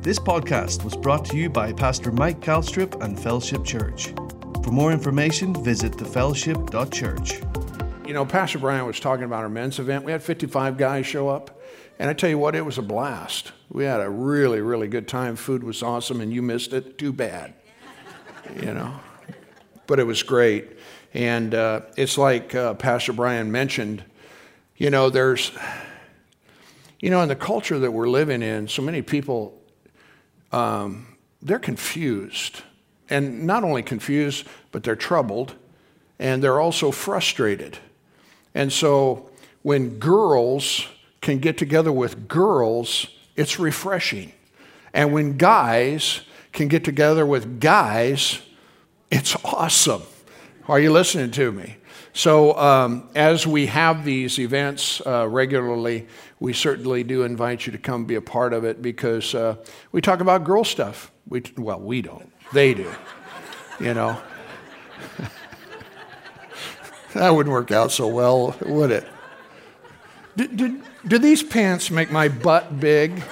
This 0.00 0.20
podcast 0.20 0.84
was 0.84 0.96
brought 0.96 1.24
to 1.26 1.36
you 1.36 1.50
by 1.50 1.72
Pastor 1.72 2.12
Mike 2.12 2.40
Calstrip 2.40 3.02
and 3.02 3.18
Fellowship 3.18 3.64
Church. 3.64 4.14
For 4.62 4.70
more 4.70 4.92
information, 4.92 5.52
visit 5.64 5.92
thefellowship.church. 5.92 7.40
You 8.06 8.14
know, 8.14 8.24
Pastor 8.24 8.60
Brian 8.60 8.86
was 8.86 9.00
talking 9.00 9.24
about 9.24 9.42
our 9.42 9.48
men's 9.48 9.80
event. 9.80 10.04
We 10.04 10.12
had 10.12 10.22
55 10.22 10.78
guys 10.78 11.04
show 11.04 11.28
up. 11.28 11.60
And 11.98 12.08
I 12.08 12.12
tell 12.12 12.30
you 12.30 12.38
what, 12.38 12.54
it 12.54 12.64
was 12.64 12.78
a 12.78 12.82
blast. 12.82 13.50
We 13.70 13.84
had 13.84 14.00
a 14.00 14.08
really, 14.08 14.60
really 14.60 14.86
good 14.86 15.08
time. 15.08 15.34
Food 15.34 15.64
was 15.64 15.82
awesome, 15.82 16.20
and 16.20 16.32
you 16.32 16.42
missed 16.42 16.72
it. 16.72 16.96
Too 16.96 17.12
bad. 17.12 17.54
You 18.62 18.72
know, 18.72 18.98
but 19.86 19.98
it 19.98 20.04
was 20.04 20.22
great. 20.22 20.78
And 21.12 21.54
uh, 21.54 21.82
it's 21.98 22.16
like 22.16 22.54
uh, 22.54 22.74
Pastor 22.74 23.12
Brian 23.12 23.52
mentioned, 23.52 24.02
you 24.76 24.88
know, 24.88 25.10
there's, 25.10 25.52
you 26.98 27.10
know, 27.10 27.20
in 27.20 27.28
the 27.28 27.36
culture 27.36 27.78
that 27.80 27.90
we're 27.90 28.08
living 28.08 28.40
in, 28.40 28.68
so 28.68 28.80
many 28.80 29.02
people, 29.02 29.57
um, 30.52 31.16
they're 31.42 31.58
confused. 31.58 32.62
And 33.10 33.46
not 33.46 33.64
only 33.64 33.82
confused, 33.82 34.46
but 34.70 34.82
they're 34.82 34.96
troubled. 34.96 35.54
And 36.18 36.42
they're 36.42 36.60
also 36.60 36.90
frustrated. 36.90 37.78
And 38.54 38.72
so 38.72 39.30
when 39.62 39.98
girls 39.98 40.86
can 41.20 41.38
get 41.38 41.58
together 41.58 41.92
with 41.92 42.28
girls, 42.28 43.06
it's 43.36 43.58
refreshing. 43.58 44.32
And 44.92 45.12
when 45.12 45.36
guys 45.36 46.22
can 46.52 46.68
get 46.68 46.84
together 46.84 47.24
with 47.24 47.60
guys, 47.60 48.40
it's 49.10 49.36
awesome. 49.44 50.02
Are 50.66 50.80
you 50.80 50.92
listening 50.92 51.30
to 51.32 51.52
me? 51.52 51.76
So, 52.12 52.58
um, 52.58 53.08
as 53.14 53.46
we 53.46 53.66
have 53.66 54.04
these 54.04 54.38
events 54.38 55.00
uh, 55.06 55.28
regularly, 55.28 56.08
we 56.40 56.52
certainly 56.52 57.04
do 57.04 57.22
invite 57.22 57.66
you 57.66 57.72
to 57.72 57.78
come 57.78 58.06
be 58.06 58.14
a 58.16 58.22
part 58.22 58.52
of 58.52 58.64
it 58.64 58.82
because 58.82 59.34
uh, 59.34 59.56
we 59.92 60.00
talk 60.00 60.20
about 60.20 60.44
girl 60.44 60.64
stuff. 60.64 61.12
We, 61.28 61.42
well, 61.56 61.80
we 61.80 62.02
don't, 62.02 62.32
they 62.52 62.74
do, 62.74 62.90
you 63.78 63.94
know. 63.94 64.20
that 67.14 67.30
wouldn't 67.30 67.52
work 67.52 67.70
out 67.70 67.92
so 67.92 68.08
well, 68.08 68.56
would 68.62 68.90
it? 68.90 69.06
Do, 70.36 71.18
these 71.18 71.42
pants 71.42 71.90
make 71.90 72.10
my 72.10 72.28
butt 72.28 72.80
big? 72.80 73.22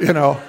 you 0.00 0.12
know, 0.12 0.40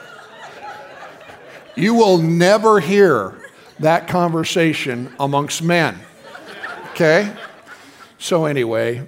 you 1.75 1.94
will 1.94 2.17
never 2.17 2.80
hear 2.80 3.41
that 3.82 4.08
conversation 4.08 5.14
amongst 5.20 5.62
men. 5.62 6.00
Okay? 6.92 7.34
So, 8.18 8.46
anyway, 8.46 9.08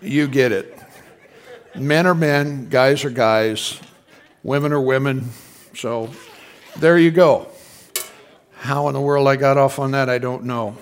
you 0.00 0.28
get 0.28 0.52
it. 0.52 0.78
Men 1.74 2.06
are 2.06 2.14
men, 2.14 2.68
guys 2.68 3.04
are 3.04 3.10
guys, 3.10 3.80
women 4.42 4.72
are 4.72 4.80
women. 4.80 5.30
So, 5.74 6.10
there 6.76 6.98
you 6.98 7.10
go. 7.10 7.48
How 8.52 8.88
in 8.88 8.94
the 8.94 9.00
world 9.00 9.26
I 9.28 9.36
got 9.36 9.56
off 9.56 9.78
on 9.78 9.92
that, 9.92 10.08
I 10.08 10.18
don't 10.18 10.44
know. 10.44 10.76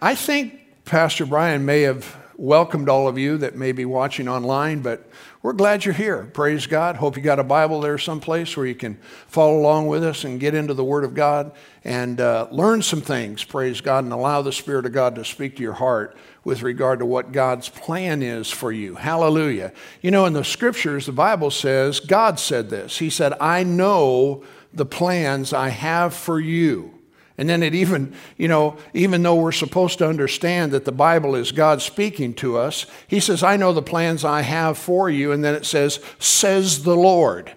I 0.00 0.14
think 0.14 0.60
Pastor 0.84 1.26
Brian 1.26 1.64
may 1.64 1.82
have 1.82 2.16
welcomed 2.36 2.88
all 2.88 3.08
of 3.08 3.18
you 3.18 3.36
that 3.38 3.56
may 3.56 3.72
be 3.72 3.84
watching 3.84 4.28
online, 4.28 4.80
but 4.80 5.07
we're 5.40 5.52
glad 5.52 5.84
you're 5.84 5.94
here. 5.94 6.24
Praise 6.24 6.66
God. 6.66 6.96
Hope 6.96 7.16
you 7.16 7.22
got 7.22 7.38
a 7.38 7.44
Bible 7.44 7.80
there 7.80 7.96
someplace 7.96 8.56
where 8.56 8.66
you 8.66 8.74
can 8.74 8.96
follow 9.28 9.56
along 9.56 9.86
with 9.86 10.02
us 10.02 10.24
and 10.24 10.40
get 10.40 10.52
into 10.52 10.74
the 10.74 10.82
Word 10.82 11.04
of 11.04 11.14
God 11.14 11.52
and 11.84 12.20
uh, 12.20 12.48
learn 12.50 12.82
some 12.82 13.00
things. 13.00 13.44
Praise 13.44 13.80
God 13.80 14.02
and 14.02 14.12
allow 14.12 14.42
the 14.42 14.52
Spirit 14.52 14.84
of 14.84 14.92
God 14.92 15.14
to 15.14 15.24
speak 15.24 15.54
to 15.56 15.62
your 15.62 15.74
heart 15.74 16.16
with 16.42 16.62
regard 16.62 16.98
to 16.98 17.06
what 17.06 17.30
God's 17.30 17.68
plan 17.68 18.20
is 18.20 18.50
for 18.50 18.72
you. 18.72 18.96
Hallelujah. 18.96 19.72
You 20.02 20.10
know, 20.10 20.26
in 20.26 20.32
the 20.32 20.42
scriptures, 20.42 21.06
the 21.06 21.12
Bible 21.12 21.52
says, 21.52 22.00
God 22.00 22.40
said 22.40 22.68
this. 22.68 22.98
He 22.98 23.08
said, 23.08 23.34
I 23.40 23.62
know 23.62 24.42
the 24.72 24.86
plans 24.86 25.52
I 25.52 25.68
have 25.68 26.14
for 26.14 26.40
you. 26.40 26.97
And 27.38 27.48
then 27.48 27.62
it 27.62 27.72
even, 27.72 28.12
you 28.36 28.48
know, 28.48 28.76
even 28.92 29.22
though 29.22 29.36
we're 29.36 29.52
supposed 29.52 29.98
to 29.98 30.08
understand 30.08 30.72
that 30.72 30.84
the 30.84 30.92
Bible 30.92 31.36
is 31.36 31.52
God 31.52 31.80
speaking 31.80 32.34
to 32.34 32.58
us, 32.58 32.84
he 33.06 33.20
says, 33.20 33.44
I 33.44 33.56
know 33.56 33.72
the 33.72 33.80
plans 33.80 34.24
I 34.24 34.42
have 34.42 34.76
for 34.76 35.08
you. 35.08 35.30
And 35.30 35.44
then 35.44 35.54
it 35.54 35.64
says, 35.64 36.00
says 36.18 36.82
the 36.82 36.96
Lord. 36.96 37.54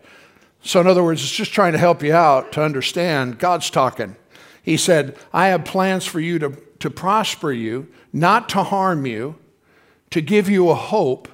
So, 0.63 0.79
in 0.79 0.85
other 0.85 1.03
words, 1.03 1.23
it's 1.23 1.31
just 1.31 1.51
trying 1.51 1.71
to 1.71 1.79
help 1.79 2.03
you 2.03 2.13
out 2.13 2.51
to 2.51 2.63
understand 2.63 3.39
God's 3.39 3.71
talking. 3.71 4.15
He 4.61 4.77
said, 4.77 5.17
I 5.33 5.47
have 5.47 5.65
plans 5.65 6.05
for 6.05 6.19
you 6.19 6.37
to, 6.37 6.61
to 6.79 6.91
prosper 6.91 7.51
you, 7.51 7.87
not 8.13 8.47
to 8.49 8.61
harm 8.61 9.07
you, 9.07 9.35
to 10.11 10.21
give 10.21 10.47
you 10.47 10.69
a 10.69 10.75
hope, 10.75 11.27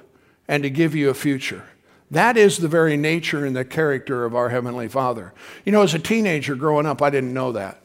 and 0.48 0.62
to 0.62 0.70
give 0.70 0.94
you 0.94 1.10
a 1.10 1.14
future. 1.14 1.64
That 2.10 2.38
is 2.38 2.56
the 2.56 2.68
very 2.68 2.96
nature 2.96 3.44
and 3.44 3.54
the 3.54 3.66
character 3.66 4.24
of 4.24 4.34
our 4.34 4.48
Heavenly 4.48 4.88
Father. 4.88 5.34
You 5.66 5.72
know, 5.72 5.82
as 5.82 5.92
a 5.92 5.98
teenager 5.98 6.54
growing 6.54 6.86
up, 6.86 7.02
I 7.02 7.10
didn't 7.10 7.34
know 7.34 7.52
that. 7.52 7.82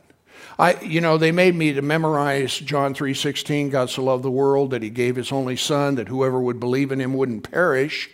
I, 0.60 0.80
you 0.82 1.02
know, 1.02 1.18
they 1.18 1.32
made 1.32 1.56
me 1.56 1.74
to 1.74 1.82
memorize 1.82 2.58
John 2.60 2.94
3:16, 2.94 3.70
God 3.70 3.90
so 3.90 4.04
loved 4.04 4.24
the 4.24 4.32
world 4.32 4.72
that 4.72 4.84
he 4.84 4.90
gave 4.90 5.16
his 5.16 5.32
only 5.32 5.56
son 5.56 5.96
that 5.96 6.08
whoever 6.08 6.40
would 6.40 6.60
believe 6.60 6.92
in 6.92 7.02
him 7.02 7.14
wouldn't 7.14 7.50
perish, 7.50 8.10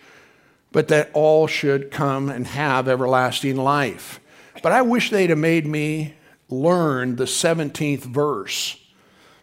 but 0.72 0.88
that 0.88 1.10
all 1.14 1.48
should 1.48 1.92
come 1.92 2.30
and 2.30 2.48
have 2.48 2.88
everlasting 2.88 3.58
life. 3.58 4.20
But 4.62 4.72
I 4.72 4.82
wish 4.82 5.10
they'd 5.10 5.30
have 5.30 5.40
made 5.40 5.66
me 5.66 6.16
learn 6.50 7.16
the 7.16 7.26
17th 7.26 8.02
verse 8.02 8.78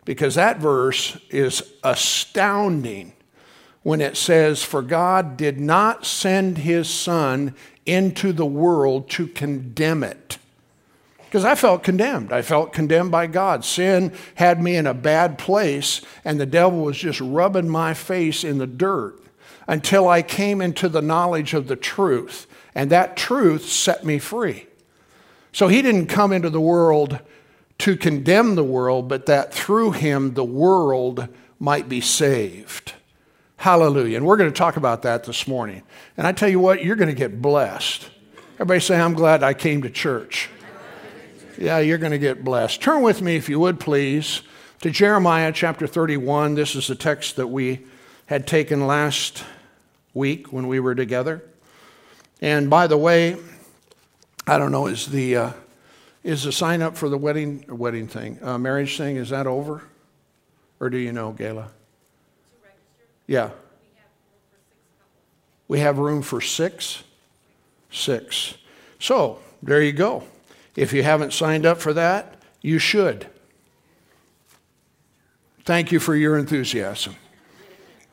because 0.04 0.36
that 0.36 0.58
verse 0.58 1.18
is 1.30 1.62
astounding 1.82 3.12
when 3.82 4.00
it 4.00 4.16
says, 4.16 4.62
For 4.62 4.82
God 4.82 5.36
did 5.36 5.60
not 5.60 6.06
send 6.06 6.58
his 6.58 6.88
Son 6.88 7.54
into 7.84 8.32
the 8.32 8.46
world 8.46 9.08
to 9.10 9.26
condemn 9.26 10.02
it, 10.02 10.38
because 11.26 11.44
I 11.44 11.54
felt 11.54 11.82
condemned. 11.82 12.32
I 12.32 12.42
felt 12.42 12.72
condemned 12.72 13.10
by 13.10 13.26
God. 13.26 13.64
Sin 13.64 14.12
had 14.36 14.62
me 14.62 14.76
in 14.76 14.86
a 14.86 14.94
bad 14.94 15.38
place, 15.38 16.00
and 16.24 16.40
the 16.40 16.46
devil 16.46 16.80
was 16.80 16.96
just 16.96 17.20
rubbing 17.20 17.68
my 17.68 17.94
face 17.94 18.44
in 18.44 18.58
the 18.58 18.66
dirt 18.66 19.20
until 19.68 20.08
I 20.08 20.22
came 20.22 20.60
into 20.60 20.88
the 20.88 21.02
knowledge 21.02 21.52
of 21.52 21.66
the 21.66 21.76
truth, 21.76 22.46
and 22.74 22.90
that 22.90 23.16
truth 23.16 23.66
set 23.66 24.04
me 24.04 24.18
free. 24.18 24.66
So 25.52 25.68
he 25.68 25.82
didn't 25.82 26.06
come 26.06 26.32
into 26.32 26.50
the 26.50 26.60
world 26.60 27.18
to 27.78 27.96
condemn 27.96 28.54
the 28.54 28.64
world, 28.64 29.08
but 29.08 29.26
that 29.26 29.52
through 29.52 29.92
him 29.92 30.34
the 30.34 30.44
world 30.44 31.28
might 31.58 31.88
be 31.88 32.00
saved. 32.00 32.94
Hallelujah. 33.56 34.18
And 34.18 34.26
we're 34.26 34.36
going 34.36 34.52
to 34.52 34.56
talk 34.56 34.76
about 34.76 35.02
that 35.02 35.24
this 35.24 35.48
morning. 35.48 35.82
And 36.16 36.26
I 36.26 36.32
tell 36.32 36.48
you 36.48 36.60
what, 36.60 36.84
you're 36.84 36.96
going 36.96 37.08
to 37.08 37.14
get 37.14 37.40
blessed. 37.40 38.10
Everybody 38.54 38.80
say, 38.80 39.00
I'm 39.00 39.14
glad 39.14 39.42
I 39.42 39.54
came 39.54 39.82
to 39.82 39.90
church. 39.90 40.48
Yeah, 41.58 41.78
you're 41.78 41.98
going 41.98 42.12
to 42.12 42.18
get 42.18 42.44
blessed. 42.44 42.82
Turn 42.82 43.02
with 43.02 43.22
me, 43.22 43.36
if 43.36 43.48
you 43.48 43.58
would, 43.60 43.80
please, 43.80 44.42
to 44.82 44.90
Jeremiah 44.90 45.52
chapter 45.52 45.86
31. 45.86 46.54
This 46.54 46.74
is 46.74 46.86
the 46.86 46.94
text 46.94 47.36
that 47.36 47.46
we 47.46 47.86
had 48.26 48.46
taken 48.46 48.86
last 48.86 49.42
week 50.12 50.52
when 50.52 50.68
we 50.68 50.80
were 50.80 50.94
together. 50.94 51.42
And 52.42 52.68
by 52.68 52.86
the 52.86 52.98
way, 52.98 53.36
I 54.46 54.58
don't 54.58 54.70
know, 54.70 54.86
is 54.86 55.06
the, 55.06 55.36
uh, 55.36 55.52
is 56.22 56.42
the 56.42 56.52
sign 56.52 56.82
up 56.82 56.94
for 56.94 57.08
the 57.08 57.16
wedding, 57.16 57.64
wedding 57.68 58.06
thing, 58.06 58.38
uh, 58.42 58.58
marriage 58.58 58.98
thing, 58.98 59.16
is 59.16 59.30
that 59.30 59.46
over? 59.46 59.82
Or 60.78 60.90
do 60.90 60.98
you 60.98 61.12
know, 61.12 61.32
Gayla? 61.32 61.68
Yeah. 63.26 63.50
We 65.68 65.80
have 65.80 65.96
room 65.98 66.20
for 66.20 66.42
six? 66.42 67.02
Six. 67.90 68.58
So, 68.98 69.38
there 69.62 69.82
you 69.82 69.92
go. 69.92 70.24
If 70.76 70.92
you 70.92 71.02
haven't 71.02 71.32
signed 71.32 71.64
up 71.66 71.80
for 71.80 71.92
that, 71.94 72.34
you 72.60 72.78
should. 72.78 73.26
Thank 75.64 75.90
you 75.90 75.98
for 75.98 76.14
your 76.14 76.38
enthusiasm. 76.38 77.16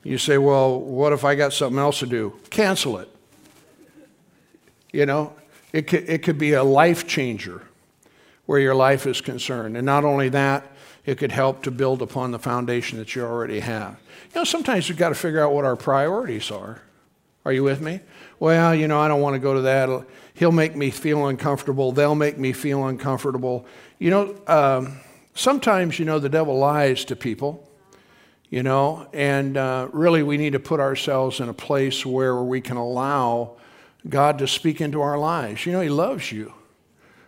You 0.03 0.17
say, 0.17 0.37
well, 0.37 0.79
what 0.79 1.13
if 1.13 1.23
I 1.23 1.35
got 1.35 1.53
something 1.53 1.79
else 1.79 1.99
to 1.99 2.07
do? 2.07 2.39
Cancel 2.49 2.97
it. 2.97 3.09
You 4.91 5.05
know, 5.05 5.33
it 5.71 5.87
could, 5.87 6.09
it 6.09 6.23
could 6.23 6.37
be 6.37 6.53
a 6.53 6.63
life 6.63 7.07
changer 7.07 7.61
where 8.45 8.59
your 8.59 8.75
life 8.75 9.07
is 9.07 9.21
concerned. 9.21 9.77
And 9.77 9.85
not 9.85 10.03
only 10.03 10.29
that, 10.29 10.65
it 11.05 11.17
could 11.17 11.31
help 11.31 11.63
to 11.63 11.71
build 11.71 12.01
upon 12.01 12.31
the 12.31 12.39
foundation 12.39 12.97
that 12.97 13.15
you 13.15 13.23
already 13.23 13.59
have. 13.59 13.97
You 14.33 14.41
know, 14.41 14.43
sometimes 14.43 14.89
we've 14.89 14.97
got 14.97 15.09
to 15.09 15.15
figure 15.15 15.41
out 15.41 15.53
what 15.53 15.65
our 15.65 15.75
priorities 15.75 16.51
are. 16.51 16.81
Are 17.45 17.51
you 17.51 17.63
with 17.63 17.81
me? 17.81 17.99
Well, 18.39 18.73
you 18.73 18.87
know, 18.87 18.99
I 18.99 19.07
don't 19.07 19.21
want 19.21 19.35
to 19.35 19.39
go 19.39 19.53
to 19.53 19.61
that. 19.61 20.05
He'll 20.35 20.51
make 20.51 20.75
me 20.75 20.89
feel 20.89 21.27
uncomfortable. 21.27 21.91
They'll 21.91 22.15
make 22.15 22.37
me 22.37 22.53
feel 22.53 22.87
uncomfortable. 22.87 23.65
You 23.99 24.09
know, 24.09 24.35
um, 24.47 24.99
sometimes, 25.35 25.99
you 25.99 26.05
know, 26.05 26.19
the 26.19 26.29
devil 26.29 26.57
lies 26.57 27.05
to 27.05 27.15
people, 27.15 27.69
you 28.49 28.63
know, 28.63 29.07
and 29.13 29.57
uh, 29.57 29.89
really 29.91 30.23
we 30.23 30.37
need 30.37 30.53
to 30.53 30.59
put 30.59 30.79
ourselves 30.79 31.39
in 31.39 31.49
a 31.49 31.53
place 31.53 32.05
where 32.05 32.41
we 32.41 32.61
can 32.61 32.77
allow 32.77 33.57
God 34.09 34.39
to 34.39 34.47
speak 34.47 34.81
into 34.81 35.01
our 35.01 35.17
lives. 35.17 35.65
You 35.65 35.71
know, 35.71 35.81
He 35.81 35.89
loves 35.89 36.31
you. 36.31 36.53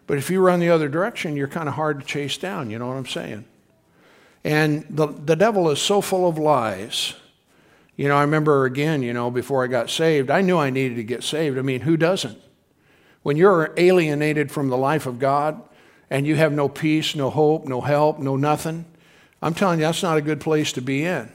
But 0.08 0.18
if 0.18 0.30
you 0.30 0.40
run 0.40 0.60
the 0.60 0.70
other 0.70 0.90
direction, 0.90 1.36
you're 1.36 1.48
kind 1.48 1.68
of 1.68 1.76
hard 1.76 2.00
to 2.00 2.06
chase 2.06 2.38
down. 2.38 2.70
You 2.70 2.80
know 2.80 2.88
what 2.88 2.98
I'm 2.98 3.06
saying? 3.06 3.46
And 4.44 4.86
the, 4.90 5.08
the 5.08 5.36
devil 5.36 5.70
is 5.72 5.82
so 5.82 6.02
full 6.02 6.28
of 6.28 6.38
lies 6.38 7.16
You 7.98 8.10
know, 8.10 8.18
I 8.18 8.22
remember 8.22 8.66
again, 8.66 9.04
you 9.04 9.14
know, 9.14 9.32
before 9.32 9.64
I 9.64 9.68
got 9.68 9.90
saved, 9.90 10.30
I 10.30 10.42
knew 10.42 10.58
I 10.58 10.70
needed 10.70 10.96
to 10.96 11.04
get 11.04 11.24
saved. 11.24 11.58
I 11.58 11.62
mean, 11.62 11.82
who 11.82 11.96
doesn't? 11.98 12.38
When 13.26 13.38
you're 13.38 13.74
alienated 13.76 14.52
from 14.52 14.70
the 14.70 14.78
life 14.78 15.08
of 15.08 15.18
God 15.18 15.60
and 16.12 16.28
you 16.28 16.36
have 16.36 16.54
no 16.54 16.70
peace, 16.70 17.16
no 17.16 17.32
hope, 17.32 17.66
no 17.66 17.82
help, 17.82 18.20
no 18.20 18.36
nothing, 18.36 18.86
I'm 19.42 19.56
telling 19.56 19.80
you, 19.80 19.86
that's 19.88 20.04
not 20.04 20.18
a 20.18 20.22
good 20.22 20.40
place 20.40 20.72
to 20.74 20.82
be 20.82 21.04
in. 21.04 21.32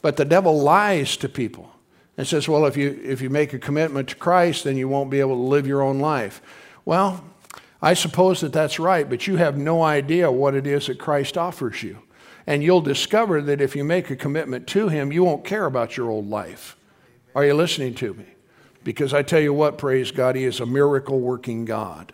But 0.00 0.16
the 0.16 0.24
devil 0.24 0.58
lies 0.58 1.18
to 1.18 1.28
people 1.28 1.70
and 2.16 2.26
says, 2.26 2.48
well, 2.48 2.64
if 2.64 2.78
you, 2.78 2.98
if 3.04 3.20
you 3.20 3.28
make 3.28 3.52
a 3.52 3.58
commitment 3.58 4.08
to 4.08 4.16
Christ, 4.16 4.64
then 4.64 4.78
you 4.78 4.88
won't 4.88 5.10
be 5.10 5.20
able 5.20 5.34
to 5.34 5.42
live 5.42 5.66
your 5.66 5.82
own 5.82 5.98
life. 5.98 6.40
Well, 6.86 7.22
I 7.82 7.92
suppose 7.92 8.40
that 8.40 8.54
that's 8.54 8.78
right, 8.78 9.06
but 9.06 9.26
you 9.26 9.36
have 9.36 9.58
no 9.58 9.82
idea 9.82 10.32
what 10.32 10.54
it 10.54 10.66
is 10.66 10.86
that 10.86 10.98
Christ 10.98 11.36
offers 11.36 11.82
you. 11.82 11.98
And 12.46 12.62
you'll 12.62 12.80
discover 12.80 13.42
that 13.42 13.60
if 13.60 13.76
you 13.76 13.84
make 13.84 14.08
a 14.08 14.16
commitment 14.16 14.66
to 14.68 14.88
Him, 14.88 15.12
you 15.12 15.22
won't 15.22 15.44
care 15.44 15.66
about 15.66 15.98
your 15.98 16.08
old 16.08 16.30
life. 16.30 16.74
Are 17.34 17.44
you 17.44 17.52
listening 17.52 17.92
to 17.96 18.14
me? 18.14 18.33
Because 18.84 19.14
I 19.14 19.22
tell 19.22 19.40
you 19.40 19.52
what, 19.52 19.78
praise 19.78 20.10
God, 20.10 20.36
He 20.36 20.44
is 20.44 20.60
a 20.60 20.66
miracle 20.66 21.18
working 21.18 21.64
God. 21.64 22.12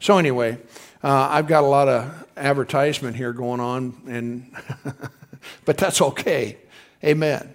So, 0.00 0.18
anyway, 0.18 0.58
uh, 1.02 1.28
I've 1.30 1.46
got 1.46 1.62
a 1.62 1.66
lot 1.66 1.88
of 1.88 2.26
advertisement 2.36 3.16
here 3.16 3.32
going 3.32 3.60
on, 3.60 4.02
and 4.08 4.50
but 5.64 5.76
that's 5.76 6.00
okay. 6.00 6.56
Amen. 7.04 7.54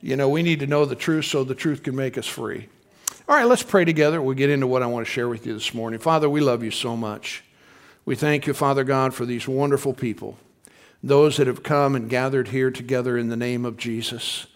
You 0.00 0.16
know, 0.16 0.28
we 0.28 0.42
need 0.42 0.60
to 0.60 0.66
know 0.66 0.84
the 0.84 0.94
truth 0.94 1.24
so 1.24 1.42
the 1.42 1.54
truth 1.54 1.82
can 1.82 1.96
make 1.96 2.16
us 2.16 2.26
free. 2.26 2.68
All 3.28 3.34
right, 3.34 3.46
let's 3.46 3.62
pray 3.62 3.84
together. 3.84 4.22
We'll 4.22 4.36
get 4.36 4.50
into 4.50 4.66
what 4.66 4.82
I 4.82 4.86
want 4.86 5.04
to 5.04 5.10
share 5.10 5.28
with 5.28 5.46
you 5.46 5.54
this 5.54 5.74
morning. 5.74 5.98
Father, 5.98 6.30
we 6.30 6.40
love 6.40 6.62
you 6.62 6.70
so 6.70 6.96
much. 6.96 7.42
We 8.04 8.14
thank 8.14 8.46
you, 8.46 8.54
Father 8.54 8.84
God, 8.84 9.14
for 9.14 9.26
these 9.26 9.48
wonderful 9.48 9.94
people 9.94 10.38
those 11.02 11.36
that 11.36 11.46
have 11.46 11.62
come 11.62 11.94
and 11.94 12.08
gathered 12.08 12.48
here 12.48 12.70
together 12.70 13.16
in 13.16 13.28
the 13.28 13.36
name 13.36 13.64
of 13.64 13.76
Jesus. 13.76 14.46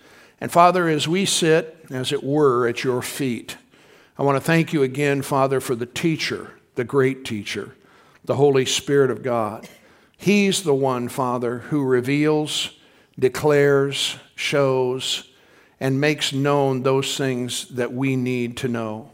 And 0.40 0.50
Father, 0.50 0.88
as 0.88 1.06
we 1.06 1.25
sit, 1.25 1.84
as 1.90 2.12
it 2.12 2.25
were, 2.25 2.66
at 2.66 2.82
your 2.82 3.02
feet, 3.02 3.56
I 4.19 4.22
want 4.22 4.37
to 4.37 4.40
thank 4.40 4.72
you 4.72 4.82
again, 4.82 5.22
Father, 5.22 5.60
for 5.60 5.75
the 5.75 5.87
teacher, 5.87 6.52
the 6.75 6.84
great 6.84 7.25
teacher, 7.25 7.75
the 8.25 8.37
Holy 8.37 8.64
Spirit 8.64 9.10
of 9.10 9.22
God. 9.22 9.69
He's 10.16 10.62
the 10.62 10.75
one, 10.75 11.08
Father, 11.08 11.58
who 11.58 11.82
reveals, 11.84 12.72
declares, 13.19 14.16
shows, 14.34 15.31
and 15.78 16.00
makes 16.00 16.32
known 16.32 16.82
those 16.82 17.16
things 17.16 17.66
that 17.69 17.92
we 17.92 18.16
need 18.16 18.56
to 18.58 18.69
know. 18.69 19.10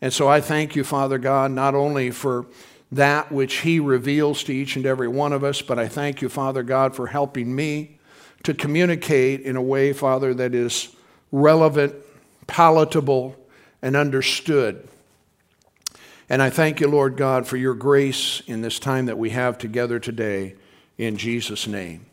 And 0.00 0.12
so 0.12 0.28
I 0.28 0.40
thank 0.40 0.76
you, 0.76 0.84
Father 0.84 1.18
God, 1.18 1.50
not 1.50 1.74
only 1.74 2.10
for 2.10 2.46
that 2.92 3.32
which 3.32 3.60
He 3.60 3.80
reveals 3.80 4.44
to 4.44 4.54
each 4.54 4.76
and 4.76 4.86
every 4.86 5.08
one 5.08 5.32
of 5.32 5.44
us. 5.44 5.62
But 5.62 5.78
I 5.78 5.88
thank 5.88 6.22
you, 6.22 6.28
Father 6.28 6.62
God, 6.62 6.94
for 6.94 7.06
helping 7.06 7.54
me 7.54 7.98
to 8.44 8.54
communicate 8.54 9.40
in 9.40 9.56
a 9.56 9.62
way, 9.62 9.92
Father, 9.92 10.32
that 10.34 10.54
is 10.54 10.94
relevant, 11.32 11.94
palatable, 12.46 13.36
and 13.82 13.96
understood. 13.96 14.88
And 16.28 16.40
I 16.40 16.48
thank 16.48 16.80
you, 16.80 16.88
Lord 16.88 17.16
God, 17.16 17.46
for 17.46 17.56
your 17.56 17.74
grace 17.74 18.42
in 18.46 18.62
this 18.62 18.78
time 18.78 19.06
that 19.06 19.18
we 19.18 19.30
have 19.30 19.58
together 19.58 19.98
today, 19.98 20.54
in 20.96 21.16
Jesus' 21.16 21.66
name. 21.66 22.06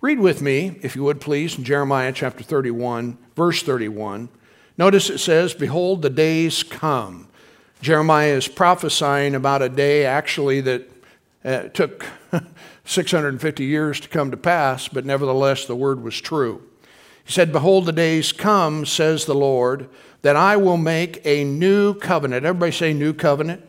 Read 0.00 0.18
with 0.18 0.42
me, 0.42 0.78
if 0.82 0.96
you 0.96 1.04
would 1.04 1.20
please, 1.20 1.56
in 1.56 1.64
Jeremiah 1.64 2.12
chapter 2.12 2.44
31, 2.44 3.16
verse 3.36 3.62
31. 3.62 4.28
Notice 4.76 5.08
it 5.08 5.18
says, 5.18 5.54
Behold, 5.54 6.02
the 6.02 6.10
days 6.10 6.62
come 6.62 7.28
Jeremiah 7.84 8.32
is 8.32 8.48
prophesying 8.48 9.34
about 9.34 9.60
a 9.60 9.68
day 9.68 10.06
actually 10.06 10.62
that 10.62 10.90
uh, 11.44 11.62
took 11.64 12.06
650 12.84 13.64
years 13.64 14.00
to 14.00 14.08
come 14.08 14.30
to 14.30 14.36
pass, 14.36 14.88
but 14.88 15.04
nevertheless 15.04 15.64
the 15.64 15.76
word 15.76 16.02
was 16.02 16.20
true. 16.20 16.62
He 17.24 17.32
said, 17.32 17.52
Behold, 17.52 17.86
the 17.86 17.92
days 17.92 18.32
come, 18.32 18.84
says 18.84 19.24
the 19.24 19.34
Lord, 19.34 19.88
that 20.22 20.36
I 20.36 20.56
will 20.56 20.76
make 20.76 21.20
a 21.24 21.44
new 21.44 21.94
covenant. 21.94 22.44
Everybody 22.44 22.72
say, 22.72 22.92
new 22.92 23.14
covenant. 23.14 23.62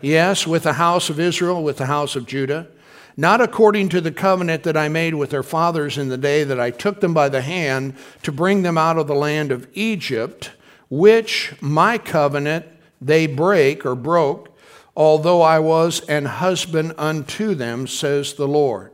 Yes, 0.00 0.46
with 0.46 0.64
the 0.64 0.74
house 0.74 1.10
of 1.10 1.18
Israel, 1.18 1.62
with 1.62 1.78
the 1.78 1.86
house 1.86 2.14
of 2.14 2.26
Judah. 2.26 2.68
Not 3.16 3.40
according 3.40 3.90
to 3.90 4.00
the 4.00 4.12
covenant 4.12 4.64
that 4.64 4.76
I 4.76 4.88
made 4.88 5.14
with 5.14 5.30
their 5.30 5.44
fathers 5.44 5.98
in 5.98 6.08
the 6.08 6.18
day 6.18 6.44
that 6.44 6.58
I 6.58 6.70
took 6.70 7.00
them 7.00 7.14
by 7.14 7.28
the 7.28 7.42
hand 7.42 7.94
to 8.22 8.32
bring 8.32 8.62
them 8.62 8.76
out 8.76 8.98
of 8.98 9.06
the 9.06 9.14
land 9.14 9.52
of 9.52 9.68
Egypt, 9.74 10.50
which 10.90 11.54
my 11.60 11.96
covenant 11.96 12.66
they 13.00 13.26
break 13.26 13.86
or 13.86 13.94
broke, 13.94 14.53
although 14.96 15.42
I 15.42 15.58
was 15.58 16.00
an 16.08 16.24
husband 16.24 16.94
unto 16.98 17.54
them, 17.54 17.86
says 17.86 18.34
the 18.34 18.48
Lord. 18.48 18.92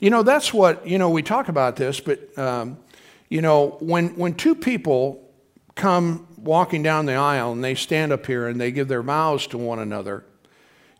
You 0.00 0.10
know, 0.10 0.22
that's 0.22 0.54
what, 0.54 0.86
you 0.86 0.98
know, 0.98 1.10
we 1.10 1.22
talk 1.22 1.48
about 1.48 1.76
this, 1.76 2.00
but, 2.00 2.36
um, 2.38 2.78
you 3.28 3.42
know, 3.42 3.76
when, 3.80 4.16
when 4.16 4.34
two 4.34 4.54
people 4.54 5.24
come 5.74 6.26
walking 6.36 6.82
down 6.82 7.06
the 7.06 7.14
aisle 7.14 7.52
and 7.52 7.64
they 7.64 7.74
stand 7.74 8.12
up 8.12 8.26
here 8.26 8.46
and 8.46 8.60
they 8.60 8.70
give 8.70 8.88
their 8.88 9.02
vows 9.02 9.46
to 9.48 9.58
one 9.58 9.78
another, 9.78 10.24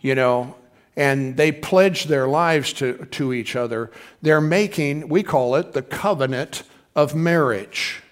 you 0.00 0.14
know, 0.14 0.56
and 0.96 1.36
they 1.36 1.52
pledge 1.52 2.04
their 2.04 2.26
lives 2.26 2.72
to, 2.72 3.06
to 3.06 3.32
each 3.32 3.54
other, 3.54 3.90
they're 4.20 4.40
making, 4.40 5.08
we 5.08 5.22
call 5.22 5.54
it 5.54 5.72
the 5.72 5.82
covenant 5.82 6.64
of 6.96 7.14
marriage 7.14 8.02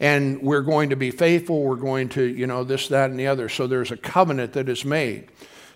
and 0.00 0.40
we're 0.42 0.62
going 0.62 0.90
to 0.90 0.96
be 0.96 1.10
faithful. 1.10 1.62
We're 1.62 1.76
going 1.76 2.08
to, 2.10 2.22
you 2.22 2.46
know, 2.46 2.64
this, 2.64 2.88
that, 2.88 3.10
and 3.10 3.18
the 3.18 3.26
other. 3.26 3.48
So 3.48 3.66
there's 3.66 3.90
a 3.90 3.96
covenant 3.96 4.52
that 4.52 4.68
is 4.68 4.84
made. 4.84 5.28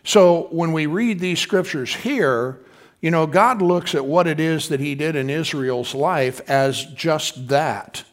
So 0.05 0.49
when 0.51 0.73
we 0.73 0.87
read 0.87 1.21
these 1.21 1.41
scriptures 1.41 1.95
here, 1.95 2.61
you 3.01 3.11
know, 3.11 3.27
God 3.27 3.61
looks 3.61 3.95
at 3.95 4.07
what 4.07 4.27
it 4.27 4.39
is 4.39 4.69
that 4.69 4.81
He 4.81 4.95
did 4.95 5.17
in 5.17 5.29
Israel's 5.29 5.95
life 5.95 6.41
as 6.49 6.85
just 6.87 7.49
that 7.49 8.05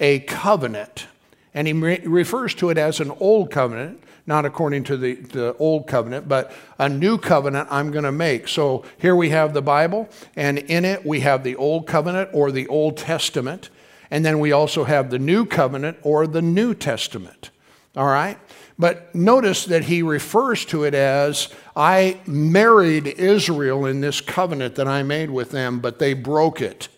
a 0.00 0.20
covenant. 0.20 1.06
And 1.54 1.66
He 1.66 1.74
re- 1.74 2.00
refers 2.04 2.54
to 2.56 2.70
it 2.70 2.78
as 2.78 3.00
an 3.00 3.10
old 3.20 3.50
covenant, 3.50 4.02
not 4.26 4.46
according 4.46 4.84
to 4.84 4.96
the, 4.96 5.14
the 5.14 5.54
old 5.56 5.86
covenant, 5.86 6.28
but 6.28 6.52
a 6.78 6.88
new 6.88 7.18
covenant 7.18 7.68
I'm 7.70 7.90
going 7.90 8.04
to 8.04 8.12
make. 8.12 8.48
So 8.48 8.84
here 8.96 9.14
we 9.14 9.30
have 9.30 9.52
the 9.52 9.62
Bible, 9.62 10.08
and 10.34 10.58
in 10.58 10.86
it 10.86 11.04
we 11.04 11.20
have 11.20 11.44
the 11.44 11.56
old 11.56 11.86
covenant 11.86 12.30
or 12.32 12.50
the 12.50 12.66
Old 12.68 12.96
Testament. 12.96 13.68
And 14.12 14.26
then 14.26 14.40
we 14.40 14.52
also 14.52 14.84
have 14.84 15.08
the 15.08 15.18
New 15.18 15.46
Covenant 15.46 15.96
or 16.02 16.26
the 16.26 16.42
New 16.42 16.74
Testament. 16.74 17.48
All 17.96 18.04
right? 18.06 18.38
But 18.78 19.14
notice 19.14 19.64
that 19.64 19.84
he 19.84 20.02
refers 20.02 20.66
to 20.66 20.84
it 20.84 20.92
as 20.92 21.48
I 21.74 22.20
married 22.26 23.06
Israel 23.06 23.86
in 23.86 24.02
this 24.02 24.20
covenant 24.20 24.74
that 24.74 24.86
I 24.86 25.02
made 25.02 25.30
with 25.30 25.50
them, 25.50 25.80
but 25.80 25.98
they 25.98 26.12
broke 26.12 26.60
it. 26.60 26.88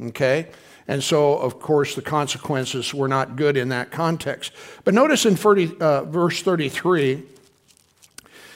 Okay? 0.00 0.48
And 0.88 1.04
so, 1.04 1.36
of 1.36 1.60
course, 1.60 1.94
the 1.94 2.00
consequences 2.00 2.94
were 2.94 3.08
not 3.08 3.36
good 3.36 3.58
in 3.58 3.68
that 3.68 3.90
context. 3.90 4.52
But 4.84 4.94
notice 4.94 5.26
in 5.26 5.36
30, 5.36 5.76
uh, 5.78 6.04
verse 6.04 6.40
33, 6.40 7.22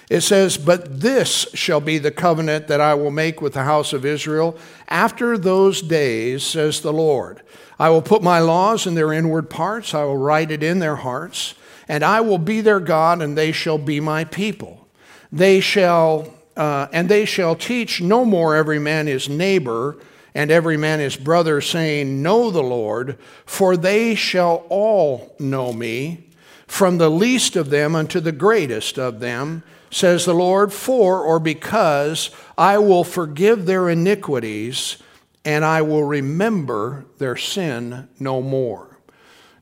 it 0.08 0.20
says, 0.20 0.56
But 0.56 1.00
this 1.00 1.46
shall 1.54 1.80
be 1.80 1.98
the 1.98 2.10
covenant 2.10 2.68
that 2.68 2.80
I 2.80 2.94
will 2.94 3.10
make 3.10 3.40
with 3.40 3.54
the 3.54 3.64
house 3.64 3.92
of 3.92 4.04
Israel 4.04 4.56
after 4.88 5.36
those 5.36 5.82
days, 5.82 6.44
says 6.44 6.80
the 6.80 6.92
Lord. 6.92 7.42
I 7.78 7.90
will 7.90 8.02
put 8.02 8.22
my 8.22 8.38
laws 8.38 8.86
in 8.86 8.94
their 8.94 9.12
inward 9.12 9.50
parts, 9.50 9.94
I 9.94 10.04
will 10.04 10.16
write 10.16 10.50
it 10.50 10.62
in 10.62 10.78
their 10.78 10.96
hearts, 10.96 11.54
and 11.88 12.04
I 12.04 12.20
will 12.20 12.38
be 12.38 12.60
their 12.60 12.80
God, 12.80 13.20
and 13.20 13.36
they 13.36 13.52
shall 13.52 13.78
be 13.78 14.00
my 14.00 14.24
people. 14.24 14.86
They 15.30 15.60
shall, 15.60 16.32
uh, 16.56 16.86
and 16.92 17.08
they 17.08 17.24
shall 17.24 17.54
teach 17.54 18.00
no 18.00 18.24
more 18.24 18.56
every 18.56 18.78
man 18.78 19.06
his 19.06 19.28
neighbor 19.28 19.98
and 20.34 20.50
every 20.50 20.76
man 20.76 21.00
his 21.00 21.16
brother, 21.16 21.62
saying, 21.62 22.22
Know 22.22 22.50
the 22.50 22.62
Lord, 22.62 23.18
for 23.46 23.76
they 23.76 24.14
shall 24.14 24.66
all 24.68 25.34
know 25.38 25.72
me, 25.72 26.28
from 26.66 26.98
the 26.98 27.10
least 27.10 27.56
of 27.56 27.70
them 27.70 27.96
unto 27.96 28.20
the 28.20 28.32
greatest 28.32 28.98
of 28.98 29.20
them, 29.20 29.62
says 29.96 30.26
the 30.26 30.34
Lord, 30.34 30.74
for 30.74 31.22
or 31.22 31.40
because 31.40 32.28
I 32.58 32.76
will 32.76 33.02
forgive 33.02 33.64
their 33.64 33.88
iniquities 33.88 34.98
and 35.42 35.64
I 35.64 35.80
will 35.80 36.04
remember 36.04 37.06
their 37.16 37.36
sin 37.36 38.06
no 38.20 38.42
more. 38.42 38.98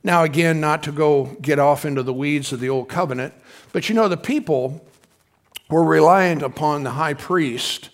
Now, 0.02 0.24
again, 0.24 0.60
not 0.60 0.82
to 0.82 0.92
go 0.92 1.36
get 1.40 1.60
off 1.60 1.84
into 1.84 2.02
the 2.02 2.12
weeds 2.12 2.52
of 2.52 2.58
the 2.58 2.68
old 2.68 2.88
covenant, 2.88 3.32
but 3.72 3.88
you 3.88 3.94
know, 3.94 4.08
the 4.08 4.16
people 4.16 4.84
were 5.70 5.84
reliant 5.84 6.42
upon 6.42 6.82
the 6.82 6.90
high 6.90 7.14
priest 7.14 7.90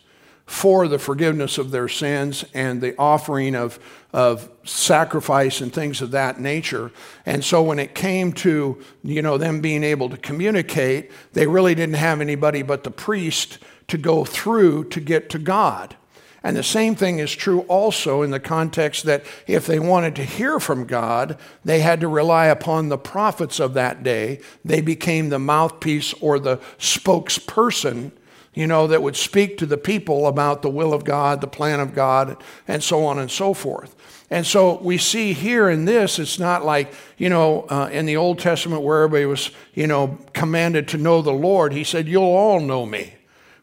for 0.47 0.89
the 0.89 0.99
forgiveness 0.99 1.59
of 1.59 1.71
their 1.71 1.89
sins 1.89 2.47
and 2.55 2.81
the 2.81 2.97
offering 2.97 3.55
of, 3.55 3.79
of 4.12 4.50
sacrifice 4.64 5.61
and 5.61 5.73
things 5.73 6.00
of 6.00 6.11
that 6.11 6.40
nature. 6.40 6.90
And 7.25 7.45
so 7.45 7.62
when 7.62 7.79
it 7.79 7.95
came 7.95 8.33
to, 8.35 8.83
you 9.02 9.23
know, 9.23 9.38
them 9.38 9.61
being 9.61 9.85
able 9.85 10.09
to 10.11 10.17
communicate, 10.17 11.11
they 11.33 11.47
really 11.47 11.75
didn't 11.75 11.95
have 11.95 12.21
anybody 12.21 12.62
but 12.62 12.85
the 12.85 12.90
priest 12.90 13.59
to 13.88 13.99
go 13.99 14.25
through 14.25 14.85
to 14.85 15.00
get 15.00 15.31
to 15.31 15.38
God. 15.38 15.97
And 16.43 16.57
the 16.57 16.62
same 16.62 16.95
thing 16.95 17.19
is 17.19 17.35
true 17.35 17.61
also 17.62 18.23
in 18.23 18.31
the 18.31 18.40
context 18.40 19.05
that 19.05 19.25
if 19.47 19.67
they 19.67 19.79
wanted 19.79 20.17
to 20.17 20.25
hear 20.25 20.59
from 20.59 20.87
God, 20.87 21.38
they 21.64 21.81
had 21.81 22.00
to 22.00 22.09
rely 22.09 22.47
upon 22.47 22.88
the 22.88 22.97
prophets 22.97 23.61
of 23.61 23.75
that 23.75 24.02
day. 24.02 24.40
They 24.64 24.81
became 24.81 25.29
the 25.29 25.38
mouthpiece 25.38 26.14
or 26.14 26.38
the 26.38 26.57
spokesperson, 26.79 28.12
you 28.55 28.67
know, 28.67 28.87
that 28.87 29.02
would 29.02 29.17
speak 29.17 29.59
to 29.59 29.67
the 29.67 29.76
people 29.76 30.26
about 30.26 30.62
the 30.62 30.71
will 30.71 30.95
of 30.95 31.05
God, 31.05 31.40
the 31.40 31.47
plan 31.47 31.79
of 31.79 31.95
God, 31.95 32.43
and 32.67 32.83
so 32.83 33.05
on 33.05 33.19
and 33.19 33.31
so 33.31 33.52
forth. 33.55 33.95
And 34.31 34.47
so 34.47 34.79
we 34.81 34.97
see 34.97 35.33
here 35.33 35.69
in 35.69 35.85
this, 35.85 36.21
it's 36.21 36.39
not 36.39 36.65
like, 36.65 36.93
you 37.19 37.29
know, 37.29 37.63
uh, 37.63 37.91
in 37.93 38.07
the 38.07 38.17
Old 38.17 38.39
Testament 38.39 38.83
where 38.83 39.03
everybody 39.03 39.27
was, 39.27 39.51
you 39.75 39.89
know, 39.89 40.19
commanded 40.33 40.87
to 40.89 40.99
know 40.99 41.21
the 41.21 41.33
Lord. 41.33 41.73
He 41.73 41.83
said, 41.83 42.07
You'll 42.07 42.23
all 42.23 42.61
know 42.61 42.87
me, 42.87 43.15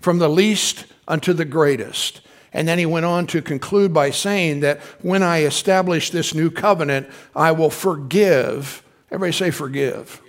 from 0.01 0.19
the 0.19 0.27
least 0.27 0.85
unto 1.07 1.31
the 1.31 1.45
greatest. 1.45 2.21
And 2.53 2.67
then 2.67 2.79
he 2.79 2.85
went 2.85 3.05
on 3.05 3.27
to 3.27 3.41
conclude 3.41 3.93
by 3.93 4.09
saying 4.09 4.61
that 4.61 4.79
when 5.01 5.23
I 5.23 5.43
establish 5.43 6.09
this 6.09 6.33
new 6.33 6.49
covenant, 6.49 7.07
I 7.35 7.51
will 7.51 7.69
forgive. 7.69 8.83
Everybody 9.11 9.33
say, 9.33 9.51
forgive. 9.51 10.21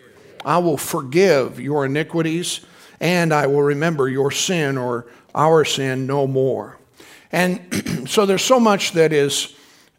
I 0.45 0.59
will 0.59 0.77
forgive 0.77 1.59
your 1.59 1.87
iniquities 1.87 2.61
and 3.01 3.33
I 3.33 3.47
will 3.47 3.63
remember 3.63 4.09
your 4.09 4.31
sin 4.31 4.77
or 4.77 5.07
our 5.35 5.65
sin 5.65 6.07
no 6.07 6.27
more. 6.27 6.79
And 7.33 8.09
so 8.09 8.27
there's 8.27 8.45
so 8.45 8.61
much 8.61 8.93
that 8.93 9.13
is, 9.13 9.55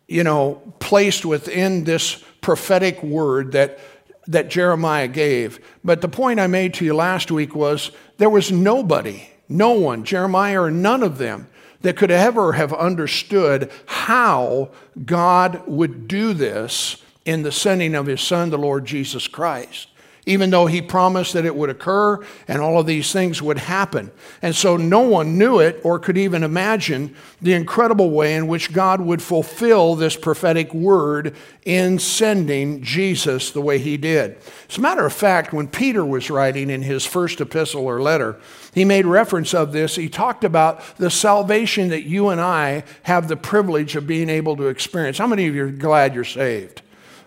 you 0.09 0.23
know, 0.23 0.61
placed 0.79 1.23
within 1.23 1.83
this 1.83 2.23
prophetic 2.41 3.01
word 3.03 3.53
that 3.53 3.79
that 4.27 4.49
Jeremiah 4.49 5.07
gave. 5.07 5.59
But 5.83 6.01
the 6.01 6.07
point 6.07 6.39
I 6.39 6.45
made 6.45 6.75
to 6.75 6.85
you 6.85 6.93
last 6.93 7.31
week 7.31 7.55
was 7.55 7.89
there 8.17 8.29
was 8.29 8.51
nobody, 8.51 9.27
no 9.47 9.71
one, 9.71 10.03
Jeremiah 10.03 10.61
or 10.61 10.71
none 10.71 11.01
of 11.01 11.17
them, 11.17 11.47
that 11.81 11.97
could 11.97 12.11
ever 12.11 12.53
have 12.53 12.71
understood 12.71 13.71
how 13.87 14.69
God 15.03 15.63
would 15.65 16.07
do 16.07 16.33
this 16.33 17.01
in 17.25 17.41
the 17.41 17.51
sending 17.51 17.95
of 17.95 18.05
his 18.05 18.21
son, 18.21 18.51
the 18.51 18.57
Lord 18.57 18.85
Jesus 18.85 19.27
Christ 19.27 19.87
even 20.25 20.49
though 20.49 20.65
he 20.65 20.81
promised 20.81 21.33
that 21.33 21.45
it 21.45 21.55
would 21.55 21.69
occur 21.69 22.23
and 22.47 22.61
all 22.61 22.79
of 22.79 22.85
these 22.85 23.11
things 23.11 23.41
would 23.41 23.57
happen. 23.57 24.11
And 24.41 24.55
so 24.55 24.77
no 24.77 25.01
one 25.01 25.37
knew 25.37 25.59
it 25.59 25.79
or 25.83 25.99
could 25.99 26.17
even 26.17 26.43
imagine 26.43 27.15
the 27.41 27.53
incredible 27.53 28.11
way 28.11 28.35
in 28.35 28.47
which 28.47 28.73
God 28.73 29.01
would 29.01 29.21
fulfill 29.21 29.95
this 29.95 30.15
prophetic 30.15 30.73
word 30.73 31.35
in 31.65 31.99
sending 31.99 32.81
Jesus 32.81 33.51
the 33.51 33.61
way 33.61 33.79
he 33.79 33.97
did. 33.97 34.37
As 34.69 34.77
a 34.77 34.81
matter 34.81 35.05
of 35.05 35.13
fact, 35.13 35.53
when 35.53 35.67
Peter 35.67 36.05
was 36.05 36.29
writing 36.29 36.69
in 36.69 36.81
his 36.81 37.05
first 37.05 37.41
epistle 37.41 37.85
or 37.85 38.01
letter, 38.01 38.39
he 38.73 38.85
made 38.85 39.05
reference 39.05 39.53
of 39.53 39.71
this. 39.71 39.95
He 39.95 40.09
talked 40.09 40.43
about 40.43 40.97
the 40.97 41.09
salvation 41.09 41.89
that 41.89 42.03
you 42.03 42.29
and 42.29 42.39
I 42.41 42.83
have 43.03 43.27
the 43.27 43.37
privilege 43.37 43.95
of 43.95 44.07
being 44.07 44.29
able 44.29 44.55
to 44.57 44.67
experience. 44.67 45.17
How 45.17 45.27
many 45.27 45.47
of 45.47 45.55
you 45.55 45.65
are 45.65 45.71
glad 45.71 46.13
you're 46.13 46.23
saved? 46.23 46.81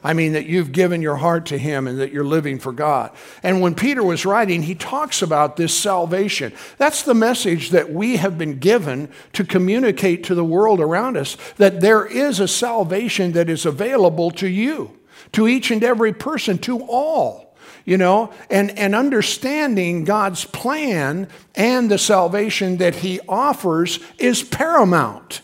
I 0.05 0.15
mean, 0.15 0.33
that 0.33 0.47
you've 0.47 0.73
given 0.73 1.01
your 1.01 1.17
heart 1.17 1.47
to 1.47 1.59
Him 1.59 1.87
and 1.87 2.01
that 2.01 2.13
you're 2.13 2.25
living 2.25 2.59
for 2.59 2.73
God. 2.73 3.13
And 3.43 3.61
when 3.61 3.75
Peter 3.75 4.03
was 4.03 4.27
writing, 4.27 4.63
he 4.63 4.75
talks 4.75 5.23
about 5.23 5.57
this 5.57 5.77
salvation. 5.77 6.53
That's 6.77 7.03
the 7.03 7.15
message 7.15 7.71
that 7.71 7.93
we 7.93 8.17
have 8.17 8.37
been 8.37 8.59
given 8.59 9.11
to 9.35 9.45
communicate 9.45 10.25
to 10.25 10.35
the 10.35 10.45
world 10.45 10.81
around 10.81 11.17
us 11.17 11.37
that 11.57 11.81
there 11.81 12.05
is 12.05 12.41
a 12.41 12.49
salvation 12.49 13.33
that 13.33 13.49
is 13.49 13.65
available 13.65 14.33
to 14.33 14.49
you, 14.49 14.99
to 15.33 15.47
each 15.47 15.71
and 15.71 15.85
every 15.85 16.13
person, 16.13 16.59
to 16.59 16.81
all 16.81 17.53
you 17.85 17.99
know, 17.99 18.33
and, 18.49 18.71
and 18.79 18.95
understanding 18.95 20.05
God's 20.05 20.45
plan 20.45 21.29
and 21.57 21.91
the 21.91 21.99
salvation 21.99 22.77
that 22.77 22.95
He 22.97 23.19
offers 23.29 23.99
is 24.19 24.43
paramount 24.43 25.41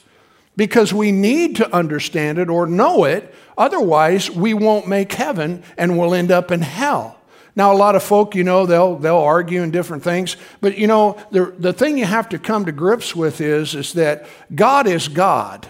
because 0.57 0.93
we 0.93 1.13
need 1.13 1.57
to 1.57 1.75
understand 1.75 2.39
it 2.39 2.49
or 2.49 2.67
know 2.67 3.05
it 3.05 3.35
Otherwise, 3.59 4.31
we 4.31 4.55
won't 4.55 4.87
make 4.87 5.13
heaven 5.13 5.63
and 5.77 5.99
we'll 5.99 6.15
end 6.15 6.31
up 6.31 6.51
in 6.51 6.63
hell. 6.63 7.19
Now, 7.57 7.73
a 7.73 7.77
lot 7.77 7.97
of 7.97 8.05
folk, 8.05 8.37
you 8.37 8.45
know, 8.45 8.67
they'll, 8.67 8.95
they'll 8.95 9.17
argue 9.17 9.63
in 9.63 9.73
different 9.73 10.05
things, 10.05 10.37
but 10.61 10.79
you 10.79 10.87
know, 10.87 11.19
the, 11.33 11.53
the 11.59 11.73
thing 11.73 11.99
you 11.99 12.05
have 12.05 12.29
to 12.29 12.39
come 12.39 12.65
to 12.67 12.73
grips 12.73 13.17
with 13.17 13.41
is, 13.41 13.75
is 13.75 13.95
that 13.95 14.29
God 14.55 14.87
is 14.87 15.09
God, 15.09 15.67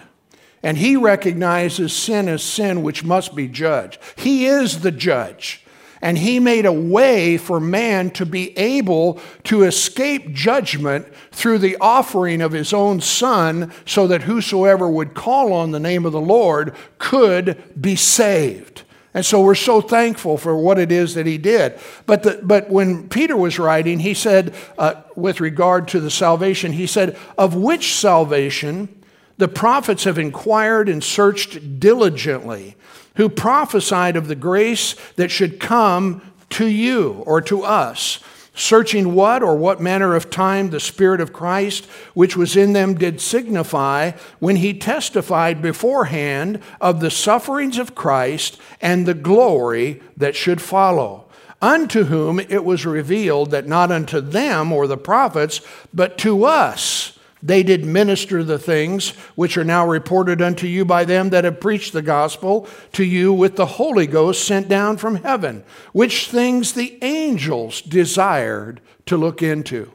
and 0.63 0.77
He 0.77 0.97
recognizes 0.97 1.95
sin 1.95 2.29
as 2.29 2.43
sin 2.43 2.83
which 2.83 3.05
must 3.05 3.35
be 3.35 3.49
judged. 3.49 3.99
He 4.17 4.45
is 4.45 4.81
the 4.81 4.93
judge. 4.93 5.65
And 6.01 6.19
he 6.19 6.39
made 6.39 6.67
a 6.67 6.73
way 6.73 7.37
for 7.37 7.59
man 7.61 8.11
to 8.13 8.27
be 8.27 8.57
able 8.57 9.21
to 9.45 9.65
escape 9.65 10.33
judgment 10.33 11.07
through 11.33 11.59
the 11.59 11.77
offering 11.81 12.41
of 12.41 12.53
his 12.53 12.73
own 12.73 13.01
son, 13.01 13.73
so 13.85 14.07
that 14.07 14.23
whosoever 14.23 14.89
would 14.89 15.15
call 15.15 15.53
on 15.53 15.71
the 15.71 15.81
name 15.81 16.07
of 16.07 16.13
the 16.13 16.21
Lord 16.21 16.75
could 16.99 17.63
be 17.81 17.97
saved. 17.97 18.83
And 19.15 19.25
so 19.25 19.41
we're 19.41 19.55
so 19.55 19.81
thankful 19.81 20.37
for 20.37 20.57
what 20.57 20.79
it 20.79 20.93
is 20.93 21.15
that 21.15 21.27
he 21.27 21.39
did. 21.39 21.79
But, 22.07 22.23
the, 22.23 22.41
but 22.43 22.69
when 22.71 23.09
Peter 23.09 23.37
was 23.37 23.59
writing, 23.59 24.01
he 24.01 24.15
said, 24.15 24.55
uh, 24.77 25.03
with 25.17 25.41
regard 25.41 25.89
to 25.89 26.01
the 26.01 26.11
salvation, 26.11 26.73
he 26.73 26.87
said, 26.87 27.17
Of 27.37 27.55
which 27.57 27.95
salvation 27.95 28.98
the 29.39 29.49
prophets 29.49 30.05
have 30.05 30.19
inquired 30.19 30.89
and 30.89 31.03
searched 31.03 31.81
diligently 31.81 32.77
who 33.19 33.29
prophesied 33.29 34.17
of 34.17 34.29
the 34.29 34.37
grace 34.37 34.95
that 35.17 35.31
should 35.31 35.59
come 35.59 36.23
to 36.51 36.67
you 36.67 37.23
or 37.27 37.41
to 37.41 37.65
us, 37.65 38.21
searching 38.55 39.13
what 39.13 39.43
or 39.43 39.57
what 39.57 39.81
manner 39.81 40.15
of 40.15 40.31
time 40.31 40.71
the 40.71 40.79
Spirit 40.79 41.21
of 41.21 41.33
Christ, 41.33 41.87
which 42.15 42.37
was 42.37 42.57
in 42.57 42.75
them, 42.75 42.95
did 42.95 43.21
signify 43.21 44.13
when 44.39 44.57
he 44.57 44.73
testified 44.73 45.61
beforehand 45.61 46.61
of 46.81 47.01
the 47.01 47.11
sufferings 47.11 47.77
of 47.77 47.97
Christ 47.97 48.57
and 48.81 49.05
the 49.05 49.15
glory 49.15 50.01
that 50.17 50.37
should 50.37 50.63
follow. 50.63 51.27
Unto 51.61 52.05
whom 52.05 52.39
it 52.39 52.65
was 52.65 52.87
revealed 52.87 53.51
that 53.51 53.67
not 53.67 53.91
unto 53.91 54.21
them 54.21 54.73
or 54.73 54.87
the 54.87 54.97
prophets, 54.97 55.61
but 55.93 56.17
to 56.19 56.45
us 56.45 57.18
they 57.43 57.63
did 57.63 57.85
minister 57.85 58.43
the 58.43 58.59
things 58.59 59.11
which 59.35 59.57
are 59.57 59.65
now 59.65 59.87
reported 59.87 60.43
unto 60.43 60.67
you 60.67 60.85
by 60.85 61.05
them 61.05 61.31
that 61.31 61.45
have 61.45 61.61
preached 61.61 61.93
the 61.93 62.03
gospel 62.03 62.69
to 62.93 63.05
you 63.05 63.33
with 63.33 63.57
the 63.57 63.67
Holy 63.67 64.07
Ghost 64.07 64.45
sent 64.45 64.69
down 64.69 64.97
from 64.97 65.17
heaven, 65.17 65.65
which 65.93 66.29
things 66.29 66.73
the 66.73 66.99
angels 67.03 67.83
desired 67.83 68.81
to 69.07 69.17
look 69.17 69.43
into. 69.43 69.93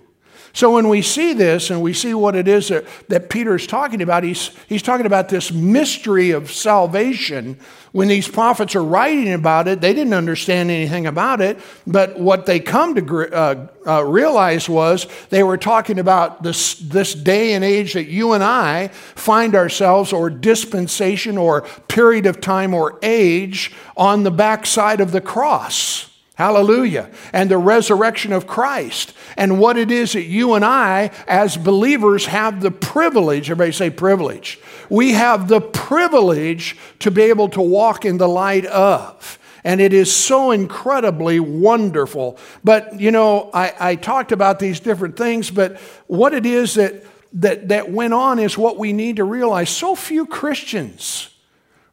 So 0.56 0.72
when 0.72 0.88
we 0.88 1.02
see 1.02 1.34
this 1.34 1.72
and 1.72 1.82
we 1.82 1.94
see 1.94 2.14
what 2.14 2.36
it 2.36 2.48
is 2.48 2.68
that, 2.68 2.86
that 3.08 3.32
Peter's 3.32 3.66
talking 3.66 4.04
about, 4.04 4.24
he's, 4.24 4.52
he's 4.70 4.84
talking 4.84 5.08
about 5.08 5.28
this 5.28 5.52
mystery 5.52 6.30
of 6.30 6.52
salvation. 6.52 7.58
When 7.92 8.08
these 8.08 8.28
prophets 8.28 8.76
are 8.76 8.84
writing 8.84 9.34
about 9.34 9.68
it, 9.68 9.82
they 9.82 9.96
didn't 9.96 10.14
understand 10.14 10.70
anything 10.70 11.08
about 11.08 11.42
it, 11.42 11.60
but 11.88 12.20
what 12.20 12.46
they 12.46 12.60
come 12.60 12.94
to 12.94 13.34
uh, 13.34 13.68
uh, 13.88 14.06
realize 14.06 14.70
was 14.70 15.08
they 15.32 15.42
were 15.42 15.58
talking 15.58 15.98
about 15.98 16.44
this, 16.44 16.76
this 16.76 17.16
day 17.16 17.54
and 17.54 17.64
age 17.64 17.94
that 17.94 18.06
you 18.06 18.34
and 18.34 18.44
I 18.44 18.90
find 18.90 19.56
ourselves, 19.56 20.14
or 20.14 20.30
dispensation, 20.30 21.36
or 21.36 21.62
period 21.88 22.28
of 22.28 22.42
time, 22.42 22.76
or 22.76 23.00
age 23.02 23.74
on 23.98 24.22
the 24.22 24.32
backside 24.32 25.02
of 25.02 25.12
the 25.12 25.22
cross. 25.22 26.13
Hallelujah. 26.36 27.12
And 27.32 27.50
the 27.50 27.60
resurrection 27.60 28.34
of 28.34 28.48
Christ. 28.48 29.14
And 29.38 29.60
what 29.60 29.78
it 29.78 29.92
is 29.92 30.14
that 30.14 30.24
you 30.24 30.56
and 30.56 30.66
I, 30.66 31.12
as 31.28 31.58
believers, 31.58 32.26
have 32.26 32.60
the 32.62 32.72
privilege, 32.72 33.52
everybody 33.52 33.72
say 33.72 33.92
privilege. 33.92 34.60
We 34.90 35.14
have 35.14 35.48
the 35.48 35.62
privilege 35.62 36.76
to 37.00 37.12
be 37.12 37.24
able 37.24 37.50
to 37.50 37.62
walk 37.62 38.04
in 38.04 38.18
the 38.18 38.28
light 38.28 38.66
of. 38.66 39.38
And 39.64 39.80
it 39.80 39.94
is 39.94 40.14
so 40.14 40.52
incredibly 40.52 41.40
wonderful. 41.40 42.38
But, 42.64 43.00
you 43.00 43.12
know, 43.12 43.52
I, 43.54 43.74
I 43.80 43.96
talked 43.96 44.32
about 44.32 44.60
these 44.60 44.80
different 44.80 45.16
things, 45.16 45.52
but 45.52 45.78
what 46.08 46.34
it 46.34 46.48
is 46.48 46.74
that, 46.74 47.06
that, 47.34 47.70
that 47.70 47.92
went 47.92 48.14
on 48.14 48.40
is 48.40 48.58
what 48.58 48.78
we 48.80 48.92
need 48.92 49.18
to 49.18 49.24
realize. 49.24 49.70
So 49.70 49.96
few 49.96 50.26
Christians 50.26 51.33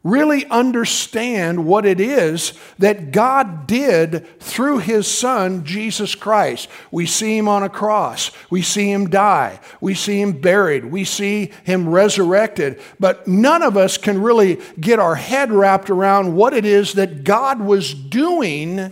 really 0.03 0.45
understand 0.47 1.65
what 1.65 1.85
it 1.85 1.99
is 1.99 2.53
that 2.79 3.11
God 3.11 3.67
did 3.67 4.25
through 4.39 4.79
his 4.79 5.05
son, 5.05 5.63
Jesus 5.63 6.15
Christ. 6.15 6.69
We 6.89 7.05
see 7.05 7.37
him 7.37 7.47
on 7.47 7.61
a 7.61 7.69
cross, 7.69 8.31
we 8.49 8.63
see 8.63 8.91
him 8.91 9.09
die, 9.09 9.59
we 9.79 9.93
see 9.93 10.19
him 10.19 10.33
buried, 10.33 10.85
we 10.85 11.03
see 11.05 11.51
him 11.63 11.87
resurrected, 11.87 12.79
but 12.99 13.27
none 13.27 13.61
of 13.61 13.77
us 13.77 13.97
can 13.97 14.21
really 14.21 14.59
get 14.79 14.99
our 14.99 15.15
head 15.15 15.51
wrapped 15.51 15.89
around 15.89 16.35
what 16.35 16.53
it 16.53 16.65
is 16.65 16.93
that 16.93 17.23
God 17.23 17.61
was 17.61 17.93
doing 17.93 18.91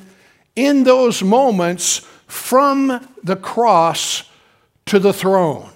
in 0.56 0.84
those 0.84 1.24
moments 1.24 2.06
from 2.28 3.08
the 3.24 3.36
cross 3.36 4.24
to 4.86 5.00
the 5.00 5.14
throne. 5.14 5.72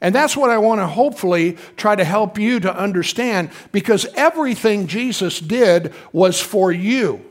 And 0.00 0.14
that's 0.14 0.36
what 0.36 0.50
I 0.50 0.58
want 0.58 0.80
to 0.80 0.86
hopefully 0.86 1.56
try 1.76 1.96
to 1.96 2.04
help 2.04 2.38
you 2.38 2.60
to 2.60 2.74
understand 2.74 3.50
because 3.72 4.06
everything 4.14 4.86
Jesus 4.86 5.40
did 5.40 5.92
was 6.12 6.40
for 6.40 6.70
you. 6.70 7.24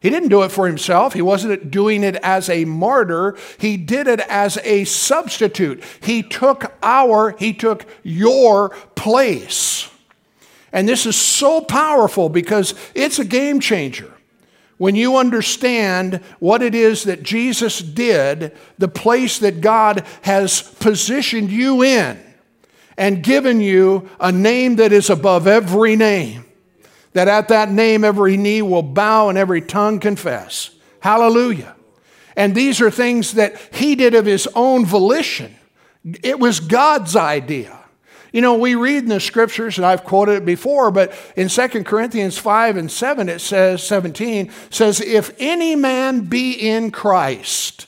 He 0.00 0.10
didn't 0.10 0.30
do 0.30 0.42
it 0.42 0.50
for 0.50 0.66
himself. 0.66 1.12
He 1.12 1.22
wasn't 1.22 1.70
doing 1.70 2.02
it 2.02 2.16
as 2.16 2.48
a 2.48 2.64
martyr. 2.64 3.36
He 3.58 3.76
did 3.76 4.08
it 4.08 4.18
as 4.20 4.58
a 4.64 4.82
substitute. 4.84 5.84
He 6.00 6.24
took 6.24 6.72
our, 6.82 7.36
he 7.38 7.52
took 7.52 7.86
your 8.02 8.70
place. 8.96 9.88
And 10.72 10.88
this 10.88 11.06
is 11.06 11.14
so 11.14 11.60
powerful 11.60 12.28
because 12.28 12.74
it's 12.96 13.20
a 13.20 13.24
game 13.24 13.60
changer 13.60 14.11
when 14.82 14.96
you 14.96 15.16
understand 15.16 16.16
what 16.40 16.60
it 16.60 16.74
is 16.74 17.04
that 17.04 17.22
Jesus 17.22 17.78
did, 17.78 18.50
the 18.78 18.88
place 18.88 19.38
that 19.38 19.60
God 19.60 20.04
has 20.22 20.60
positioned 20.60 21.52
you 21.52 21.84
in, 21.84 22.18
and 22.96 23.22
given 23.22 23.60
you 23.60 24.10
a 24.18 24.32
name 24.32 24.74
that 24.74 24.90
is 24.90 25.08
above 25.08 25.46
every 25.46 25.94
name. 25.94 26.44
that 27.12 27.28
at 27.28 27.46
that 27.46 27.70
name 27.70 28.02
every 28.02 28.36
knee 28.36 28.60
will 28.60 28.82
bow 28.82 29.28
and 29.28 29.38
every 29.38 29.60
tongue 29.60 30.00
confess. 30.00 30.70
Hallelujah. 30.98 31.76
And 32.36 32.52
these 32.52 32.80
are 32.80 32.90
things 32.90 33.34
that 33.34 33.56
he 33.72 33.94
did 33.94 34.16
of 34.16 34.26
his 34.26 34.48
own 34.56 34.84
volition. 34.84 35.54
It 36.24 36.40
was 36.40 36.58
God's 36.58 37.14
idea. 37.14 37.78
You 38.32 38.40
know, 38.40 38.54
we 38.54 38.74
read 38.74 39.02
in 39.02 39.10
the 39.10 39.20
scriptures, 39.20 39.76
and 39.76 39.86
I've 39.86 40.04
quoted 40.04 40.36
it 40.36 40.44
before, 40.46 40.90
but 40.90 41.12
in 41.36 41.48
2 41.48 41.68
Corinthians 41.84 42.38
5 42.38 42.78
and 42.78 42.90
7, 42.90 43.28
it 43.28 43.40
says, 43.40 43.82
17, 43.82 44.50
says, 44.70 45.00
If 45.02 45.34
any 45.38 45.76
man 45.76 46.22
be 46.22 46.52
in 46.52 46.90
Christ, 46.90 47.86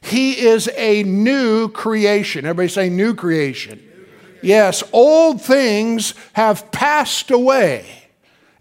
he 0.00 0.38
is 0.38 0.70
a 0.76 1.02
new 1.04 1.68
creation. 1.68 2.44
Everybody 2.44 2.68
say, 2.68 2.88
new 2.90 3.14
creation. 3.14 3.82
Yes, 4.42 4.84
old 4.92 5.42
things 5.42 6.14
have 6.34 6.70
passed 6.70 7.30
away, 7.30 8.08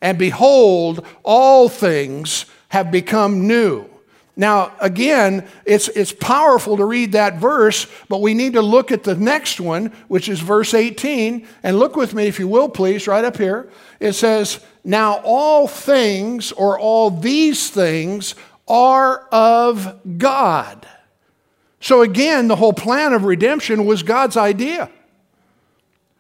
and 0.02 0.18
behold, 0.18 1.06
all 1.24 1.70
things 1.70 2.46
have 2.70 2.90
become 2.90 3.48
new. 3.48 3.86
Now, 4.40 4.74
again, 4.80 5.48
it's, 5.66 5.88
it's 5.90 6.14
powerful 6.14 6.78
to 6.78 6.86
read 6.86 7.14
that 7.14 7.38
verse, 7.38 7.88
but 8.08 8.22
we 8.22 8.36
need 8.36 8.54
to 8.54 8.62
look 8.62 8.92
at 8.92 9.04
the 9.04 9.16
next 9.16 9.60
one, 9.60 9.88
which 10.08 10.30
is 10.30 10.40
verse 10.40 10.76
18. 10.76 11.48
And 11.64 11.80
look 11.80 11.96
with 11.96 12.14
me, 12.14 12.28
if 12.28 12.38
you 12.38 12.48
will, 12.48 12.70
please, 12.70 13.08
right 13.08 13.26
up 13.26 13.38
here. 13.38 13.68
It 14.00 14.14
says, 14.14 14.60
Now 14.84 15.22
all 15.24 15.68
things, 15.68 16.52
or 16.52 16.80
all 16.80 17.10
these 17.10 17.72
things, 17.72 18.36
are 18.68 19.28
of 19.32 20.00
God. 20.20 20.88
So 21.80 22.04
again, 22.04 22.48
the 22.48 22.56
whole 22.56 22.74
plan 22.74 23.14
of 23.14 23.24
redemption 23.24 23.88
was 23.88 24.04
God's 24.04 24.38
idea. 24.38 24.92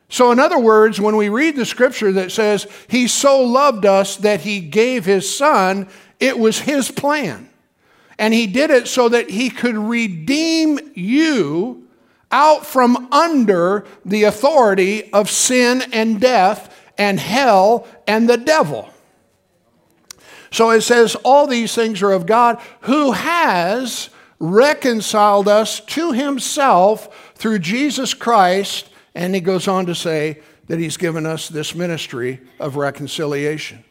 So, 0.09 0.31
in 0.31 0.39
other 0.39 0.57
words, 0.57 1.01
when 1.01 1.17
we 1.17 1.27
read 1.27 1.55
the 1.55 1.65
scripture 1.65 2.13
that 2.13 2.31
says, 2.31 2.65
He 2.87 3.07
so 3.07 3.43
loved 3.43 3.85
us 3.85 4.15
that 4.17 4.41
He 4.41 4.61
gave 4.61 5.05
His 5.05 5.37
Son, 5.37 5.87
it 6.19 6.39
was 6.39 6.59
His 6.59 6.89
plan. 6.89 7.49
And 8.19 8.33
he 8.33 8.47
did 8.47 8.71
it 8.71 8.87
so 8.87 9.09
that 9.09 9.29
he 9.29 9.49
could 9.49 9.77
redeem 9.77 10.79
you 10.95 11.87
out 12.31 12.65
from 12.65 13.11
under 13.11 13.85
the 14.05 14.23
authority 14.23 15.11
of 15.13 15.29
sin 15.29 15.83
and 15.93 16.19
death 16.19 16.73
and 16.97 17.19
hell 17.19 17.87
and 18.07 18.29
the 18.29 18.37
devil. 18.37 18.89
So 20.51 20.71
it 20.71 20.81
says, 20.81 21.15
All 21.23 21.47
these 21.47 21.75
things 21.75 22.01
are 22.01 22.11
of 22.11 22.25
God 22.25 22.59
who 22.81 23.11
has 23.11 24.09
reconciled 24.39 25.47
us 25.47 25.79
to 25.81 26.11
himself 26.11 27.33
through 27.35 27.59
Jesus 27.59 28.13
Christ. 28.13 28.89
And 29.15 29.33
he 29.33 29.41
goes 29.41 29.67
on 29.67 29.85
to 29.87 29.95
say 29.95 30.41
that 30.67 30.79
he's 30.79 30.97
given 30.97 31.25
us 31.25 31.49
this 31.49 31.73
ministry 31.73 32.39
of 32.59 32.75
reconciliation. 32.75 33.83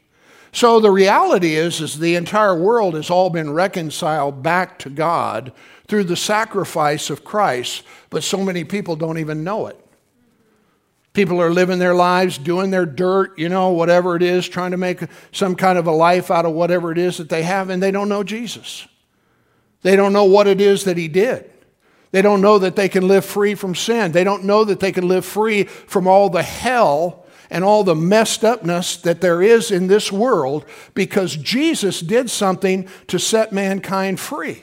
So 0.57 0.81
the 0.81 0.91
reality 0.91 1.55
is, 1.55 1.83
is 1.83 1.99
the 1.99 2.15
entire 2.15 2.57
world 2.57 2.95
has 2.95 3.11
all 3.11 3.29
been 3.29 3.53
reconciled 3.53 4.43
back 4.43 4.79
to 4.79 4.89
God 4.89 5.53
through 5.87 6.05
the 6.05 6.17
sacrifice 6.17 7.11
of 7.11 7.25
Christ, 7.25 7.83
but 8.09 8.25
so 8.25 8.43
many 8.43 8.65
people 8.65 8.97
don't 8.97 9.19
even 9.19 9.45
know 9.45 9.67
it. 9.67 9.79
People 11.13 11.43
are 11.43 11.51
living 11.51 11.79
their 11.79 11.95
lives, 11.95 12.39
doing 12.39 12.71
their 12.71 12.87
dirt, 12.87 13.39
you 13.39 13.51
know, 13.51 13.69
whatever 13.69 14.17
it 14.17 14.23
is, 14.23 14.49
trying 14.49 14.71
to 14.71 14.79
make 14.79 15.01
some 15.31 15.57
kind 15.57 15.77
of 15.77 15.87
a 15.87 15.93
life 15.93 16.31
out 16.31 16.47
of 16.47 16.55
whatever 16.55 16.91
it 16.91 16.97
is 16.97 17.19
that 17.19 17.29
they 17.29 17.43
have, 17.43 17.69
and 17.69 17.83
they 17.83 17.91
don't 17.91 18.09
know 18.09 18.25
Jesus. 18.25 18.89
They 19.83 19.95
don't 19.95 20.15
know 20.15 20.25
what 20.25 20.47
it 20.47 20.63
is 20.63 20.85
that 20.85 20.97
He 20.97 21.07
did. 21.07 21.53
They 22.13 22.23
don't 22.23 22.41
know 22.41 22.59
that 22.61 22.77
they 22.77 22.89
can 22.89 23.07
live 23.07 23.27
free 23.27 23.55
from 23.55 23.75
sin. 23.75 24.13
They 24.13 24.25
don't 24.25 24.45
know 24.45 24.65
that 24.65 24.81
they 24.81 24.91
can 24.91 25.07
live 25.07 25.27
free 25.27 25.65
from 25.65 26.09
all 26.09 26.31
the 26.31 26.43
hell 26.43 27.26
and 27.51 27.65
all 27.65 27.85
the 27.85 27.95
messed 27.95 28.45
upness 28.45 28.97
that 28.99 29.21
there 29.21 29.43
is 29.43 29.71
in 29.71 29.87
this 29.87 30.11
world 30.11 30.65
because 30.95 31.37
Jesus 31.37 32.01
did 32.01 32.31
something 32.31 32.89
to 33.09 33.19
set 33.19 33.53
mankind 33.53 34.21
free. 34.21 34.63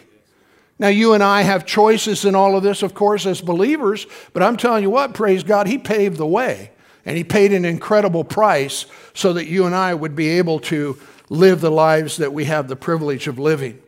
Now, 0.80 0.88
you 0.90 1.14
and 1.14 1.24
I 1.24 1.44
have 1.44 1.66
choices 1.66 2.26
in 2.26 2.36
all 2.36 2.58
of 2.58 2.64
this, 2.64 2.84
of 2.84 2.94
course, 2.94 3.26
as 3.26 3.42
believers, 3.42 4.08
but 4.34 4.44
I'm 4.44 4.58
telling 4.58 4.84
you 4.84 4.90
what, 4.90 5.14
praise 5.14 5.44
God, 5.44 5.68
He 5.68 5.78
paved 5.78 6.18
the 6.18 6.28
way. 6.28 6.72
And 7.06 7.16
He 7.16 7.24
paid 7.24 7.54
an 7.54 7.64
incredible 7.66 8.24
price 8.24 8.86
so 9.14 9.34
that 9.34 9.46
you 9.46 9.66
and 9.66 9.76
I 9.76 9.94
would 9.94 10.16
be 10.16 10.30
able 10.30 10.60
to 10.62 10.98
live 11.30 11.62
the 11.62 11.72
lives 11.72 12.18
that 12.18 12.34
we 12.34 12.46
have 12.46 12.68
the 12.68 12.76
privilege 12.76 13.28
of 13.28 13.40
living. 13.40 13.82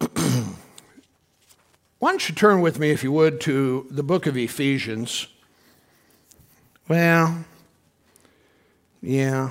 Why 1.98 2.10
don't 2.10 2.28
you 2.28 2.34
turn 2.34 2.60
with 2.60 2.78
me, 2.78 2.90
if 2.90 3.02
you 3.02 3.12
would, 3.12 3.40
to 3.42 3.86
the 3.90 4.02
book 4.02 4.26
of 4.26 4.36
Ephesians. 4.36 5.26
Well, 6.88 7.44
yeah. 9.00 9.50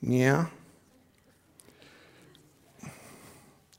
Yeah. 0.00 0.46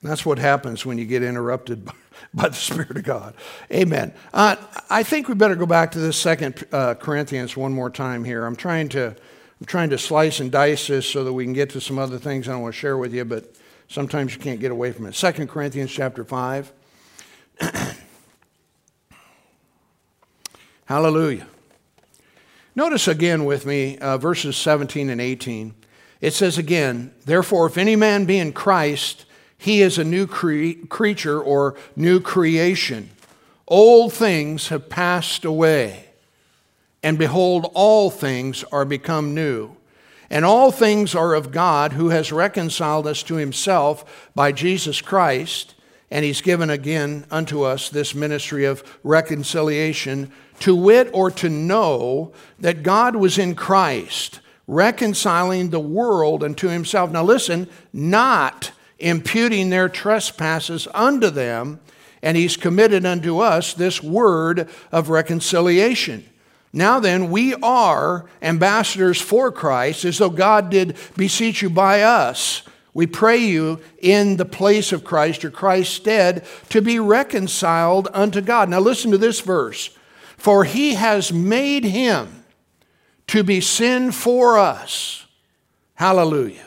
That's 0.01 0.25
what 0.25 0.37
happens 0.37 0.85
when 0.85 0.97
you 0.97 1.05
get 1.05 1.23
interrupted 1.23 1.83
by, 1.85 1.93
by 2.33 2.49
the 2.49 2.55
Spirit 2.55 2.97
of 2.97 3.03
God. 3.03 3.33
Amen. 3.71 4.13
Uh, 4.33 4.55
I 4.89 5.03
think 5.03 5.27
we 5.27 5.35
better 5.35 5.55
go 5.55 5.65
back 5.65 5.91
to 5.91 5.99
this 5.99 6.17
second 6.17 6.63
uh, 6.71 6.93
Corinthians 6.93 7.57
one 7.57 7.73
more 7.73 7.89
time 7.89 8.23
here. 8.23 8.45
I'm 8.45 8.55
trying 8.55 8.89
to 8.89 9.15
I'm 9.59 9.65
trying 9.65 9.89
to 9.89 9.97
slice 9.97 10.39
and 10.39 10.49
dice 10.51 10.87
this 10.87 11.05
so 11.05 11.25
that 11.25 11.33
we 11.33 11.43
can 11.43 11.51
get 11.51 11.71
to 11.71 11.81
some 11.81 11.99
other 11.99 12.17
things 12.17 12.47
I 12.47 12.55
want 12.55 12.73
to 12.73 12.79
share 12.79 12.97
with 12.97 13.13
you, 13.13 13.25
but 13.25 13.55
sometimes 13.89 14.33
you 14.33 14.39
can't 14.39 14.61
get 14.61 14.71
away 14.71 14.93
from 14.93 15.05
it. 15.05 15.15
Second 15.15 15.49
Corinthians 15.49 15.91
chapter 15.91 16.23
five. 16.23 16.71
Hallelujah. 20.89 21.45
Notice 22.73 23.07
again 23.07 23.45
with 23.45 23.63
me 23.63 23.99
uh, 23.99 24.17
verses 24.17 24.57
17 24.57 25.11
and 25.11 25.21
18. 25.21 25.75
It 26.19 26.33
says 26.33 26.57
again, 26.57 27.13
Therefore, 27.25 27.67
if 27.67 27.77
any 27.77 27.95
man 27.95 28.25
be 28.25 28.39
in 28.39 28.53
Christ, 28.53 29.25
he 29.55 29.83
is 29.83 29.99
a 29.99 30.03
new 30.03 30.25
cre- 30.25 30.83
creature 30.89 31.39
or 31.39 31.75
new 31.95 32.19
creation. 32.19 33.11
Old 33.67 34.13
things 34.13 34.69
have 34.69 34.89
passed 34.89 35.45
away, 35.45 36.05
and 37.03 37.19
behold, 37.19 37.69
all 37.75 38.09
things 38.09 38.63
are 38.71 38.83
become 38.83 39.35
new. 39.35 39.75
And 40.27 40.43
all 40.43 40.71
things 40.71 41.13
are 41.13 41.35
of 41.35 41.51
God, 41.51 41.93
who 41.93 42.09
has 42.09 42.31
reconciled 42.31 43.05
us 43.05 43.21
to 43.23 43.35
himself 43.35 44.31
by 44.33 44.51
Jesus 44.51 45.01
Christ, 45.01 45.75
and 46.09 46.25
he's 46.25 46.41
given 46.41 46.71
again 46.71 47.27
unto 47.29 47.61
us 47.61 47.89
this 47.89 48.15
ministry 48.15 48.65
of 48.65 48.83
reconciliation 49.03 50.31
to 50.59 50.75
wit 50.75 51.09
or 51.13 51.31
to 51.31 51.49
know 51.49 52.31
that 52.59 52.83
God 52.83 53.15
was 53.15 53.37
in 53.37 53.55
Christ, 53.55 54.39
reconciling 54.67 55.69
the 55.69 55.79
world 55.79 56.43
unto 56.43 56.67
himself. 56.67 57.11
Now 57.11 57.23
listen, 57.23 57.67
not 57.93 58.71
imputing 58.99 59.69
their 59.69 59.89
trespasses 59.89 60.87
unto 60.93 61.29
them, 61.29 61.79
and 62.21 62.35
he's 62.35 62.57
committed 62.57 63.05
unto 63.05 63.39
us 63.39 63.73
this 63.73 64.03
word 64.03 64.69
of 64.91 65.09
reconciliation. 65.09 66.25
Now 66.71 66.99
then, 66.99 67.31
we 67.31 67.55
are 67.55 68.25
ambassadors 68.41 69.19
for 69.19 69.51
Christ, 69.51 70.05
as 70.05 70.19
though 70.19 70.29
God 70.29 70.69
did 70.69 70.97
beseech 71.17 71.61
you 71.61 71.69
by 71.69 72.03
us. 72.03 72.61
We 72.93 73.07
pray 73.07 73.37
you 73.37 73.79
in 73.99 74.37
the 74.37 74.45
place 74.45 74.91
of 74.91 75.03
Christ 75.03 75.45
or 75.45 75.49
Christ's 75.49 75.95
stead 75.95 76.45
to 76.69 76.81
be 76.81 76.99
reconciled 76.99 78.07
unto 78.13 78.41
God. 78.41 78.69
Now 78.69 78.79
listen 78.79 79.11
to 79.11 79.17
this 79.17 79.39
verse. 79.39 79.89
For 80.39 80.63
he 80.63 80.95
has 80.95 81.31
made 81.31 81.83
him 81.83 82.45
to 83.27 83.43
be 83.43 83.61
sin 83.61 84.11
for 84.11 84.57
us. 84.57 85.27
Hallelujah. 85.95 86.65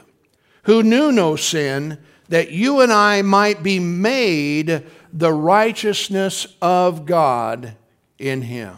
Who 0.65 0.83
knew 0.83 1.11
no 1.11 1.35
sin, 1.35 1.99
that 2.29 2.53
you 2.53 2.81
and 2.81 2.93
I 2.93 3.23
might 3.23 3.63
be 3.63 3.81
made 3.81 4.85
the 5.13 5.33
righteousness 5.33 6.47
of 6.63 7.05
God 7.05 7.75
in 8.19 8.43
him. 8.43 8.77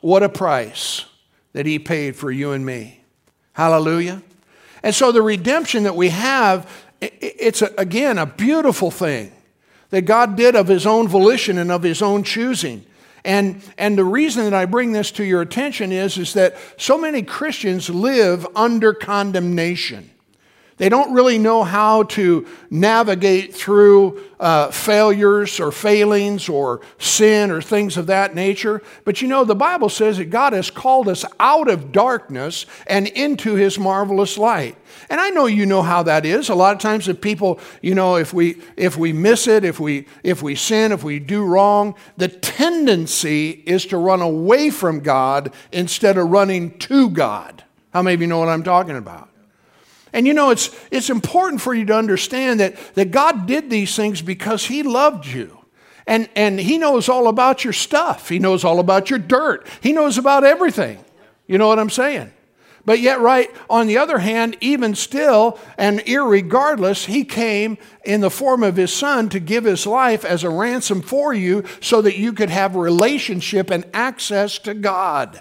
What 0.00 0.22
a 0.22 0.28
price 0.28 1.06
that 1.52 1.66
he 1.66 1.78
paid 1.78 2.16
for 2.16 2.30
you 2.30 2.52
and 2.52 2.66
me. 2.66 3.02
Hallelujah. 3.54 4.22
And 4.82 4.94
so 4.94 5.12
the 5.12 5.22
redemption 5.22 5.84
that 5.84 5.96
we 5.96 6.10
have, 6.10 6.70
it's 7.00 7.62
again 7.62 8.18
a 8.18 8.26
beautiful 8.26 8.90
thing 8.90 9.32
that 9.90 10.02
God 10.02 10.36
did 10.36 10.54
of 10.54 10.68
his 10.68 10.84
own 10.84 11.08
volition 11.08 11.56
and 11.58 11.72
of 11.72 11.82
his 11.82 12.02
own 12.02 12.22
choosing. 12.24 12.84
And, 13.24 13.62
and 13.78 13.96
the 13.96 14.04
reason 14.04 14.44
that 14.44 14.54
I 14.54 14.66
bring 14.66 14.92
this 14.92 15.10
to 15.12 15.24
your 15.24 15.40
attention 15.40 15.92
is, 15.92 16.18
is 16.18 16.34
that 16.34 16.56
so 16.76 16.98
many 16.98 17.22
Christians 17.22 17.88
live 17.88 18.46
under 18.54 18.92
condemnation. 18.92 20.10
They 20.84 20.90
don't 20.90 21.14
really 21.14 21.38
know 21.38 21.64
how 21.64 22.02
to 22.02 22.46
navigate 22.68 23.54
through 23.54 24.22
uh, 24.38 24.70
failures 24.70 25.58
or 25.58 25.72
failings 25.72 26.46
or 26.46 26.82
sin 26.98 27.50
or 27.50 27.62
things 27.62 27.96
of 27.96 28.08
that 28.08 28.34
nature. 28.34 28.82
But 29.06 29.22
you 29.22 29.28
know, 29.28 29.44
the 29.44 29.54
Bible 29.54 29.88
says 29.88 30.18
that 30.18 30.26
God 30.26 30.52
has 30.52 30.70
called 30.70 31.08
us 31.08 31.24
out 31.40 31.70
of 31.70 31.90
darkness 31.90 32.66
and 32.86 33.06
into 33.06 33.54
his 33.54 33.78
marvelous 33.78 34.36
light. 34.36 34.76
And 35.08 35.22
I 35.22 35.30
know 35.30 35.46
you 35.46 35.64
know 35.64 35.80
how 35.80 36.02
that 36.02 36.26
is. 36.26 36.50
A 36.50 36.54
lot 36.54 36.76
of 36.76 36.82
times 36.82 37.08
if 37.08 37.18
people, 37.18 37.60
you 37.80 37.94
know, 37.94 38.16
if 38.16 38.34
we 38.34 38.60
if 38.76 38.98
we 38.98 39.14
miss 39.14 39.46
it, 39.46 39.64
if 39.64 39.80
we 39.80 40.04
if 40.22 40.42
we 40.42 40.54
sin, 40.54 40.92
if 40.92 41.02
we 41.02 41.18
do 41.18 41.46
wrong, 41.46 41.94
the 42.18 42.28
tendency 42.28 43.62
is 43.64 43.86
to 43.86 43.96
run 43.96 44.20
away 44.20 44.68
from 44.68 45.00
God 45.00 45.50
instead 45.72 46.18
of 46.18 46.28
running 46.28 46.78
to 46.80 47.08
God. 47.08 47.64
How 47.94 48.02
many 48.02 48.12
of 48.12 48.20
you 48.20 48.26
know 48.26 48.38
what 48.38 48.50
I'm 48.50 48.62
talking 48.62 48.98
about? 48.98 49.30
And 50.14 50.28
you 50.28 50.32
know, 50.32 50.50
it's, 50.50 50.70
it's 50.92 51.10
important 51.10 51.60
for 51.60 51.74
you 51.74 51.84
to 51.86 51.94
understand 51.94 52.60
that, 52.60 52.76
that 52.94 53.10
God 53.10 53.46
did 53.46 53.68
these 53.68 53.94
things 53.96 54.22
because 54.22 54.64
He 54.64 54.84
loved 54.84 55.26
you. 55.26 55.58
And, 56.06 56.28
and 56.36 56.58
He 56.58 56.78
knows 56.78 57.08
all 57.08 57.26
about 57.26 57.64
your 57.64 57.72
stuff, 57.72 58.28
He 58.28 58.38
knows 58.38 58.64
all 58.64 58.78
about 58.78 59.10
your 59.10 59.18
dirt, 59.18 59.66
He 59.82 59.92
knows 59.92 60.16
about 60.16 60.44
everything. 60.44 61.04
You 61.48 61.58
know 61.58 61.66
what 61.66 61.80
I'm 61.80 61.90
saying? 61.90 62.32
But 62.86 63.00
yet, 63.00 63.20
right, 63.20 63.50
on 63.68 63.86
the 63.86 63.98
other 63.98 64.18
hand, 64.18 64.56
even 64.60 64.94
still 64.94 65.58
and 65.76 66.00
irregardless, 66.00 67.06
he 67.06 67.24
came 67.24 67.78
in 68.04 68.20
the 68.20 68.30
form 68.30 68.62
of 68.62 68.76
his 68.76 68.92
son 68.92 69.30
to 69.30 69.40
give 69.40 69.64
his 69.64 69.86
life 69.86 70.24
as 70.24 70.44
a 70.44 70.50
ransom 70.50 71.00
for 71.00 71.32
you 71.32 71.64
so 71.80 72.02
that 72.02 72.18
you 72.18 72.34
could 72.34 72.50
have 72.50 72.76
relationship 72.76 73.70
and 73.70 73.86
access 73.94 74.58
to 74.60 74.74
God. 74.74 75.40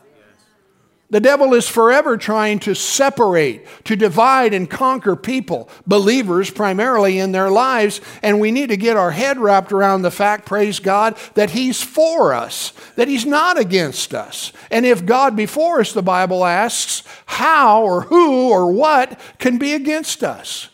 The 1.14 1.20
devil 1.20 1.54
is 1.54 1.70
forever 1.70 2.18
trying 2.18 2.58
to 2.62 2.74
separate, 2.74 3.68
to 3.84 3.96
divide 3.96 4.52
and 4.52 4.68
conquer 4.68 5.16
people, 5.16 5.70
believers 5.86 6.50
primarily 6.50 7.20
in 7.20 7.34
their 7.34 7.52
lives. 7.52 8.02
And 8.24 8.40
we 8.40 8.50
need 8.52 8.70
to 8.70 8.78
get 8.78 8.98
our 8.98 9.12
head 9.12 9.38
wrapped 9.38 9.72
around 9.72 10.02
the 10.02 10.10
fact, 10.10 10.48
praise 10.48 10.80
God, 10.80 11.16
that 11.36 11.52
He's 11.52 11.84
for 11.84 12.34
us, 12.34 12.74
that 12.96 13.08
He's 13.08 13.28
not 13.28 13.60
against 13.60 14.16
us. 14.16 14.54
And 14.72 14.88
if 14.88 15.06
God 15.06 15.36
before 15.36 15.82
us, 15.82 15.94
the 15.94 16.02
Bible 16.02 16.44
asks, 16.44 17.04
how 17.28 17.84
or 17.84 18.02
who 18.02 18.50
or 18.50 18.74
what 18.74 19.20
can 19.38 19.60
be 19.60 19.76
against 19.76 20.24
us? 20.24 20.70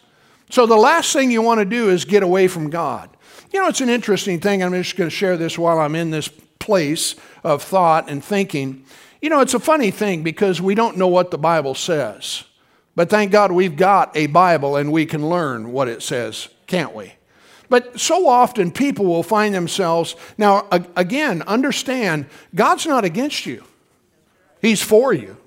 So 0.49 0.65
the 0.65 0.77
last 0.77 1.11
thing 1.11 1.31
you 1.31 1.41
want 1.41 1.59
to 1.59 1.65
do 1.65 1.89
is 1.89 2.05
get 2.05 2.23
away 2.23 2.47
from 2.47 2.69
God. 2.69 3.09
You 3.51 3.61
know, 3.61 3.67
it's 3.67 3.81
an 3.81 3.89
interesting 3.89 4.39
thing. 4.39 4.63
I'm 4.63 4.71
just 4.71 4.95
going 4.95 5.09
to 5.09 5.13
share 5.13 5.35
this 5.35 5.59
while 5.59 5.79
I'm 5.79 5.95
in 5.95 6.11
this 6.11 6.29
place 6.59 7.15
of 7.43 7.61
thought 7.61 8.09
and 8.09 8.23
thinking. 8.23 8.85
You 9.21 9.29
know, 9.29 9.41
it's 9.41 9.53
a 9.53 9.59
funny 9.59 9.91
thing 9.91 10.23
because 10.23 10.61
we 10.61 10.75
don't 10.75 10.97
know 10.97 11.07
what 11.07 11.31
the 11.31 11.37
Bible 11.37 11.75
says. 11.75 12.43
But 12.95 13.09
thank 13.09 13.31
God 13.31 13.51
we've 13.51 13.75
got 13.75 14.15
a 14.15 14.27
Bible 14.27 14.75
and 14.75 14.91
we 14.91 15.05
can 15.05 15.29
learn 15.29 15.71
what 15.71 15.87
it 15.87 16.01
says, 16.01 16.49
can't 16.67 16.93
we? 16.93 17.13
But 17.69 17.99
so 17.99 18.27
often 18.27 18.71
people 18.71 19.05
will 19.05 19.23
find 19.23 19.53
themselves, 19.53 20.15
now 20.37 20.67
again, 20.95 21.43
understand 21.43 22.25
God's 22.55 22.85
not 22.85 23.05
against 23.05 23.45
you, 23.45 23.63
He's 24.61 24.81
for 24.81 25.13
you, 25.13 25.37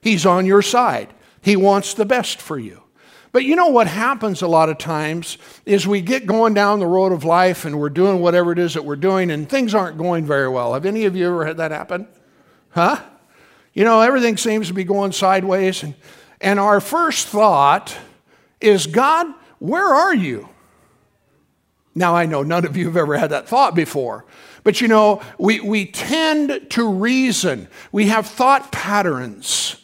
He's 0.00 0.26
on 0.26 0.44
your 0.44 0.60
side, 0.60 1.08
He 1.40 1.54
wants 1.54 1.94
the 1.94 2.04
best 2.04 2.42
for 2.42 2.58
you. 2.58 2.82
But 3.30 3.44
you 3.44 3.56
know 3.56 3.68
what 3.68 3.86
happens 3.86 4.42
a 4.42 4.46
lot 4.46 4.68
of 4.68 4.76
times 4.76 5.38
is 5.64 5.86
we 5.86 6.02
get 6.02 6.26
going 6.26 6.52
down 6.52 6.80
the 6.80 6.86
road 6.86 7.12
of 7.12 7.24
life 7.24 7.64
and 7.64 7.80
we're 7.80 7.88
doing 7.88 8.20
whatever 8.20 8.52
it 8.52 8.58
is 8.58 8.74
that 8.74 8.84
we're 8.84 8.96
doing 8.96 9.30
and 9.30 9.48
things 9.48 9.74
aren't 9.74 9.96
going 9.96 10.26
very 10.26 10.48
well. 10.48 10.74
Have 10.74 10.84
any 10.84 11.06
of 11.06 11.16
you 11.16 11.28
ever 11.28 11.46
had 11.46 11.56
that 11.56 11.70
happen? 11.70 12.06
Huh? 12.72 13.00
You 13.72 13.84
know, 13.84 14.00
everything 14.00 14.36
seems 14.36 14.68
to 14.68 14.74
be 14.74 14.84
going 14.84 15.12
sideways. 15.12 15.82
And, 15.82 15.94
and 16.40 16.60
our 16.60 16.80
first 16.80 17.28
thought 17.28 17.96
is, 18.60 18.86
God, 18.86 19.26
where 19.58 19.86
are 19.86 20.14
you? 20.14 20.48
Now, 21.94 22.14
I 22.16 22.26
know 22.26 22.42
none 22.42 22.64
of 22.64 22.76
you 22.76 22.86
have 22.86 22.96
ever 22.96 23.16
had 23.16 23.30
that 23.30 23.48
thought 23.48 23.74
before, 23.74 24.24
but 24.64 24.80
you 24.80 24.88
know, 24.88 25.20
we, 25.38 25.60
we 25.60 25.86
tend 25.86 26.70
to 26.70 26.88
reason. 26.88 27.68
We 27.90 28.06
have 28.06 28.26
thought 28.26 28.72
patterns. 28.72 29.76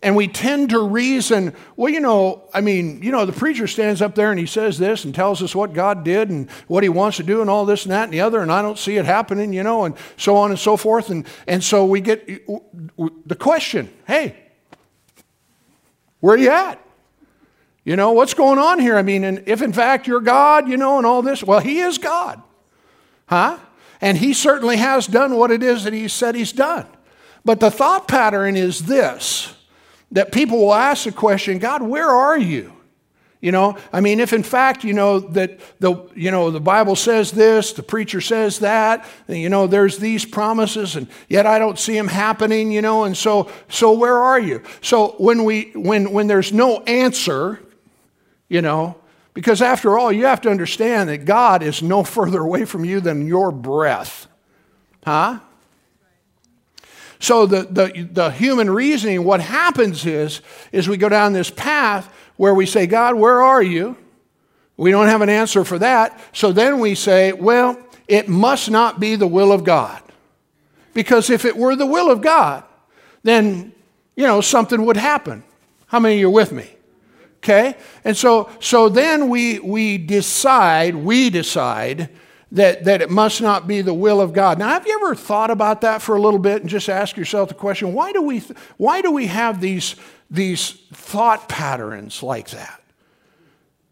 And 0.00 0.14
we 0.14 0.28
tend 0.28 0.70
to 0.70 0.78
reason, 0.78 1.54
well, 1.74 1.92
you 1.92 1.98
know, 1.98 2.44
I 2.54 2.60
mean, 2.60 3.02
you 3.02 3.10
know, 3.10 3.26
the 3.26 3.32
preacher 3.32 3.66
stands 3.66 4.00
up 4.00 4.14
there 4.14 4.30
and 4.30 4.38
he 4.38 4.46
says 4.46 4.78
this 4.78 5.04
and 5.04 5.12
tells 5.12 5.42
us 5.42 5.56
what 5.56 5.72
God 5.72 6.04
did 6.04 6.30
and 6.30 6.48
what 6.68 6.84
he 6.84 6.88
wants 6.88 7.16
to 7.16 7.24
do 7.24 7.40
and 7.40 7.50
all 7.50 7.66
this 7.66 7.84
and 7.84 7.92
that 7.92 8.04
and 8.04 8.12
the 8.12 8.20
other, 8.20 8.40
and 8.40 8.52
I 8.52 8.62
don't 8.62 8.78
see 8.78 8.96
it 8.96 9.04
happening, 9.04 9.52
you 9.52 9.64
know, 9.64 9.84
and 9.84 9.96
so 10.16 10.36
on 10.36 10.50
and 10.50 10.58
so 10.58 10.76
forth. 10.76 11.10
And, 11.10 11.26
and 11.48 11.64
so 11.64 11.84
we 11.84 12.00
get 12.00 12.26
the 13.26 13.34
question 13.34 13.90
hey, 14.06 14.36
where 16.20 16.36
are 16.36 16.38
you 16.38 16.50
at? 16.50 16.80
You 17.84 17.96
know, 17.96 18.12
what's 18.12 18.34
going 18.34 18.58
on 18.58 18.78
here? 18.78 18.96
I 18.96 19.02
mean, 19.02 19.24
and 19.24 19.42
if 19.46 19.62
in 19.62 19.72
fact 19.72 20.06
you're 20.06 20.20
God, 20.20 20.68
you 20.68 20.76
know, 20.76 20.98
and 20.98 21.06
all 21.06 21.22
this, 21.22 21.42
well, 21.42 21.60
he 21.60 21.80
is 21.80 21.98
God. 21.98 22.40
Huh? 23.26 23.58
And 24.00 24.16
he 24.16 24.32
certainly 24.32 24.76
has 24.76 25.08
done 25.08 25.34
what 25.34 25.50
it 25.50 25.62
is 25.62 25.82
that 25.84 25.92
he 25.92 26.06
said 26.06 26.36
he's 26.36 26.52
done. 26.52 26.86
But 27.44 27.58
the 27.58 27.70
thought 27.70 28.06
pattern 28.06 28.56
is 28.56 28.84
this 28.84 29.54
that 30.12 30.32
people 30.32 30.58
will 30.58 30.74
ask 30.74 31.04
the 31.04 31.12
question, 31.12 31.58
God, 31.58 31.82
where 31.82 32.08
are 32.08 32.38
you? 32.38 32.72
You 33.40 33.52
know, 33.52 33.76
I 33.92 34.00
mean, 34.00 34.18
if 34.18 34.32
in 34.32 34.42
fact, 34.42 34.82
you 34.82 34.92
know, 34.92 35.20
that 35.20 35.60
the, 35.78 36.08
you 36.16 36.32
know, 36.32 36.50
the 36.50 36.60
Bible 36.60 36.96
says 36.96 37.30
this, 37.30 37.72
the 37.72 37.84
preacher 37.84 38.20
says 38.20 38.58
that, 38.58 39.06
you 39.28 39.48
know, 39.48 39.68
there's 39.68 39.98
these 39.98 40.24
promises, 40.24 40.96
and 40.96 41.06
yet 41.28 41.46
I 41.46 41.60
don't 41.60 41.78
see 41.78 41.94
them 41.94 42.08
happening, 42.08 42.72
you 42.72 42.82
know, 42.82 43.04
and 43.04 43.16
so, 43.16 43.48
so 43.68 43.92
where 43.92 44.16
are 44.18 44.40
you? 44.40 44.64
So 44.80 45.14
when 45.18 45.44
we, 45.44 45.70
when, 45.74 46.10
when 46.10 46.26
there's 46.26 46.52
no 46.52 46.82
answer, 46.82 47.60
you 48.48 48.60
know, 48.60 48.96
because 49.34 49.62
after 49.62 49.96
all, 49.96 50.10
you 50.10 50.24
have 50.24 50.40
to 50.40 50.50
understand 50.50 51.08
that 51.08 51.24
God 51.24 51.62
is 51.62 51.80
no 51.80 52.02
further 52.16 52.40
away 52.40 52.64
from 52.64 52.84
you 52.84 52.98
than 52.98 53.24
your 53.24 53.52
breath. 53.52 54.26
Huh? 55.04 55.38
So 57.20 57.46
the, 57.46 57.62
the, 57.62 58.08
the 58.12 58.30
human 58.30 58.70
reasoning, 58.70 59.24
what 59.24 59.40
happens 59.40 60.06
is, 60.06 60.40
is 60.70 60.88
we 60.88 60.96
go 60.96 61.08
down 61.08 61.32
this 61.32 61.50
path 61.50 62.12
where 62.36 62.54
we 62.54 62.66
say, 62.66 62.86
God, 62.86 63.16
where 63.16 63.42
are 63.42 63.62
you? 63.62 63.96
We 64.76 64.92
don't 64.92 65.08
have 65.08 65.22
an 65.22 65.28
answer 65.28 65.64
for 65.64 65.78
that. 65.80 66.18
So 66.32 66.52
then 66.52 66.78
we 66.78 66.94
say, 66.94 67.32
well, 67.32 67.76
it 68.06 68.28
must 68.28 68.70
not 68.70 69.00
be 69.00 69.16
the 69.16 69.26
will 69.26 69.52
of 69.52 69.64
God. 69.64 70.00
Because 70.94 71.30
if 71.30 71.44
it 71.44 71.56
were 71.56 71.74
the 71.74 71.86
will 71.86 72.10
of 72.10 72.20
God, 72.20 72.64
then, 73.24 73.72
you 74.16 74.26
know, 74.26 74.40
something 74.40 74.84
would 74.86 74.96
happen. 74.96 75.42
How 75.86 75.98
many 75.98 76.14
of 76.14 76.20
you 76.20 76.28
are 76.28 76.32
with 76.32 76.52
me? 76.52 76.70
Okay? 77.38 77.76
And 78.04 78.16
so, 78.16 78.50
so 78.60 78.88
then 78.88 79.28
we, 79.28 79.58
we 79.58 79.98
decide, 79.98 80.94
we 80.94 81.30
decide 81.30 82.08
that, 82.52 82.84
that 82.84 83.02
it 83.02 83.10
must 83.10 83.42
not 83.42 83.66
be 83.66 83.82
the 83.82 83.94
will 83.94 84.20
of 84.20 84.32
God. 84.32 84.58
Now, 84.58 84.68
have 84.68 84.86
you 84.86 84.94
ever 84.94 85.14
thought 85.14 85.50
about 85.50 85.82
that 85.82 86.00
for 86.00 86.16
a 86.16 86.20
little 86.20 86.38
bit 86.38 86.62
and 86.62 86.70
just 86.70 86.88
ask 86.88 87.16
yourself 87.16 87.48
the 87.48 87.54
question 87.54 87.92
why 87.92 88.12
do 88.12 88.22
we, 88.22 88.42
why 88.76 89.02
do 89.02 89.10
we 89.10 89.26
have 89.26 89.60
these, 89.60 89.96
these 90.30 90.70
thought 90.92 91.48
patterns 91.48 92.22
like 92.22 92.50
that? 92.50 92.80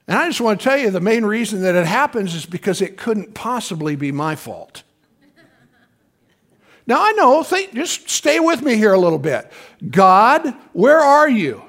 And 0.09 0.17
I 0.17 0.27
just 0.27 0.41
want 0.41 0.61
to 0.61 0.65
tell 0.65 0.79
you 0.79 0.91
the 0.91 1.01
main 1.01 1.25
reason 1.25 1.63
that 1.63 1.75
it 1.75 1.87
happens 1.87 2.35
is 2.35 2.47
because 2.47 2.81
it 2.81 2.97
couldn't 2.97 3.35
possibly 3.35 3.97
be 3.97 4.13
my 4.13 4.37
fault. 4.37 4.83
Now, 6.89 7.05
I 7.05 7.13
know, 7.13 7.43
think, 7.43 7.75
just 7.75 8.09
stay 8.09 8.39
with 8.39 8.63
me 8.63 8.77
here 8.77 8.93
a 8.93 8.99
little 8.99 9.19
bit. 9.19 9.51
God, 9.91 10.55
where 10.73 11.01
are 11.01 11.29
you? 11.29 11.63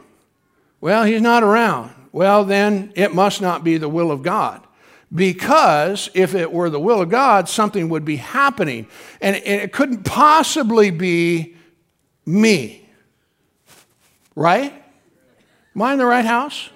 Well, 0.80 1.06
he's 1.06 1.24
not 1.24 1.42
around. 1.42 1.92
Well, 2.12 2.44
then 2.44 2.94
it 2.96 3.16
must 3.16 3.42
not 3.42 3.64
be 3.64 3.80
the 3.80 3.90
will 3.90 4.12
of 4.12 4.22
God 4.22 4.67
because 5.14 6.10
if 6.14 6.36
it 6.36 6.52
were 6.52 6.70
the 6.70 6.80
will 6.80 7.02
of 7.02 7.10
God, 7.10 7.48
something 7.48 7.90
would 7.90 8.04
be 8.04 8.18
happening. 8.18 8.88
And 9.22 9.36
it 9.38 9.72
couldn't 9.72 10.04
possibly 10.04 10.92
be 10.92 11.56
me. 12.26 12.88
Right? 14.36 14.74
Am 15.76 15.82
I 15.82 15.94
in 15.94 15.98
the 15.98 16.06
right 16.06 16.26
house? 16.26 16.70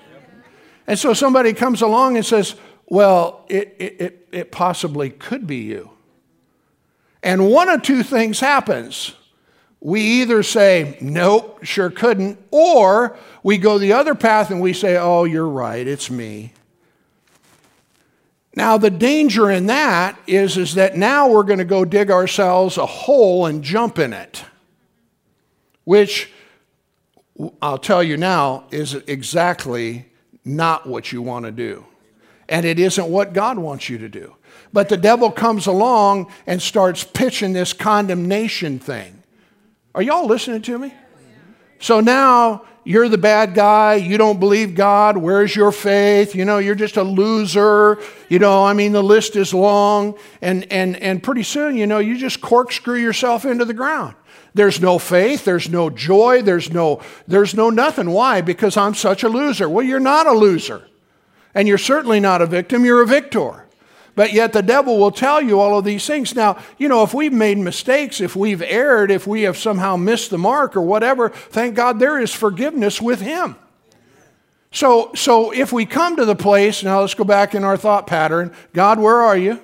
And 0.87 0.97
so 0.97 1.13
somebody 1.13 1.53
comes 1.53 1.81
along 1.81 2.15
and 2.15 2.25
says, 2.25 2.55
Well, 2.85 3.45
it, 3.49 3.75
it, 3.79 4.27
it 4.31 4.51
possibly 4.51 5.09
could 5.09 5.45
be 5.45 5.57
you. 5.57 5.91
And 7.23 7.49
one 7.49 7.69
of 7.69 7.83
two 7.83 8.03
things 8.03 8.39
happens. 8.39 9.13
We 9.79 10.01
either 10.01 10.41
say, 10.41 10.97
Nope, 11.01 11.63
sure 11.63 11.89
couldn't, 11.89 12.39
or 12.49 13.17
we 13.43 13.57
go 13.57 13.77
the 13.77 13.93
other 13.93 14.15
path 14.15 14.51
and 14.51 14.61
we 14.61 14.73
say, 14.73 14.97
Oh, 14.97 15.25
you're 15.25 15.47
right, 15.47 15.85
it's 15.85 16.09
me. 16.09 16.53
Now, 18.61 18.77
the 18.77 18.91
danger 18.91 19.49
in 19.49 19.65
that 19.65 20.19
is, 20.27 20.55
is 20.55 20.75
that 20.75 20.95
now 20.95 21.27
we're 21.27 21.41
going 21.41 21.57
to 21.57 21.65
go 21.65 21.83
dig 21.83 22.11
ourselves 22.11 22.77
a 22.77 22.85
hole 22.85 23.47
and 23.47 23.63
jump 23.63 23.97
in 23.97 24.13
it, 24.13 24.45
which 25.83 26.31
I'll 27.59 27.79
tell 27.79 28.03
you 28.03 28.17
now 28.17 28.65
is 28.69 28.93
exactly 28.93 30.05
not 30.45 30.85
what 30.85 31.11
you 31.11 31.23
want 31.23 31.45
to 31.45 31.51
do. 31.51 31.87
And 32.49 32.63
it 32.63 32.77
isn't 32.77 33.07
what 33.07 33.33
God 33.33 33.57
wants 33.57 33.89
you 33.89 33.97
to 33.97 34.07
do. 34.07 34.35
But 34.71 34.89
the 34.89 34.97
devil 34.97 35.31
comes 35.31 35.65
along 35.65 36.31
and 36.45 36.61
starts 36.61 37.03
pitching 37.03 37.53
this 37.53 37.73
condemnation 37.73 38.77
thing. 38.77 39.23
Are 39.95 40.03
y'all 40.03 40.27
listening 40.27 40.61
to 40.61 40.77
me? 40.77 40.93
So 41.79 41.99
now 41.99 42.65
you're 42.83 43.09
the 43.09 43.17
bad 43.17 43.53
guy. 43.53 43.95
You 43.95 44.17
don't 44.17 44.39
believe 44.39 44.75
God. 44.75 45.17
Where's 45.17 45.55
your 45.55 45.71
faith? 45.71 46.33
You 46.33 46.45
know, 46.45 46.57
you're 46.57 46.75
just 46.75 46.97
a 46.97 47.03
loser. 47.03 47.99
You 48.29 48.39
know, 48.39 48.65
I 48.65 48.73
mean, 48.73 48.91
the 48.91 49.03
list 49.03 49.35
is 49.35 49.53
long. 49.53 50.17
And, 50.41 50.71
and, 50.71 50.95
and 50.97 51.21
pretty 51.21 51.43
soon, 51.43 51.77
you 51.77 51.85
know, 51.85 51.99
you 51.99 52.17
just 52.17 52.41
corkscrew 52.41 52.97
yourself 52.97 53.45
into 53.45 53.65
the 53.65 53.73
ground. 53.73 54.15
There's 54.53 54.81
no 54.81 54.99
faith, 54.99 55.45
there's 55.45 55.69
no 55.69 55.89
joy, 55.89 56.41
there's 56.41 56.71
no, 56.71 57.01
there's 57.25 57.53
no 57.53 57.69
nothing. 57.69 58.09
Why? 58.09 58.41
Because 58.41 58.75
I'm 58.75 58.95
such 58.95 59.23
a 59.23 59.29
loser. 59.29 59.69
Well, 59.69 59.85
you're 59.85 59.99
not 59.99 60.27
a 60.27 60.33
loser. 60.33 60.87
And 61.55 61.67
you're 61.67 61.77
certainly 61.77 62.19
not 62.19 62.41
a 62.41 62.45
victim, 62.45 62.83
you're 62.83 63.01
a 63.01 63.07
victor. 63.07 63.65
But 64.15 64.33
yet 64.33 64.53
the 64.53 64.61
devil 64.61 64.97
will 64.97 65.11
tell 65.11 65.41
you 65.41 65.59
all 65.59 65.77
of 65.77 65.85
these 65.85 66.05
things. 66.05 66.35
Now, 66.35 66.61
you 66.77 66.89
know, 66.89 67.03
if 67.03 67.13
we've 67.13 67.33
made 67.33 67.57
mistakes, 67.57 68.19
if 68.19 68.35
we've 68.35 68.61
erred, 68.61 69.09
if 69.09 69.25
we 69.25 69.43
have 69.43 69.57
somehow 69.57 69.95
missed 69.95 70.29
the 70.29 70.37
mark 70.37 70.75
or 70.75 70.81
whatever, 70.81 71.29
thank 71.29 71.75
God 71.75 71.99
there 71.99 72.19
is 72.19 72.33
forgiveness 72.33 73.01
with 73.01 73.21
him. 73.21 73.55
So, 74.71 75.11
so 75.15 75.51
if 75.51 75.71
we 75.73 75.85
come 75.85 76.15
to 76.15 76.25
the 76.25 76.35
place, 76.35 76.83
now 76.83 77.01
let's 77.01 77.13
go 77.13 77.23
back 77.23 77.55
in 77.55 77.63
our 77.63 77.77
thought 77.77 78.07
pattern 78.07 78.53
God, 78.73 78.99
where 78.99 79.17
are 79.21 79.37
you? 79.37 79.61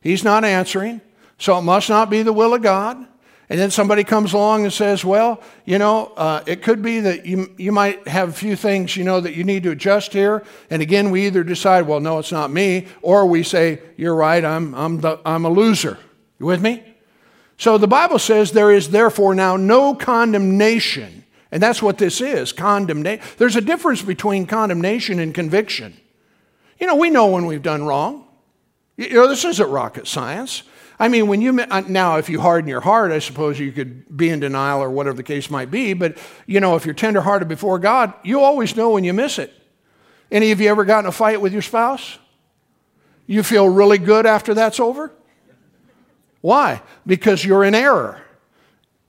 He's 0.00 0.24
not 0.24 0.44
answering. 0.44 1.00
So 1.38 1.58
it 1.58 1.62
must 1.62 1.88
not 1.88 2.10
be 2.10 2.22
the 2.22 2.32
will 2.32 2.54
of 2.54 2.62
God. 2.62 3.06
And 3.50 3.58
then 3.58 3.72
somebody 3.72 4.04
comes 4.04 4.32
along 4.32 4.62
and 4.62 4.72
says, 4.72 5.04
well, 5.04 5.42
you 5.64 5.78
know, 5.78 6.12
uh, 6.16 6.40
it 6.46 6.62
could 6.62 6.82
be 6.82 7.00
that 7.00 7.26
you, 7.26 7.52
you 7.58 7.72
might 7.72 8.06
have 8.06 8.28
a 8.28 8.32
few 8.32 8.54
things, 8.54 8.96
you 8.96 9.02
know, 9.02 9.20
that 9.20 9.34
you 9.34 9.42
need 9.42 9.64
to 9.64 9.72
adjust 9.72 10.12
here. 10.12 10.44
And 10.70 10.80
again, 10.80 11.10
we 11.10 11.26
either 11.26 11.42
decide, 11.42 11.88
well, 11.88 11.98
no, 11.98 12.20
it's 12.20 12.30
not 12.30 12.52
me, 12.52 12.86
or 13.02 13.26
we 13.26 13.42
say, 13.42 13.82
you're 13.96 14.14
right, 14.14 14.44
I'm, 14.44 14.72
I'm, 14.76 15.00
the, 15.00 15.18
I'm 15.26 15.44
a 15.44 15.50
loser. 15.50 15.98
You 16.38 16.46
with 16.46 16.62
me? 16.62 16.84
So 17.58 17.76
the 17.76 17.88
Bible 17.88 18.20
says 18.20 18.52
there 18.52 18.70
is 18.70 18.90
therefore 18.90 19.34
now 19.34 19.56
no 19.56 19.96
condemnation. 19.96 21.24
And 21.50 21.60
that's 21.60 21.82
what 21.82 21.98
this 21.98 22.20
is 22.20 22.52
condemnation. 22.52 23.24
There's 23.36 23.56
a 23.56 23.60
difference 23.60 24.00
between 24.00 24.46
condemnation 24.46 25.18
and 25.18 25.34
conviction. 25.34 26.00
You 26.78 26.86
know, 26.86 26.94
we 26.94 27.10
know 27.10 27.26
when 27.26 27.46
we've 27.46 27.62
done 27.62 27.82
wrong. 27.82 28.28
You 28.96 29.12
know, 29.12 29.28
this 29.28 29.44
isn't 29.44 29.68
rocket 29.68 30.06
science. 30.06 30.62
I 31.00 31.08
mean, 31.08 31.28
when 31.28 31.40
you 31.40 31.58
uh, 31.58 31.80
now, 31.88 32.18
if 32.18 32.28
you 32.28 32.42
harden 32.42 32.68
your 32.68 32.82
heart, 32.82 33.10
I 33.10 33.20
suppose 33.20 33.58
you 33.58 33.72
could 33.72 34.14
be 34.14 34.28
in 34.28 34.38
denial 34.38 34.82
or 34.82 34.90
whatever 34.90 35.16
the 35.16 35.22
case 35.22 35.48
might 35.48 35.70
be. 35.70 35.94
But 35.94 36.18
you 36.46 36.60
know, 36.60 36.76
if 36.76 36.84
you're 36.84 36.94
tenderhearted 36.94 37.48
before 37.48 37.78
God, 37.78 38.12
you 38.22 38.40
always 38.40 38.76
know 38.76 38.90
when 38.90 39.02
you 39.02 39.14
miss 39.14 39.38
it. 39.38 39.50
Any 40.30 40.52
of 40.52 40.60
you 40.60 40.68
ever 40.68 40.84
gotten 40.84 41.08
a 41.08 41.12
fight 41.12 41.40
with 41.40 41.54
your 41.54 41.62
spouse? 41.62 42.18
You 43.26 43.42
feel 43.42 43.66
really 43.66 43.96
good 43.96 44.26
after 44.26 44.52
that's 44.52 44.78
over? 44.78 45.10
Why? 46.42 46.82
Because 47.06 47.44
you're 47.44 47.64
in 47.64 47.74
error. 47.74 48.20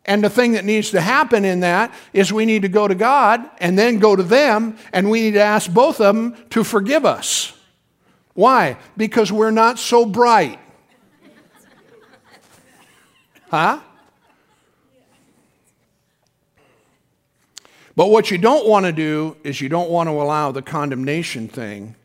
And 0.05 0.23
the 0.23 0.29
thing 0.29 0.53
that 0.53 0.63
needs 0.63 0.91
to 0.91 1.01
happen 1.01 1.43
in 1.43 1.59
that 1.59 1.93
is 2.13 2.31
we 2.31 2.45
need 2.45 2.61
to 2.61 2.69
go 2.69 2.87
to 2.87 2.95
God 2.95 3.47
and 3.59 3.77
then 3.77 3.99
go 3.99 4.15
to 4.15 4.23
them, 4.23 4.77
and 4.93 5.09
we 5.09 5.21
need 5.21 5.33
to 5.33 5.41
ask 5.41 5.71
both 5.71 5.99
of 5.99 6.15
them 6.15 6.37
to 6.51 6.63
forgive 6.63 7.05
us. 7.05 7.53
Why? 8.33 8.77
Because 8.95 9.29
we're 9.31 9.51
not 9.51 9.77
so 9.77 10.05
bright. 10.05 10.59
Huh? 13.51 13.81
But 17.97 18.09
what 18.09 18.31
you 18.31 18.37
don't 18.37 18.65
want 18.65 18.85
to 18.85 18.93
do 18.93 19.35
is 19.43 19.59
you 19.59 19.67
don't 19.67 19.89
want 19.89 20.07
to 20.07 20.13
allow 20.13 20.53
the 20.53 20.61
condemnation 20.61 21.49
thing 21.49 21.97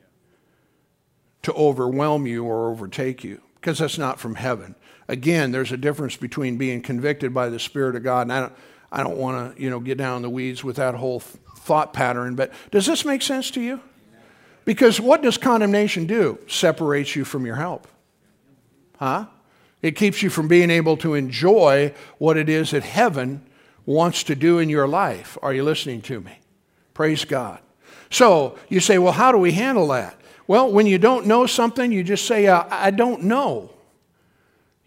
to 1.42 1.52
overwhelm 1.52 2.26
you 2.26 2.42
or 2.42 2.68
overtake 2.68 3.22
you 3.22 3.40
because 3.54 3.78
that's 3.78 3.96
not 3.96 4.18
from 4.18 4.34
heaven. 4.34 4.74
Again, 5.06 5.52
there's 5.52 5.70
a 5.70 5.76
difference 5.76 6.16
between 6.16 6.58
being 6.58 6.82
convicted 6.82 7.32
by 7.32 7.48
the 7.48 7.60
Spirit 7.60 7.94
of 7.94 8.02
God, 8.02 8.22
and 8.22 8.32
I 8.32 8.40
don't, 8.40 8.52
I 8.90 9.02
don't 9.04 9.16
want 9.16 9.54
to 9.54 9.62
you 9.62 9.70
know, 9.70 9.78
get 9.78 9.98
down 9.98 10.16
in 10.16 10.22
the 10.22 10.30
weeds 10.30 10.64
with 10.64 10.74
that 10.76 10.96
whole 10.96 11.20
thought 11.20 11.92
pattern, 11.92 12.34
but 12.34 12.52
does 12.72 12.86
this 12.86 13.04
make 13.04 13.22
sense 13.22 13.52
to 13.52 13.60
you? 13.60 13.80
Because 14.64 15.00
what 15.00 15.22
does 15.22 15.38
condemnation 15.38 16.06
do? 16.06 16.40
Separates 16.48 17.14
you 17.14 17.24
from 17.24 17.46
your 17.46 17.54
help. 17.54 17.86
Huh? 18.98 19.26
It 19.86 19.94
keeps 19.94 20.20
you 20.20 20.30
from 20.30 20.48
being 20.48 20.68
able 20.68 20.96
to 20.96 21.14
enjoy 21.14 21.94
what 22.18 22.36
it 22.36 22.48
is 22.48 22.72
that 22.72 22.82
heaven 22.82 23.46
wants 23.84 24.24
to 24.24 24.34
do 24.34 24.58
in 24.58 24.68
your 24.68 24.88
life. 24.88 25.38
Are 25.42 25.54
you 25.54 25.62
listening 25.62 26.02
to 26.02 26.20
me? 26.20 26.40
Praise 26.92 27.24
God. 27.24 27.60
So 28.10 28.58
you 28.68 28.80
say, 28.80 28.98
well, 28.98 29.12
how 29.12 29.30
do 29.30 29.38
we 29.38 29.52
handle 29.52 29.86
that? 29.88 30.20
Well, 30.48 30.72
when 30.72 30.86
you 30.86 30.98
don't 30.98 31.26
know 31.26 31.46
something, 31.46 31.92
you 31.92 32.02
just 32.02 32.26
say, 32.26 32.48
uh, 32.48 32.64
I 32.68 32.90
don't 32.90 33.22
know. 33.22 33.70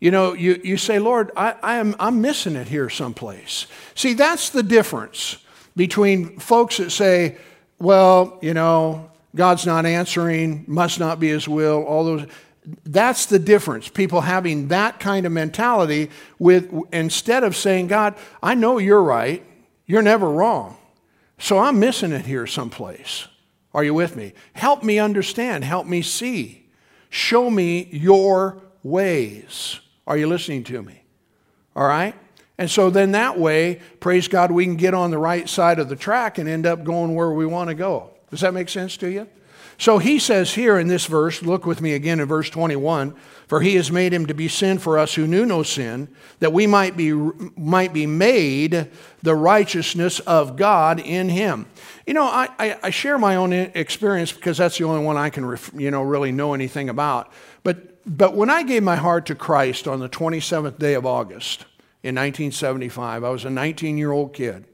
You 0.02 0.12
know, 0.12 0.34
you, 0.34 0.60
you 0.66 0.76
say, 0.76 1.00
Lord, 1.00 1.32
I, 1.34 1.56
I 1.64 1.76
am, 1.78 1.96
I'm 1.98 2.20
missing 2.20 2.58
it 2.58 2.68
here 2.68 2.90
someplace. 2.90 3.68
See, 3.96 4.14
that's 4.16 4.50
the 4.50 4.64
difference 4.64 5.38
between 5.78 6.40
folks 6.40 6.76
that 6.76 6.92
say, 6.92 7.38
well, 7.80 8.38
you 8.42 8.54
know, 8.54 9.10
God's 9.34 9.66
not 9.66 9.86
answering, 9.86 10.66
must 10.68 11.00
not 11.00 11.22
be 11.22 11.30
his 11.30 11.48
will, 11.48 11.86
all 11.86 12.04
those 12.04 12.28
that's 12.84 13.26
the 13.26 13.40
difference. 13.40 13.88
People 13.88 14.22
having 14.22 14.68
that 14.70 15.00
kind 15.00 15.26
of 15.26 15.32
mentality 15.32 16.10
with 16.38 16.72
instead 16.92 17.44
of 17.44 17.56
saying, 17.56 17.88
God, 17.88 18.16
I 18.42 18.56
know 18.56 18.78
you're 18.78 19.04
right, 19.04 19.44
you're 19.86 20.02
never 20.02 20.30
wrong. 20.30 20.78
So 21.38 21.58
I'm 21.58 21.80
missing 21.80 22.12
it 22.12 22.26
here 22.26 22.46
someplace. 22.46 23.28
Are 23.74 23.84
you 23.84 23.94
with 23.94 24.16
me? 24.16 24.34
Help 24.54 24.84
me 24.84 25.00
understand, 25.00 25.64
help 25.64 25.88
me 25.88 26.02
see. 26.02 26.68
Show 27.10 27.50
me 27.50 27.88
your 27.92 28.62
ways. 28.84 29.80
Are 30.06 30.18
you 30.18 30.28
listening 30.28 30.64
to 30.66 30.82
me? 30.82 31.04
All 31.76 31.88
right? 31.88 32.16
And 32.58 32.70
so 32.70 32.90
then 32.90 33.14
that 33.14 33.40
way, 33.40 33.80
praise 34.00 34.28
God, 34.28 34.52
we 34.52 34.66
can 34.66 34.76
get 34.76 34.94
on 34.94 35.12
the 35.12 35.18
right 35.18 35.48
side 35.48 35.80
of 35.80 35.88
the 35.88 35.96
track 35.96 36.38
and 36.38 36.50
end 36.50 36.66
up 36.66 36.84
going 36.84 37.16
where 37.16 37.32
we 37.32 37.46
want 37.46 37.70
to 37.70 37.74
go. 37.74 38.12
Does 38.30 38.42
that 38.42 38.54
make 38.54 38.70
sense 38.70 38.98
to 38.98 39.10
you? 39.10 39.28
So 39.80 39.98
he 39.98 40.20
says 40.20 40.54
here 40.54 40.78
in 40.78 40.90
this 40.90 41.06
verse, 41.06 41.42
look 41.42 41.66
with 41.66 41.80
me 41.80 41.94
again 41.94 42.20
in 42.20 42.28
verse 42.28 42.50
21 42.50 43.16
For 43.48 43.62
he 43.62 43.76
has 43.76 43.90
made 43.90 44.14
him 44.14 44.26
to 44.26 44.34
be 44.34 44.50
sin 44.50 44.78
for 44.78 45.00
us 45.00 45.16
who 45.16 45.26
knew 45.26 45.46
no 45.46 45.64
sin, 45.64 46.10
that 46.40 46.52
we 46.52 46.68
might 46.68 46.98
be, 46.98 47.14
might 47.14 47.94
be 47.94 48.06
made 48.06 48.90
the 49.24 49.36
righteousness 49.36 50.20
of 50.20 50.58
God 50.58 51.00
in 51.00 51.30
him. 51.30 51.66
You 52.06 52.14
know, 52.14 52.26
I, 52.26 52.50
I, 52.60 52.80
I 52.84 52.90
share 52.90 53.18
my 53.18 53.38
own 53.38 53.54
experience 53.54 54.34
because 54.34 54.58
that's 54.58 54.78
the 54.78 54.84
only 54.84 55.04
one 55.04 55.16
I 55.16 55.30
can 55.30 55.58
you 55.74 55.92
know, 55.92 56.04
really 56.04 56.34
know 56.34 56.54
anything 56.54 56.90
about. 56.90 57.32
But, 57.64 58.02
but 58.06 58.36
when 58.36 58.50
I 58.50 58.64
gave 58.64 58.84
my 58.84 58.98
heart 58.98 59.28
to 59.28 59.36
Christ 59.36 59.88
on 59.88 60.02
the 60.02 60.10
27th 60.10 60.78
day 60.78 60.94
of 60.94 61.06
August 61.06 61.62
in 62.04 62.16
1975, 62.16 63.24
I 63.24 63.30
was 63.30 63.46
a 63.46 63.50
19 63.50 63.98
year 63.98 64.12
old 64.12 64.34
kid. 64.34 64.66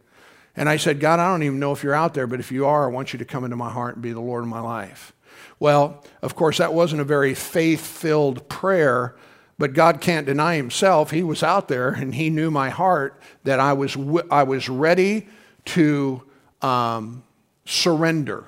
And 0.58 0.70
I 0.70 0.78
said, 0.78 1.00
God, 1.00 1.20
I 1.20 1.30
don't 1.30 1.44
even 1.44 1.60
know 1.60 1.74
if 1.74 1.84
you're 1.84 1.94
out 1.94 2.14
there, 2.14 2.28
but 2.28 2.40
if 2.40 2.52
you 2.52 2.66
are, 2.66 2.86
I 2.86 2.92
want 2.92 3.14
you 3.14 3.20
to 3.20 3.26
come 3.26 3.44
into 3.44 3.58
my 3.58 3.70
heart 3.70 3.96
and 3.96 4.04
be 4.04 4.14
the 4.14 4.22
Lord 4.22 4.44
of 4.44 4.50
my 4.50 4.62
life. 4.62 5.14
Well, 5.60 6.04
of 6.22 6.36
course, 6.36 6.58
that 6.58 6.74
wasn't 6.74 7.02
a 7.02 7.06
very 7.06 7.34
faith 7.34 7.86
filled 7.86 8.48
prayer, 8.50 9.16
but 9.58 9.74
God 9.74 10.02
can't 10.02 10.26
deny 10.26 10.56
himself. 10.56 11.12
He 11.12 11.24
was 11.24 11.44
out 11.44 11.68
there 11.68 11.90
and 11.90 12.16
he 12.16 12.30
knew 12.30 12.52
my 12.52 12.70
heart 12.70 13.22
that 13.44 13.60
I 13.60 13.74
was, 13.74 13.98
I 14.30 14.44
was 14.44 14.70
ready 14.70 15.28
to 15.66 16.24
um, 16.62 17.24
surrender 17.66 18.46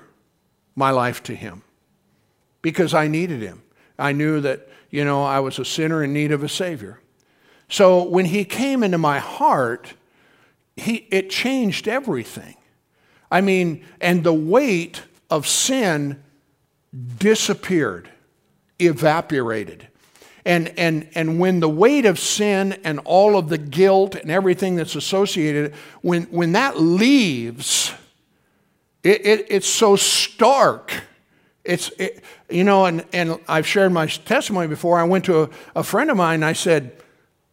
my 0.74 0.90
life 0.90 1.22
to 1.24 1.34
him 1.34 1.62
because 2.62 2.94
I 2.94 3.08
needed 3.08 3.42
him. 3.42 3.62
I 3.98 4.12
knew 4.12 4.40
that, 4.42 4.68
you 4.90 5.04
know, 5.04 5.24
I 5.24 5.40
was 5.40 5.58
a 5.58 5.64
sinner 5.64 6.04
in 6.04 6.12
need 6.12 6.32
of 6.32 6.42
a 6.42 6.48
Savior. 6.48 7.00
So 7.68 8.02
when 8.02 8.26
he 8.26 8.44
came 8.44 8.82
into 8.82 8.98
my 8.98 9.18
heart, 9.18 9.94
he, 10.80 11.06
it 11.10 11.30
changed 11.30 11.88
everything. 11.88 12.54
I 13.30 13.40
mean, 13.40 13.84
and 14.00 14.24
the 14.24 14.32
weight 14.32 15.02
of 15.30 15.46
sin 15.46 16.22
disappeared, 17.18 18.08
evaporated. 18.78 19.88
And, 20.44 20.72
and, 20.78 21.08
and 21.14 21.38
when 21.38 21.60
the 21.60 21.68
weight 21.68 22.06
of 22.06 22.18
sin 22.18 22.78
and 22.84 23.00
all 23.00 23.36
of 23.36 23.50
the 23.50 23.58
guilt 23.58 24.14
and 24.14 24.30
everything 24.30 24.76
that's 24.76 24.94
associated, 24.94 25.74
when, 26.00 26.22
when 26.24 26.52
that 26.52 26.80
leaves, 26.80 27.92
it, 29.02 29.26
it, 29.26 29.46
it's 29.50 29.68
so 29.68 29.96
stark. 29.96 30.92
It's, 31.64 31.90
it, 31.98 32.24
you 32.48 32.64
know, 32.64 32.86
and, 32.86 33.04
and 33.12 33.38
I've 33.46 33.66
shared 33.66 33.92
my 33.92 34.06
testimony 34.06 34.68
before. 34.68 34.98
I 34.98 35.04
went 35.04 35.26
to 35.26 35.42
a, 35.42 35.50
a 35.76 35.82
friend 35.82 36.10
of 36.10 36.16
mine 36.16 36.36
and 36.36 36.44
I 36.46 36.54
said, 36.54 36.96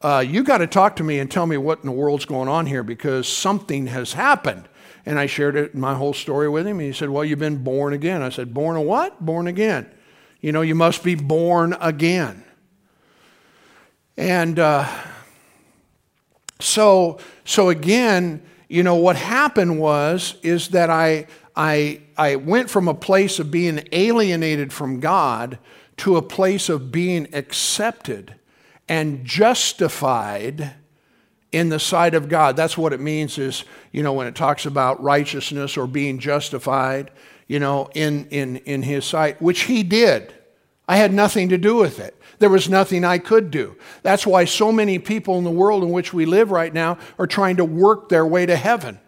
uh, 0.06 0.20
you 0.20 0.44
got 0.44 0.60
to 0.60 0.68
talk 0.68 0.98
to 0.98 1.04
me 1.04 1.18
and 1.18 1.32
tell 1.32 1.48
me 1.48 1.58
what 1.58 1.80
in 1.80 1.88
the 1.88 1.92
world's 1.92 2.26
going 2.26 2.48
on 2.48 2.68
here 2.68 2.84
because 2.84 3.28
something 3.28 3.88
has 3.88 4.14
happened. 4.14 4.70
And 5.04 5.18
I 5.18 5.26
shared 5.26 5.56
it, 5.56 5.74
my 5.74 5.96
whole 5.96 6.14
story 6.14 6.48
with 6.48 6.68
him. 6.68 6.80
And 6.80 6.86
he 6.86 6.94
said, 6.94 7.10
Well, 7.10 7.26
you've 7.26 7.40
been 7.40 7.64
born 7.64 7.92
again. 7.92 8.22
I 8.22 8.30
said, 8.30 8.54
Born 8.54 8.78
of 8.78 8.84
what? 8.84 9.20
Born 9.26 9.48
again. 9.48 9.90
You 10.42 10.52
know, 10.52 10.62
you 10.62 10.76
must 10.76 11.04
be 11.04 11.16
born 11.16 11.76
again. 11.82 12.44
And 14.16 14.60
uh, 14.60 14.88
so, 16.60 17.18
so 17.44 17.70
again, 17.70 18.44
you 18.70 18.84
know, 18.84 18.98
what 18.98 19.16
happened 19.16 19.80
was 19.80 20.36
is 20.44 20.68
that 20.68 20.92
I, 20.92 21.26
I, 21.56 22.02
I 22.16 22.36
went 22.36 22.70
from 22.70 22.88
a 22.88 22.94
place 22.94 23.40
of 23.40 23.50
being 23.50 23.88
alienated 23.92 24.72
from 24.72 25.00
God 25.00 25.58
to 25.98 26.16
a 26.16 26.22
place 26.22 26.70
of 26.70 26.92
being 26.92 27.28
accepted 27.34 28.36
and 28.88 29.26
justified 29.26 30.74
in 31.52 31.70
the 31.70 31.80
sight 31.80 32.14
of 32.14 32.30
God. 32.30 32.56
That's 32.56 32.78
what 32.78 32.94
it 32.94 33.00
means 33.00 33.38
is, 33.38 33.64
you 33.92 34.04
know, 34.04 34.14
when 34.14 34.28
it 34.28 34.36
talks 34.36 34.66
about 34.66 35.02
righteousness 35.02 35.78
or 35.78 35.88
being 35.88 36.20
justified, 36.20 37.12
you 37.48 37.60
know, 37.60 37.90
in, 37.94 38.28
in, 38.28 38.58
in 38.58 38.84
his 38.84 39.06
sight, 39.06 39.42
which 39.42 39.62
he 39.62 39.84
did. 39.84 40.34
I 40.88 40.98
had 40.98 41.14
nothing 41.14 41.50
to 41.50 41.58
do 41.58 41.76
with 41.76 42.00
it. 42.00 42.20
There 42.40 42.50
was 42.50 42.70
nothing 42.70 43.04
I 43.06 43.18
could 43.18 43.50
do. 43.50 43.76
That's 44.04 44.28
why 44.28 44.46
so 44.46 44.72
many 44.72 45.00
people 45.00 45.38
in 45.38 45.44
the 45.44 45.52
world 45.52 45.84
in 45.84 45.92
which 45.92 46.14
we 46.14 46.26
live 46.26 46.52
right 46.52 46.74
now 46.74 46.98
are 47.18 47.28
trying 47.28 47.56
to 47.58 47.66
work 47.66 48.10
their 48.10 48.26
way 48.26 48.46
to 48.46 48.56
heaven. 48.56 49.00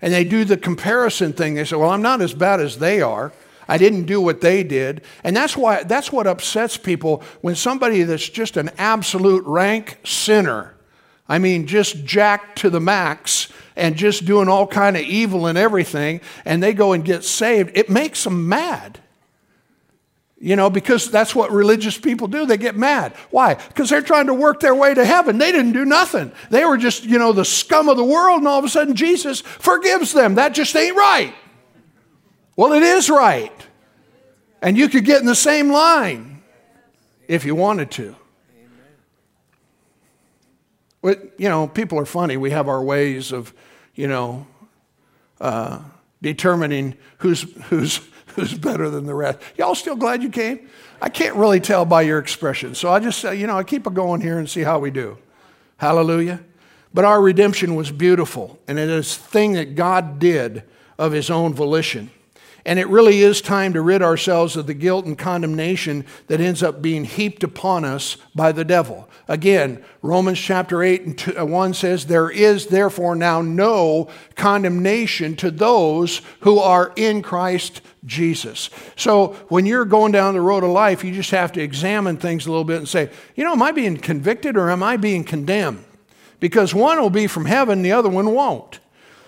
And 0.00 0.12
they 0.12 0.24
do 0.24 0.44
the 0.44 0.56
comparison 0.56 1.32
thing. 1.32 1.54
They 1.54 1.64
say, 1.64 1.76
well, 1.76 1.90
I'm 1.90 2.02
not 2.02 2.20
as 2.20 2.34
bad 2.34 2.60
as 2.60 2.78
they 2.78 3.00
are. 3.00 3.32
I 3.68 3.78
didn't 3.78 4.04
do 4.04 4.20
what 4.20 4.40
they 4.40 4.62
did. 4.62 5.02
And 5.24 5.36
that's 5.36 5.56
why 5.56 5.82
that's 5.84 6.12
what 6.12 6.26
upsets 6.26 6.76
people 6.76 7.22
when 7.40 7.54
somebody 7.54 8.02
that's 8.02 8.28
just 8.28 8.56
an 8.56 8.70
absolute 8.78 9.44
rank 9.46 9.98
sinner 10.04 10.72
I 11.32 11.38
mean, 11.38 11.66
just 11.66 12.04
jacked 12.04 12.58
to 12.58 12.68
the 12.68 12.78
max 12.78 13.48
and 13.74 13.96
just 13.96 14.26
doing 14.26 14.48
all 14.48 14.66
kind 14.66 14.98
of 14.98 15.02
evil 15.02 15.46
and 15.46 15.56
everything, 15.56 16.20
and 16.44 16.62
they 16.62 16.74
go 16.74 16.92
and 16.92 17.04
get 17.04 17.24
saved, 17.24 17.70
it 17.74 17.88
makes 17.88 18.24
them 18.24 18.50
mad. 18.50 18.98
You 20.38 20.56
know, 20.56 20.68
because 20.68 21.10
that's 21.10 21.34
what 21.34 21.52
religious 21.52 21.96
people 21.96 22.26
do. 22.26 22.44
They 22.44 22.56
get 22.58 22.76
mad. 22.76 23.14
Why? 23.30 23.54
Because 23.54 23.88
they're 23.88 24.02
trying 24.02 24.26
to 24.26 24.34
work 24.34 24.58
their 24.58 24.74
way 24.74 24.92
to 24.92 25.04
heaven. 25.04 25.38
They 25.38 25.52
didn't 25.52 25.72
do 25.72 25.86
nothing. 25.86 26.32
They 26.50 26.64
were 26.64 26.76
just, 26.76 27.04
you 27.04 27.18
know, 27.18 27.32
the 27.32 27.44
scum 27.44 27.88
of 27.88 27.96
the 27.96 28.04
world, 28.04 28.40
and 28.40 28.48
all 28.48 28.58
of 28.58 28.64
a 28.64 28.68
sudden 28.68 28.96
Jesus 28.96 29.40
forgives 29.40 30.12
them. 30.12 30.34
That 30.34 30.52
just 30.52 30.76
ain't 30.76 30.96
right. 30.96 31.32
Well, 32.56 32.72
it 32.72 32.82
is 32.82 33.08
right. 33.08 33.52
And 34.60 34.76
you 34.76 34.88
could 34.88 35.04
get 35.04 35.20
in 35.20 35.26
the 35.26 35.34
same 35.34 35.70
line 35.70 36.42
if 37.26 37.44
you 37.44 37.54
wanted 37.54 37.90
to 37.92 38.16
But, 41.02 41.32
you 41.36 41.48
know, 41.48 41.66
people 41.66 41.98
are 41.98 42.06
funny. 42.06 42.36
We 42.36 42.52
have 42.52 42.68
our 42.68 42.82
ways 42.82 43.32
of, 43.32 43.52
you 43.94 44.06
know, 44.06 44.46
uh, 45.40 45.80
determining 46.22 46.94
who's, 47.18 47.42
who's, 47.64 48.00
who's 48.36 48.54
better 48.54 48.88
than 48.88 49.04
the 49.04 49.14
rest. 49.14 49.40
Y'all 49.58 49.74
still 49.74 49.96
glad 49.96 50.22
you 50.22 50.30
came? 50.30 50.68
I 51.02 51.08
can't 51.08 51.34
really 51.34 51.58
tell 51.58 51.84
by 51.84 52.02
your 52.02 52.20
expression. 52.20 52.76
So 52.76 52.90
I 52.90 53.00
just 53.00 53.24
you 53.24 53.48
know, 53.48 53.58
I 53.58 53.64
keep 53.64 53.86
it 53.88 53.94
going 53.94 54.20
here 54.20 54.38
and 54.38 54.48
see 54.48 54.62
how 54.62 54.78
we 54.78 54.92
do. 54.92 55.18
Hallelujah. 55.78 56.40
But 56.94 57.04
our 57.04 57.20
redemption 57.20 57.74
was 57.74 57.90
beautiful, 57.90 58.60
and 58.68 58.78
it 58.78 58.88
is 58.88 59.16
a 59.16 59.18
thing 59.18 59.54
that 59.54 59.74
God 59.74 60.20
did 60.20 60.62
of 60.98 61.10
his 61.10 61.28
own 61.28 61.54
volition. 61.54 62.10
And 62.64 62.78
it 62.78 62.88
really 62.88 63.22
is 63.22 63.40
time 63.40 63.72
to 63.72 63.80
rid 63.80 64.02
ourselves 64.02 64.56
of 64.56 64.66
the 64.66 64.74
guilt 64.74 65.04
and 65.04 65.18
condemnation 65.18 66.04
that 66.28 66.40
ends 66.40 66.62
up 66.62 66.80
being 66.80 67.04
heaped 67.04 67.42
upon 67.42 67.84
us 67.84 68.16
by 68.34 68.52
the 68.52 68.64
devil. 68.64 69.08
Again, 69.26 69.84
Romans 70.00 70.38
chapter 70.38 70.82
8 70.82 71.02
and 71.02 71.38
uh, 71.38 71.46
1 71.46 71.74
says, 71.74 72.06
There 72.06 72.30
is 72.30 72.66
therefore 72.66 73.16
now 73.16 73.40
no 73.40 74.08
condemnation 74.36 75.34
to 75.36 75.50
those 75.50 76.22
who 76.40 76.58
are 76.58 76.92
in 76.96 77.22
Christ 77.22 77.80
Jesus. 78.04 78.70
So 78.96 79.34
when 79.48 79.66
you're 79.66 79.84
going 79.84 80.12
down 80.12 80.34
the 80.34 80.40
road 80.40 80.64
of 80.64 80.70
life, 80.70 81.02
you 81.02 81.12
just 81.12 81.30
have 81.30 81.52
to 81.52 81.62
examine 81.62 82.16
things 82.16 82.46
a 82.46 82.50
little 82.50 82.64
bit 82.64 82.78
and 82.78 82.88
say, 82.88 83.10
You 83.34 83.44
know, 83.44 83.52
am 83.52 83.62
I 83.62 83.72
being 83.72 83.96
convicted 83.96 84.56
or 84.56 84.70
am 84.70 84.82
I 84.82 84.96
being 84.96 85.24
condemned? 85.24 85.84
Because 86.38 86.74
one 86.74 87.00
will 87.00 87.10
be 87.10 87.26
from 87.26 87.44
heaven, 87.44 87.82
the 87.82 87.92
other 87.92 88.08
one 88.08 88.34
won't. 88.34 88.80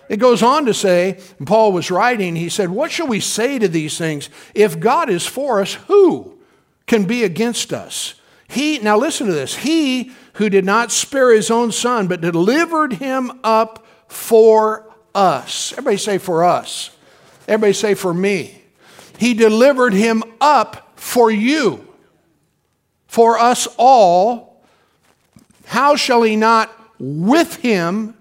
It 0.08 0.18
goes 0.18 0.42
on 0.42 0.66
to 0.66 0.74
say, 0.74 1.18
Paul 1.44 1.72
was 1.72 1.90
writing, 1.90 2.36
he 2.36 2.48
said, 2.48 2.70
What 2.70 2.90
shall 2.90 3.06
we 3.06 3.20
say 3.20 3.58
to 3.58 3.68
these 3.68 3.96
things? 3.96 4.28
If 4.54 4.80
God 4.80 5.08
is 5.08 5.26
for 5.26 5.60
us, 5.60 5.74
who 5.74 6.38
can 6.86 7.04
be 7.04 7.24
against 7.24 7.72
us? 7.72 8.14
He, 8.48 8.78
now 8.78 8.98
listen 8.98 9.26
to 9.26 9.32
this, 9.32 9.56
he 9.56 10.12
who 10.34 10.48
did 10.48 10.64
not 10.64 10.92
spare 10.92 11.32
his 11.32 11.50
own 11.50 11.72
son, 11.72 12.06
but 12.06 12.20
delivered 12.20 12.94
him 12.94 13.40
up 13.42 13.86
for 14.08 14.92
us. 15.14 15.72
Everybody 15.72 15.96
say 15.96 16.18
for 16.18 16.44
us. 16.44 16.90
Everybody 17.48 17.72
say 17.72 17.94
for 17.94 18.12
me. 18.12 18.62
He 19.18 19.34
delivered 19.34 19.92
him 19.92 20.22
up 20.40 20.92
for 20.96 21.30
you, 21.30 21.86
for 23.06 23.38
us 23.38 23.68
all. 23.78 24.62
How 25.66 25.96
shall 25.96 26.22
he 26.22 26.36
not 26.36 26.72
with 26.98 27.56
him? 27.56 28.16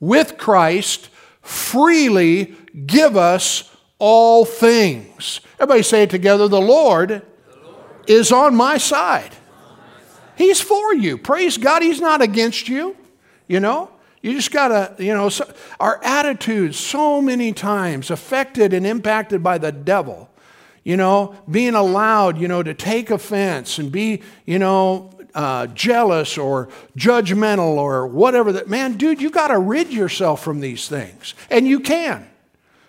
With 0.00 0.38
Christ 0.38 1.10
freely 1.42 2.56
give 2.86 3.16
us 3.16 3.70
all 3.98 4.44
things. 4.44 5.40
Everybody 5.54 5.82
say 5.82 6.02
it 6.04 6.10
together 6.10 6.48
the 6.48 6.60
Lord, 6.60 7.08
the 7.08 7.22
Lord. 7.62 7.84
is 8.06 8.32
on 8.32 8.56
my 8.56 8.78
side. 8.78 9.34
He's 10.36 10.60
for 10.60 10.94
you. 10.94 11.18
Praise 11.18 11.58
God, 11.58 11.82
He's 11.82 12.00
not 12.00 12.22
against 12.22 12.66
you. 12.68 12.96
You 13.46 13.60
know, 13.60 13.90
you 14.22 14.32
just 14.32 14.52
got 14.52 14.68
to, 14.68 15.04
you 15.04 15.12
know, 15.12 15.28
so, 15.28 15.52
our 15.78 16.00
attitudes 16.02 16.78
so 16.78 17.20
many 17.20 17.52
times 17.52 18.10
affected 18.10 18.72
and 18.72 18.86
impacted 18.86 19.42
by 19.42 19.58
the 19.58 19.72
devil. 19.72 20.30
You 20.82 20.96
know, 20.96 21.34
being 21.50 21.74
allowed, 21.74 22.38
you 22.38 22.48
know, 22.48 22.62
to 22.62 22.72
take 22.72 23.10
offense 23.10 23.78
and 23.78 23.92
be, 23.92 24.22
you 24.46 24.58
know, 24.58 25.10
uh, 25.34 25.66
jealous 25.68 26.38
or 26.38 26.68
judgmental 26.96 27.76
or 27.76 28.06
whatever 28.06 28.52
that 28.52 28.68
man 28.68 28.96
dude 28.96 29.20
you 29.20 29.30
got 29.30 29.48
to 29.48 29.58
rid 29.58 29.92
yourself 29.92 30.42
from 30.42 30.60
these 30.60 30.88
things. 30.88 31.34
And 31.50 31.66
you 31.66 31.80
can. 31.80 32.26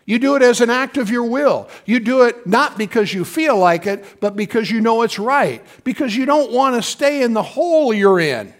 You 0.05 0.19
do 0.19 0.35
it 0.35 0.41
as 0.41 0.61
an 0.61 0.69
act 0.69 0.97
of 0.97 1.09
your 1.09 1.23
will. 1.23 1.69
You 1.85 1.99
do 1.99 2.23
it 2.23 2.45
not 2.47 2.77
because 2.77 3.13
you 3.13 3.23
feel 3.23 3.57
like 3.57 3.85
it 3.85 4.03
but 4.19 4.35
because 4.35 4.69
you 4.69 4.81
know 4.81 5.03
it's 5.03 5.19
right. 5.19 5.63
Because 5.83 6.15
you 6.15 6.25
don't 6.25 6.51
want 6.51 6.75
to 6.75 6.81
stay 6.81 7.23
in 7.23 7.33
the 7.33 7.43
hole 7.43 7.93
you're 7.93 8.19
in. 8.19 8.53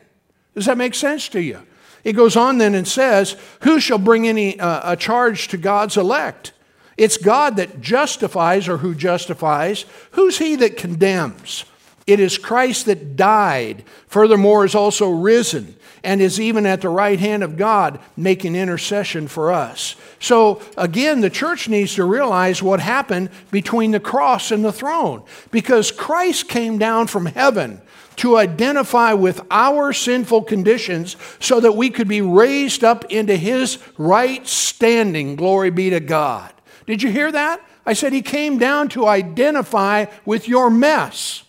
Does 0.53 0.65
that 0.65 0.77
make 0.77 0.93
sense 0.93 1.29
to 1.29 1.41
you? 1.41 1.61
It 2.03 2.13
goes 2.13 2.35
on 2.35 2.57
then 2.57 2.75
and 2.75 2.87
says 2.87 3.35
who 3.61 3.79
shall 3.79 3.97
bring 3.97 4.27
any 4.27 4.59
uh, 4.59 4.93
a 4.93 4.95
charge 4.95 5.47
to 5.49 5.57
god's 5.57 5.97
elect? 5.97 6.53
It's 6.97 7.17
god 7.17 7.55
that 7.55 7.81
justifies 7.81 8.67
or 8.67 8.77
who 8.77 8.93
justifies. 8.93 9.85
Who's 10.11 10.37
he 10.37 10.55
that 10.57 10.77
condemns 10.77 11.65
it 12.07 12.19
is 12.19 12.37
Christ 12.37 12.87
that 12.87 13.15
died, 13.15 13.83
furthermore, 14.07 14.65
is 14.65 14.75
also 14.75 15.09
risen, 15.09 15.75
and 16.03 16.21
is 16.21 16.39
even 16.39 16.65
at 16.65 16.81
the 16.81 16.89
right 16.89 17.19
hand 17.19 17.43
of 17.43 17.57
God 17.57 17.99
making 18.17 18.55
intercession 18.55 19.27
for 19.27 19.51
us. 19.51 19.95
So, 20.19 20.61
again, 20.77 21.21
the 21.21 21.29
church 21.29 21.69
needs 21.69 21.95
to 21.95 22.03
realize 22.03 22.63
what 22.63 22.79
happened 22.79 23.29
between 23.51 23.91
the 23.91 23.99
cross 23.99 24.51
and 24.51 24.65
the 24.65 24.71
throne, 24.71 25.23
because 25.51 25.91
Christ 25.91 26.47
came 26.47 26.77
down 26.77 27.07
from 27.07 27.27
heaven 27.27 27.81
to 28.17 28.37
identify 28.37 29.13
with 29.13 29.41
our 29.49 29.93
sinful 29.93 30.43
conditions 30.43 31.15
so 31.39 31.59
that 31.59 31.75
we 31.75 31.89
could 31.89 32.07
be 32.07 32.21
raised 32.21 32.83
up 32.83 33.05
into 33.05 33.35
his 33.35 33.77
right 33.97 34.45
standing. 34.47 35.35
Glory 35.35 35.69
be 35.69 35.89
to 35.91 35.99
God. 35.99 36.51
Did 36.85 37.01
you 37.01 37.09
hear 37.09 37.31
that? 37.31 37.61
I 37.85 37.93
said 37.93 38.13
he 38.13 38.21
came 38.21 38.57
down 38.57 38.89
to 38.89 39.07
identify 39.07 40.05
with 40.25 40.47
your 40.47 40.69
mess. 40.69 41.43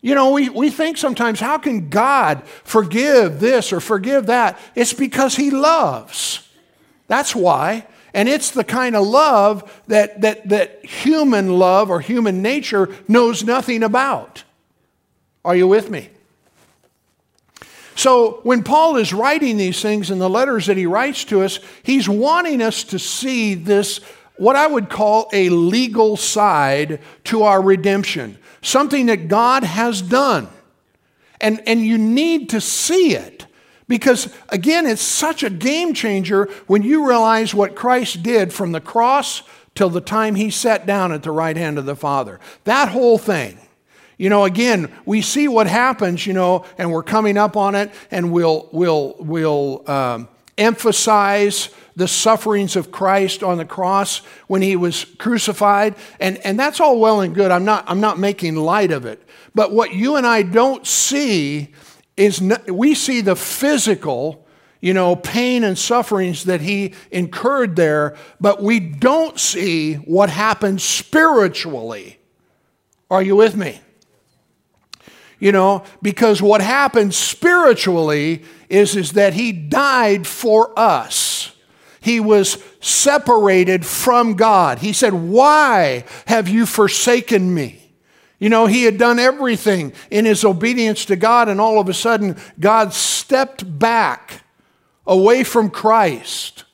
You 0.00 0.14
know, 0.14 0.30
we, 0.30 0.48
we 0.48 0.70
think 0.70 0.96
sometimes, 0.96 1.40
how 1.40 1.58
can 1.58 1.88
God 1.88 2.44
forgive 2.64 3.40
this 3.40 3.72
or 3.72 3.80
forgive 3.80 4.26
that? 4.26 4.58
It's 4.74 4.92
because 4.92 5.34
He 5.34 5.50
loves. 5.50 6.48
That's 7.08 7.34
why. 7.34 7.86
And 8.14 8.28
it's 8.28 8.50
the 8.50 8.64
kind 8.64 8.96
of 8.96 9.06
love 9.06 9.82
that, 9.88 10.20
that, 10.20 10.48
that 10.48 10.84
human 10.84 11.58
love 11.58 11.90
or 11.90 12.00
human 12.00 12.42
nature 12.42 12.88
knows 13.06 13.44
nothing 13.44 13.82
about. 13.82 14.44
Are 15.44 15.56
you 15.56 15.66
with 15.66 15.90
me? 15.90 16.10
So, 17.96 18.40
when 18.44 18.62
Paul 18.62 18.96
is 18.96 19.12
writing 19.12 19.56
these 19.56 19.82
things 19.82 20.12
in 20.12 20.20
the 20.20 20.30
letters 20.30 20.66
that 20.66 20.76
he 20.76 20.86
writes 20.86 21.24
to 21.24 21.42
us, 21.42 21.58
he's 21.82 22.08
wanting 22.08 22.62
us 22.62 22.84
to 22.84 22.98
see 22.98 23.54
this, 23.54 23.98
what 24.36 24.54
I 24.54 24.68
would 24.68 24.88
call 24.88 25.28
a 25.32 25.48
legal 25.48 26.16
side 26.16 27.00
to 27.24 27.42
our 27.42 27.60
redemption 27.60 28.38
something 28.62 29.06
that 29.06 29.28
God 29.28 29.64
has 29.64 30.02
done. 30.02 30.48
And, 31.40 31.62
and 31.66 31.80
you 31.80 31.98
need 31.98 32.50
to 32.50 32.60
see 32.60 33.14
it. 33.14 33.46
Because 33.86 34.32
again, 34.50 34.86
it's 34.86 35.02
such 35.02 35.42
a 35.42 35.50
game 35.50 35.94
changer 35.94 36.48
when 36.66 36.82
you 36.82 37.08
realize 37.08 37.54
what 37.54 37.74
Christ 37.74 38.22
did 38.22 38.52
from 38.52 38.72
the 38.72 38.80
cross 38.80 39.42
till 39.74 39.88
the 39.88 40.00
time 40.00 40.34
he 40.34 40.50
sat 40.50 40.86
down 40.86 41.12
at 41.12 41.22
the 41.22 41.30
right 41.30 41.56
hand 41.56 41.78
of 41.78 41.86
the 41.86 41.96
Father. 41.96 42.40
That 42.64 42.88
whole 42.88 43.18
thing. 43.18 43.58
You 44.18 44.28
know, 44.28 44.44
again, 44.44 44.92
we 45.06 45.22
see 45.22 45.46
what 45.46 45.68
happens, 45.68 46.26
you 46.26 46.32
know, 46.32 46.64
and 46.76 46.90
we're 46.90 47.04
coming 47.04 47.38
up 47.38 47.56
on 47.56 47.76
it, 47.76 47.92
and 48.10 48.32
we'll, 48.32 48.68
we'll, 48.72 49.14
we'll 49.20 49.88
um, 49.88 50.28
emphasize 50.58 51.70
the 51.98 52.08
sufferings 52.08 52.76
of 52.76 52.92
Christ 52.92 53.42
on 53.42 53.58
the 53.58 53.64
cross 53.64 54.18
when 54.46 54.62
he 54.62 54.76
was 54.76 55.04
crucified. 55.04 55.96
And, 56.20 56.38
and 56.38 56.58
that's 56.58 56.78
all 56.78 57.00
well 57.00 57.20
and 57.22 57.34
good. 57.34 57.50
I'm 57.50 57.64
not, 57.64 57.84
I'm 57.88 58.00
not 58.00 58.20
making 58.20 58.54
light 58.54 58.92
of 58.92 59.04
it. 59.04 59.20
But 59.52 59.72
what 59.72 59.92
you 59.92 60.14
and 60.14 60.24
I 60.24 60.42
don't 60.42 60.86
see 60.86 61.74
is 62.16 62.40
we 62.68 62.94
see 62.94 63.20
the 63.20 63.34
physical, 63.34 64.46
you 64.80 64.94
know, 64.94 65.16
pain 65.16 65.64
and 65.64 65.76
sufferings 65.76 66.44
that 66.44 66.60
he 66.60 66.94
incurred 67.10 67.74
there, 67.74 68.16
but 68.40 68.62
we 68.62 68.78
don't 68.78 69.38
see 69.40 69.94
what 69.94 70.30
happened 70.30 70.80
spiritually. 70.80 72.20
Are 73.10 73.22
you 73.22 73.34
with 73.34 73.56
me? 73.56 73.80
You 75.40 75.50
know, 75.50 75.82
because 76.00 76.40
what 76.40 76.60
happened 76.60 77.12
spiritually 77.12 78.44
is, 78.68 78.94
is 78.94 79.12
that 79.12 79.34
he 79.34 79.50
died 79.50 80.28
for 80.28 80.78
us. 80.78 81.56
He 82.00 82.20
was 82.20 82.62
separated 82.80 83.84
from 83.84 84.34
God. 84.34 84.78
He 84.78 84.92
said, 84.92 85.12
Why 85.12 86.04
have 86.26 86.48
you 86.48 86.66
forsaken 86.66 87.52
me? 87.54 87.82
You 88.38 88.48
know, 88.48 88.66
he 88.66 88.84
had 88.84 88.98
done 88.98 89.18
everything 89.18 89.92
in 90.10 90.24
his 90.24 90.44
obedience 90.44 91.04
to 91.06 91.16
God, 91.16 91.48
and 91.48 91.60
all 91.60 91.80
of 91.80 91.88
a 91.88 91.94
sudden, 91.94 92.36
God 92.60 92.92
stepped 92.92 93.78
back 93.78 94.42
away 95.06 95.42
from 95.42 95.70
Christ 95.70 96.64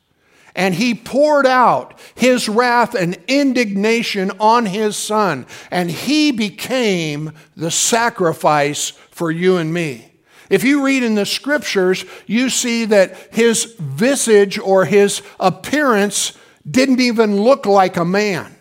and 0.54 0.74
he 0.74 0.94
poured 0.94 1.46
out 1.46 1.98
his 2.14 2.48
wrath 2.48 2.94
and 2.94 3.18
indignation 3.26 4.30
on 4.38 4.66
his 4.66 4.96
son, 4.96 5.46
and 5.70 5.90
he 5.90 6.30
became 6.30 7.32
the 7.56 7.70
sacrifice 7.70 8.90
for 9.10 9.30
you 9.30 9.56
and 9.56 9.74
me. 9.74 10.13
If 10.50 10.64
you 10.64 10.84
read 10.84 11.02
in 11.02 11.14
the 11.14 11.26
scriptures, 11.26 12.04
you 12.26 12.50
see 12.50 12.84
that 12.86 13.16
his 13.32 13.74
visage 13.78 14.58
or 14.58 14.84
his 14.84 15.22
appearance 15.40 16.32
didn't 16.68 17.00
even 17.00 17.40
look 17.40 17.66
like 17.66 17.96
a 17.96 18.04
man. 18.04 18.54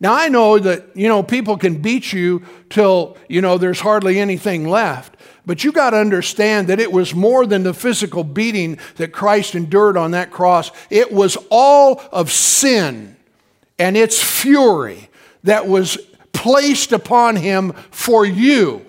Now 0.00 0.14
I 0.14 0.28
know 0.28 0.58
that, 0.58 0.96
you 0.96 1.08
know, 1.08 1.22
people 1.22 1.56
can 1.56 1.82
beat 1.82 2.12
you 2.12 2.42
till, 2.70 3.16
you 3.28 3.40
know, 3.40 3.58
there's 3.58 3.80
hardly 3.80 4.18
anything 4.20 4.68
left. 4.68 5.16
But 5.44 5.64
you 5.64 5.72
got 5.72 5.90
to 5.90 5.96
understand 5.96 6.68
that 6.68 6.78
it 6.78 6.92
was 6.92 7.14
more 7.14 7.46
than 7.46 7.62
the 7.62 7.74
physical 7.74 8.22
beating 8.22 8.78
that 8.96 9.12
Christ 9.12 9.54
endured 9.54 9.96
on 9.96 10.10
that 10.10 10.30
cross. 10.30 10.70
It 10.90 11.10
was 11.10 11.38
all 11.50 12.02
of 12.12 12.30
sin 12.30 13.16
and 13.78 13.96
its 13.96 14.22
fury 14.22 15.08
that 15.44 15.66
was 15.66 15.96
placed 16.32 16.92
upon 16.92 17.36
him 17.36 17.72
for 17.90 18.24
you 18.24 18.84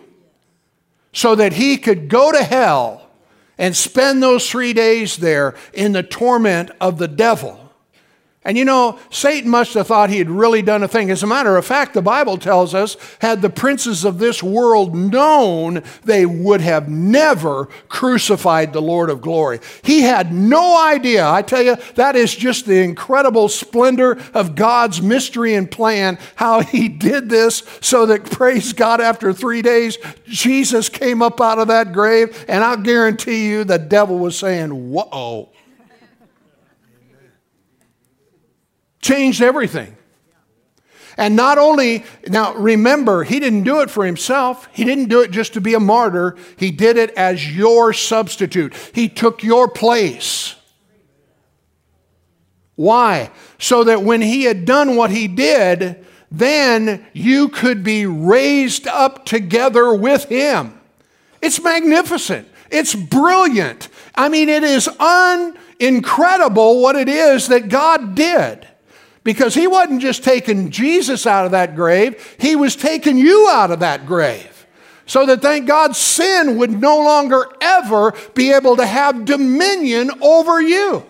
so 1.13 1.35
that 1.35 1.53
he 1.53 1.77
could 1.77 2.09
go 2.09 2.31
to 2.31 2.43
hell 2.43 3.09
and 3.57 3.75
spend 3.75 4.23
those 4.23 4.49
three 4.49 4.73
days 4.73 5.17
there 5.17 5.55
in 5.73 5.91
the 5.91 6.03
torment 6.03 6.71
of 6.79 6.97
the 6.97 7.07
devil. 7.07 7.68
And 8.49 8.57
you 8.57 8.65
know, 8.65 8.97
Satan 9.11 9.47
must 9.47 9.75
have 9.75 9.85
thought 9.85 10.09
he 10.09 10.17
had 10.17 10.27
really 10.27 10.63
done 10.63 10.81
a 10.81 10.87
thing. 10.87 11.11
As 11.11 11.21
a 11.21 11.27
matter 11.27 11.55
of 11.55 11.67
fact, 11.67 11.93
the 11.93 12.01
Bible 12.01 12.35
tells 12.35 12.73
us, 12.73 12.97
had 13.21 13.43
the 13.43 13.49
princes 13.51 14.03
of 14.03 14.17
this 14.17 14.41
world 14.41 14.95
known, 14.95 15.83
they 16.03 16.25
would 16.25 16.59
have 16.61 16.89
never 16.89 17.65
crucified 17.89 18.73
the 18.73 18.81
Lord 18.81 19.11
of 19.11 19.21
glory. 19.21 19.59
He 19.83 20.01
had 20.01 20.33
no 20.33 20.83
idea. 20.83 21.29
I 21.29 21.43
tell 21.43 21.61
you, 21.61 21.75
that 21.93 22.15
is 22.15 22.35
just 22.35 22.65
the 22.65 22.81
incredible 22.81 23.49
splendor 23.49 24.19
of 24.33 24.55
God's 24.55 24.99
mystery 24.99 25.53
and 25.53 25.69
plan, 25.69 26.17
how 26.33 26.61
he 26.63 26.89
did 26.89 27.29
this 27.29 27.61
so 27.81 28.07
that, 28.07 28.31
praise 28.31 28.73
God, 28.73 28.99
after 28.99 29.31
three 29.31 29.61
days, 29.61 29.99
Jesus 30.25 30.89
came 30.89 31.21
up 31.21 31.39
out 31.39 31.59
of 31.59 31.67
that 31.67 31.93
grave. 31.93 32.45
And 32.47 32.63
I'll 32.63 32.77
guarantee 32.77 33.47
you, 33.47 33.63
the 33.63 33.77
devil 33.77 34.17
was 34.17 34.35
saying, 34.39 34.91
Whoa. 34.91 35.49
Changed 39.01 39.41
everything. 39.41 39.95
And 41.19 41.35
not 41.35 41.57
only, 41.57 42.05
now 42.27 42.53
remember, 42.53 43.25
he 43.25 43.41
didn't 43.41 43.63
do 43.63 43.81
it 43.81 43.89
for 43.89 44.05
himself. 44.05 44.69
He 44.71 44.85
didn't 44.85 45.09
do 45.09 45.19
it 45.19 45.31
just 45.31 45.53
to 45.55 45.61
be 45.61 45.73
a 45.73 45.79
martyr. 45.79 46.37
He 46.55 46.71
did 46.71 46.95
it 46.95 47.11
as 47.11 47.53
your 47.53 47.91
substitute. 47.91 48.73
He 48.93 49.09
took 49.09 49.43
your 49.43 49.67
place. 49.67 50.55
Why? 52.75 53.31
So 53.57 53.83
that 53.83 54.03
when 54.03 54.21
he 54.21 54.43
had 54.43 54.63
done 54.63 54.95
what 54.95 55.11
he 55.11 55.27
did, 55.27 56.05
then 56.31 57.05
you 57.11 57.49
could 57.49 57.83
be 57.83 58.05
raised 58.05 58.87
up 58.87 59.25
together 59.25 59.93
with 59.93 60.23
him. 60.29 60.79
It's 61.41 61.61
magnificent. 61.61 62.47
It's 62.71 62.95
brilliant. 62.95 63.89
I 64.15 64.29
mean, 64.29 64.47
it 64.47 64.63
is 64.63 64.87
un- 64.87 65.57
incredible 65.81 66.81
what 66.81 66.95
it 66.95 67.09
is 67.09 67.49
that 67.49 67.67
God 67.67 68.15
did. 68.15 68.68
Because 69.29 69.53
he 69.53 69.67
wasn't 69.67 70.01
just 70.01 70.23
taking 70.23 70.71
Jesus 70.71 71.27
out 71.27 71.45
of 71.45 71.51
that 71.51 71.75
grave, 71.75 72.35
he 72.39 72.55
was 72.55 72.75
taking 72.75 73.15
you 73.15 73.47
out 73.51 73.69
of 73.69 73.81
that 73.81 74.07
grave. 74.07 74.65
So 75.05 75.23
that 75.27 75.43
thank 75.43 75.67
God 75.67 75.95
sin 75.95 76.57
would 76.57 76.71
no 76.71 76.97
longer 77.03 77.45
ever 77.61 78.15
be 78.33 78.51
able 78.51 78.75
to 78.77 78.87
have 78.87 79.25
dominion 79.25 80.09
over 80.19 80.59
you. 80.59 81.05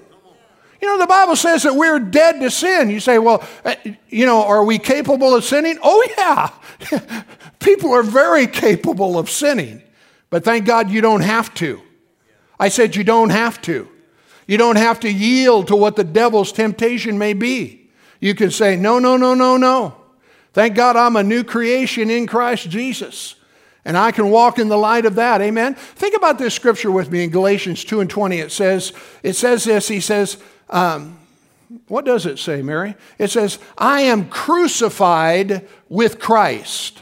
You 0.82 0.88
know, 0.90 0.98
the 0.98 1.08
Bible 1.08 1.38
says 1.38 1.64
that 1.64 1.76
we're 1.76 1.98
dead 1.98 2.42
to 2.42 2.52
sin. 2.52 2.90
You 2.90 3.00
say, 3.00 3.20
well, 3.20 3.42
uh, 3.64 3.76
you 4.10 4.26
know, 4.26 4.44
are 4.44 4.66
we 4.66 4.80
capable 4.80 5.34
of 5.34 5.46
sinning? 5.46 5.80
Oh, 5.82 6.06
yeah. 6.18 7.24
People 7.60 7.94
are 7.94 8.04
very 8.04 8.48
capable 8.48 9.18
of 9.18 9.30
sinning. 9.30 9.82
But 10.30 10.44
thank 10.44 10.66
God 10.66 10.90
you 10.90 11.00
don't 11.00 11.22
have 11.22 11.54
to. 11.54 11.82
I 12.60 12.68
said 12.68 12.98
you 12.98 13.06
don't 13.06 13.30
have 13.30 13.62
to. 13.62 13.88
You 14.46 14.58
don't 14.58 14.76
have 14.76 15.00
to 15.00 15.10
yield 15.10 15.70
to 15.70 15.78
what 15.78 15.96
the 15.96 16.04
devil's 16.04 16.52
temptation 16.52 17.18
may 17.18 17.32
be. 17.32 17.80
You 18.20 18.36
can 18.36 18.52
say, 18.52 18.76
no, 18.76 19.00
no, 19.00 19.18
no, 19.18 19.34
no, 19.34 19.58
no. 19.58 19.96
Thank 20.54 20.76
God 20.76 20.96
I'm 20.96 21.16
a 21.16 21.24
new 21.24 21.44
creation 21.44 22.10
in 22.10 22.28
Christ 22.28 22.70
Jesus. 22.70 23.36
And 23.86 23.98
I 23.98 24.12
can 24.12 24.30
walk 24.30 24.60
in 24.60 24.68
the 24.68 24.78
light 24.78 25.06
of 25.06 25.16
that. 25.16 25.42
Amen. 25.42 25.76
Think 25.76 26.16
about 26.16 26.38
this 26.38 26.54
scripture 26.54 26.92
with 26.92 27.10
me 27.10 27.24
in 27.24 27.30
Galatians 27.30 27.84
2 27.84 28.02
and 28.02 28.10
20. 28.10 28.40
It 28.40 28.52
says, 28.52 28.94
it 29.24 29.34
says 29.34 29.64
this, 29.64 29.88
he 29.88 30.00
says, 30.00 30.38
um, 30.70 31.18
what 31.88 32.04
does 32.04 32.26
it 32.26 32.40
say, 32.40 32.62
Mary? 32.62 32.96
It 33.18 33.30
says, 33.30 33.60
I 33.78 34.02
am 34.02 34.28
crucified 34.30 35.68
with 35.88 36.20
Christ. 36.20 37.02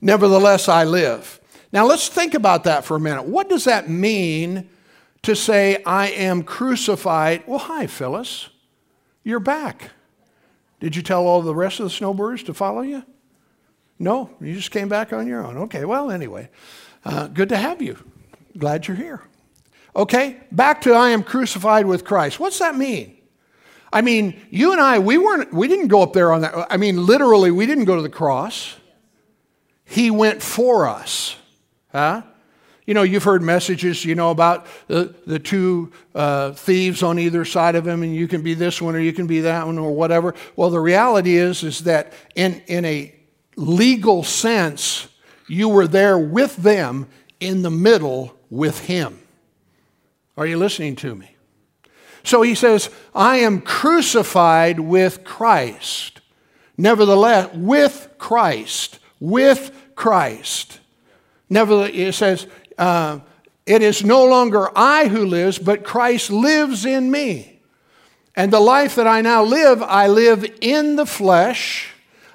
Nevertheless, 0.00 0.68
I 0.68 0.84
live. 0.84 1.40
Now 1.72 1.86
let's 1.86 2.08
think 2.08 2.34
about 2.34 2.64
that 2.64 2.84
for 2.84 2.96
a 2.96 3.00
minute. 3.00 3.24
What 3.24 3.48
does 3.48 3.64
that 3.64 3.88
mean 3.88 4.68
to 5.22 5.34
say, 5.34 5.82
I 5.84 6.08
am 6.08 6.42
crucified? 6.42 7.44
Well, 7.46 7.60
hi, 7.60 7.86
Phyllis. 7.86 8.48
You're 9.24 9.40
back. 9.40 9.90
Did 10.80 10.96
you 10.96 11.02
tell 11.02 11.26
all 11.26 11.42
the 11.42 11.54
rest 11.54 11.78
of 11.78 11.84
the 11.84 11.90
snowbirds 11.90 12.42
to 12.44 12.54
follow 12.54 12.82
you? 12.82 13.04
No, 13.98 14.30
you 14.40 14.54
just 14.54 14.72
came 14.72 14.88
back 14.88 15.12
on 15.12 15.28
your 15.28 15.44
own. 15.44 15.56
Okay, 15.58 15.84
well, 15.84 16.10
anyway, 16.10 16.50
uh, 17.04 17.28
good 17.28 17.50
to 17.50 17.56
have 17.56 17.80
you. 17.80 17.96
Glad 18.58 18.88
you're 18.88 18.96
here. 18.96 19.22
Okay, 19.94 20.40
back 20.50 20.80
to 20.82 20.92
I 20.92 21.10
am 21.10 21.22
crucified 21.22 21.86
with 21.86 22.04
Christ. 22.04 22.40
What's 22.40 22.58
that 22.58 22.76
mean? 22.76 23.16
I 23.92 24.00
mean, 24.00 24.40
you 24.50 24.72
and 24.72 24.80
I, 24.80 24.98
we 24.98 25.18
weren't, 25.18 25.52
we 25.52 25.68
didn't 25.68 25.88
go 25.88 26.02
up 26.02 26.14
there 26.14 26.32
on 26.32 26.40
that. 26.40 26.66
I 26.70 26.78
mean, 26.78 27.04
literally, 27.06 27.50
we 27.50 27.66
didn't 27.66 27.84
go 27.84 27.94
to 27.94 28.02
the 28.02 28.08
cross. 28.08 28.74
He 29.84 30.10
went 30.10 30.42
for 30.42 30.88
us. 30.88 31.36
Huh? 31.92 32.22
You 32.86 32.94
know, 32.94 33.02
you've 33.02 33.22
heard 33.22 33.42
messages, 33.42 34.04
you 34.04 34.14
know, 34.14 34.30
about 34.30 34.66
the, 34.88 35.14
the 35.26 35.38
two 35.38 35.92
uh, 36.14 36.52
thieves 36.52 37.02
on 37.02 37.18
either 37.18 37.44
side 37.44 37.76
of 37.76 37.86
him, 37.86 38.02
and 38.02 38.14
you 38.14 38.26
can 38.26 38.42
be 38.42 38.54
this 38.54 38.82
one 38.82 38.96
or 38.96 38.98
you 38.98 39.12
can 39.12 39.26
be 39.26 39.40
that 39.40 39.66
one 39.66 39.78
or 39.78 39.92
whatever. 39.92 40.34
Well, 40.56 40.70
the 40.70 40.80
reality 40.80 41.36
is, 41.36 41.62
is 41.62 41.80
that 41.80 42.12
in, 42.34 42.60
in 42.66 42.84
a 42.84 43.14
legal 43.56 44.24
sense, 44.24 45.08
you 45.48 45.68
were 45.68 45.86
there 45.86 46.18
with 46.18 46.56
them 46.56 47.06
in 47.38 47.62
the 47.62 47.70
middle 47.70 48.36
with 48.50 48.86
him. 48.86 49.20
Are 50.36 50.46
you 50.46 50.56
listening 50.56 50.96
to 50.96 51.14
me? 51.14 51.36
So 52.24 52.42
he 52.42 52.54
says, 52.54 52.90
I 53.14 53.38
am 53.38 53.60
crucified 53.60 54.80
with 54.80 55.24
Christ. 55.24 56.20
Nevertheless, 56.76 57.50
with 57.54 58.08
Christ, 58.18 58.98
with 59.20 59.72
Christ. 59.94 60.80
Nevertheless, 61.50 61.90
it 61.94 62.12
says, 62.14 62.46
uh, 62.78 63.20
it 63.66 63.82
is 63.82 64.04
no 64.04 64.24
longer 64.24 64.70
I 64.76 65.08
who 65.08 65.24
lives, 65.24 65.58
but 65.58 65.84
Christ 65.84 66.30
lives 66.30 66.84
in 66.84 67.10
me. 67.10 67.60
And 68.34 68.52
the 68.52 68.60
life 68.60 68.94
that 68.94 69.06
I 69.06 69.20
now 69.20 69.44
live, 69.44 69.82
I 69.82 70.08
live 70.08 70.44
in 70.60 70.96
the 70.96 71.06
flesh. 71.06 71.90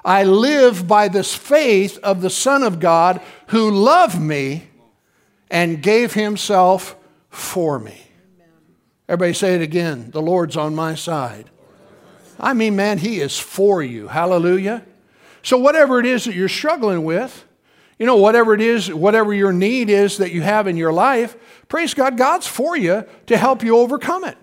I 0.06 0.24
live 0.24 0.88
by 0.88 1.08
this 1.08 1.36
faith 1.36 1.98
of 2.04 2.22
the 2.22 2.30
Son 2.30 2.64
of 2.64 2.80
God 2.80 3.22
who 3.48 3.72
loved 3.72 4.22
me 4.22 4.70
and 5.50 5.82
gave 5.82 6.14
himself 6.14 6.96
for 7.30 7.80
me. 7.80 7.98
Everybody 9.10 9.34
say 9.34 9.56
it 9.56 9.62
again. 9.62 10.12
The 10.12 10.22
Lord's 10.22 10.58
on 10.58 10.76
my 10.76 10.96
side. 10.96 11.50
I 12.40 12.54
mean, 12.54 12.76
man, 12.76 12.98
He 12.98 13.20
is 13.20 13.40
for 13.40 13.82
you. 13.82 14.08
Hallelujah. 14.08 14.84
So, 15.44 15.58
whatever 15.58 16.00
it 16.00 16.06
is 16.06 16.26
that 16.26 16.36
you're 16.36 16.50
struggling 16.50 17.04
with, 17.04 17.46
you 18.00 18.06
know, 18.06 18.18
whatever 18.18 18.54
it 18.54 18.62
is, 18.62 18.94
whatever 18.94 19.34
your 19.34 19.52
need 19.52 19.90
is 19.90 20.18
that 20.18 20.32
you 20.32 20.42
have 20.42 20.68
in 20.68 20.78
your 20.78 20.94
life, 20.94 21.36
praise 21.68 21.94
God, 21.94 22.18
God's 22.18 22.48
for 22.48 22.78
you 22.78 23.06
to 23.26 23.38
help 23.38 23.64
you 23.64 23.78
overcome 23.78 24.24
it. 24.24 24.38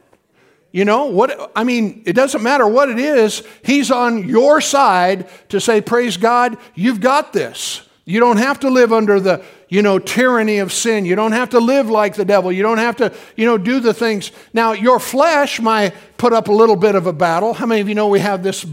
You 0.73 0.85
know, 0.85 1.05
what 1.05 1.53
I 1.55 1.63
mean, 1.63 2.03
it 2.05 2.15
doesn't 2.15 2.43
matter 2.43 2.67
what 2.67 2.89
it 2.89 2.99
is, 2.99 3.45
He's 3.63 3.93
on 3.93 4.29
your 4.29 4.61
side 4.61 5.29
to 5.51 5.61
say, 5.61 5.81
Praise 5.81 6.17
God, 6.17 6.59
you've 6.75 7.01
got 7.01 7.33
this. 7.33 7.89
You 8.05 8.21
don't 8.21 8.39
have 8.39 8.61
to 8.61 8.71
live 8.71 8.93
under 8.93 9.21
the, 9.21 9.43
you 9.69 9.83
know, 9.83 9.99
tyranny 9.99 10.59
of 10.59 10.73
sin. 10.73 11.05
You 11.05 11.15
don't 11.15 11.33
have 11.33 11.51
to 11.51 11.61
live 11.61 11.89
like 11.89 12.17
the 12.17 12.25
devil. 12.25 12.53
You 12.53 12.63
don't 12.63 12.79
have 12.79 12.97
to, 12.97 13.15
you 13.37 13.47
know, 13.47 13.57
do 13.57 13.81
the 13.81 13.95
things. 13.95 14.31
Now, 14.53 14.73
your 14.73 14.99
flesh 14.99 15.61
might 15.61 15.95
put 16.19 16.33
up 16.33 16.49
a 16.49 16.53
little 16.53 16.77
bit 16.77 16.97
of 16.97 17.07
a 17.07 17.13
battle. 17.13 17.55
How 17.55 17.67
many 17.67 17.81
of 17.81 17.89
you 17.89 17.95
know 17.95 18.09
we 18.09 18.21
have 18.21 18.43
this 18.43 18.67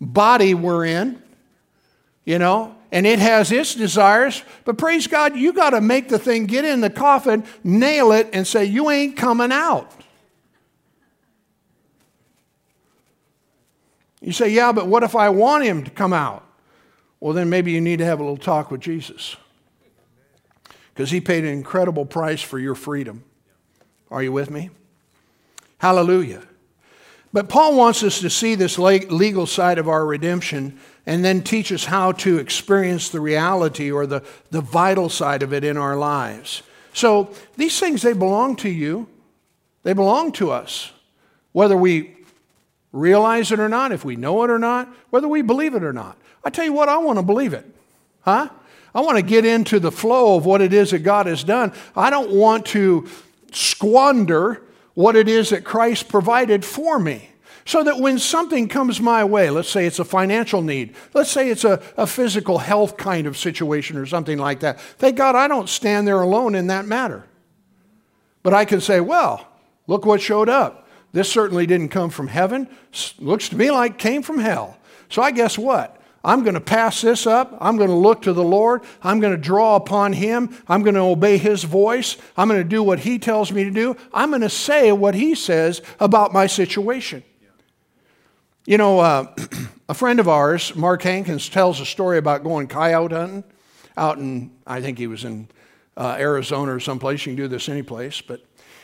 body 0.00 0.54
we're 0.54 0.86
in? 0.86 1.20
You 2.24 2.38
know, 2.38 2.74
and 2.94 3.08
it 3.08 3.18
has 3.18 3.50
its 3.50 3.74
desires. 3.74 4.44
But 4.64 4.78
praise 4.78 5.08
God, 5.08 5.36
you 5.36 5.52
got 5.52 5.70
to 5.70 5.80
make 5.80 6.08
the 6.08 6.18
thing 6.18 6.46
get 6.46 6.64
in 6.64 6.80
the 6.80 6.88
coffin, 6.88 7.44
nail 7.64 8.12
it, 8.12 8.30
and 8.32 8.46
say, 8.46 8.64
You 8.64 8.88
ain't 8.88 9.16
coming 9.16 9.50
out. 9.50 9.90
You 14.20 14.30
say, 14.30 14.48
Yeah, 14.48 14.70
but 14.70 14.86
what 14.86 15.02
if 15.02 15.16
I 15.16 15.28
want 15.30 15.64
him 15.64 15.82
to 15.82 15.90
come 15.90 16.12
out? 16.12 16.46
Well, 17.18 17.34
then 17.34 17.50
maybe 17.50 17.72
you 17.72 17.80
need 17.80 17.98
to 17.98 18.04
have 18.04 18.20
a 18.20 18.22
little 18.22 18.36
talk 18.36 18.70
with 18.70 18.80
Jesus. 18.80 19.36
Because 20.94 21.10
he 21.10 21.20
paid 21.20 21.42
an 21.42 21.50
incredible 21.50 22.06
price 22.06 22.42
for 22.42 22.60
your 22.60 22.76
freedom. 22.76 23.24
Are 24.08 24.22
you 24.22 24.30
with 24.30 24.52
me? 24.52 24.70
Hallelujah. 25.78 26.44
But 27.32 27.48
Paul 27.48 27.76
wants 27.76 28.04
us 28.04 28.20
to 28.20 28.30
see 28.30 28.54
this 28.54 28.78
legal 28.78 29.46
side 29.46 29.78
of 29.78 29.88
our 29.88 30.06
redemption 30.06 30.78
and 31.06 31.24
then 31.24 31.42
teach 31.42 31.70
us 31.70 31.84
how 31.84 32.12
to 32.12 32.38
experience 32.38 33.08
the 33.08 33.20
reality 33.20 33.90
or 33.90 34.06
the, 34.06 34.22
the 34.50 34.60
vital 34.60 35.08
side 35.08 35.42
of 35.42 35.52
it 35.52 35.64
in 35.64 35.76
our 35.76 35.96
lives. 35.96 36.62
So 36.92 37.30
these 37.56 37.78
things, 37.78 38.02
they 38.02 38.12
belong 38.12 38.56
to 38.56 38.68
you, 38.68 39.08
they 39.82 39.92
belong 39.92 40.32
to 40.32 40.50
us. 40.50 40.92
Whether 41.52 41.76
we 41.76 42.16
realize 42.92 43.52
it 43.52 43.60
or 43.60 43.68
not, 43.68 43.92
if 43.92 44.04
we 44.04 44.16
know 44.16 44.42
it 44.44 44.50
or 44.50 44.58
not, 44.58 44.88
whether 45.10 45.28
we 45.28 45.42
believe 45.42 45.74
it 45.74 45.82
or 45.82 45.92
not. 45.92 46.16
I 46.44 46.50
tell 46.50 46.64
you 46.64 46.72
what, 46.72 46.88
I 46.88 46.98
want 46.98 47.18
to 47.18 47.22
believe 47.22 47.52
it. 47.52 47.66
Huh? 48.22 48.48
I 48.94 49.00
want 49.00 49.18
to 49.18 49.22
get 49.22 49.44
into 49.44 49.80
the 49.80 49.90
flow 49.90 50.36
of 50.36 50.46
what 50.46 50.62
it 50.62 50.72
is 50.72 50.92
that 50.92 51.00
God 51.00 51.26
has 51.26 51.42
done. 51.42 51.72
I 51.96 52.10
don't 52.10 52.30
want 52.30 52.66
to 52.66 53.08
squander 53.52 54.62
what 54.94 55.16
it 55.16 55.28
is 55.28 55.50
that 55.50 55.64
Christ 55.64 56.08
provided 56.08 56.64
for 56.64 56.98
me. 56.98 57.30
So 57.66 57.82
that 57.84 57.98
when 57.98 58.18
something 58.18 58.68
comes 58.68 59.00
my 59.00 59.24
way, 59.24 59.48
let's 59.48 59.70
say 59.70 59.86
it's 59.86 59.98
a 59.98 60.04
financial 60.04 60.60
need, 60.60 60.94
let's 61.14 61.30
say 61.30 61.48
it's 61.48 61.64
a, 61.64 61.80
a 61.96 62.06
physical 62.06 62.58
health 62.58 62.96
kind 62.98 63.26
of 63.26 63.38
situation 63.38 63.96
or 63.96 64.04
something 64.04 64.38
like 64.38 64.60
that, 64.60 64.80
thank 64.80 65.16
God 65.16 65.34
I 65.34 65.48
don't 65.48 65.68
stand 65.68 66.06
there 66.06 66.20
alone 66.20 66.54
in 66.54 66.66
that 66.66 66.84
matter. 66.84 67.24
But 68.42 68.52
I 68.52 68.66
can 68.66 68.82
say, 68.82 69.00
well, 69.00 69.48
look 69.86 70.04
what 70.04 70.20
showed 70.20 70.50
up. 70.50 70.86
This 71.12 71.30
certainly 71.30 71.64
didn't 71.64 71.88
come 71.88 72.10
from 72.10 72.28
heaven. 72.28 72.68
Looks 73.18 73.48
to 73.48 73.56
me 73.56 73.70
like 73.70 73.98
came 73.98 74.22
from 74.22 74.38
hell. 74.38 74.76
So 75.08 75.22
I 75.22 75.30
guess 75.30 75.56
what? 75.56 76.00
I'm 76.24 76.42
going 76.42 76.54
to 76.54 76.60
pass 76.60 77.02
this 77.02 77.26
up. 77.26 77.56
I'm 77.60 77.76
going 77.76 77.90
to 77.90 77.96
look 77.96 78.22
to 78.22 78.32
the 78.32 78.42
Lord. 78.42 78.82
I'm 79.02 79.20
going 79.20 79.34
to 79.34 79.40
draw 79.40 79.76
upon 79.76 80.14
Him. 80.14 80.56
I'm 80.66 80.82
going 80.82 80.94
to 80.94 81.02
obey 81.02 81.38
His 81.38 81.64
voice. 81.64 82.16
I'm 82.36 82.48
going 82.48 82.62
to 82.62 82.68
do 82.68 82.82
what 82.82 83.00
He 83.00 83.18
tells 83.18 83.52
me 83.52 83.64
to 83.64 83.70
do. 83.70 83.96
I'm 84.12 84.30
going 84.30 84.40
to 84.40 84.50
say 84.50 84.90
what 84.90 85.14
He 85.14 85.34
says 85.34 85.82
about 86.00 86.32
my 86.32 86.46
situation. 86.46 87.22
You 88.66 88.78
know, 88.78 88.98
uh, 89.00 89.34
a 89.90 89.94
friend 89.94 90.18
of 90.18 90.26
ours, 90.26 90.74
Mark 90.74 91.02
Hankins, 91.02 91.50
tells 91.50 91.80
a 91.80 91.86
story 91.86 92.16
about 92.16 92.42
going 92.42 92.66
coyote 92.66 93.12
hunting 93.12 93.44
out 93.94 94.16
in, 94.16 94.52
I 94.66 94.80
think 94.80 94.96
he 94.96 95.06
was 95.06 95.24
in 95.24 95.48
uh, 95.98 96.16
Arizona 96.18 96.74
or 96.74 96.80
someplace. 96.80 97.26
You 97.26 97.32
can 97.32 97.36
do 97.36 97.46
this 97.46 97.68
any 97.68 97.82
place. 97.82 98.22
But 98.22 98.40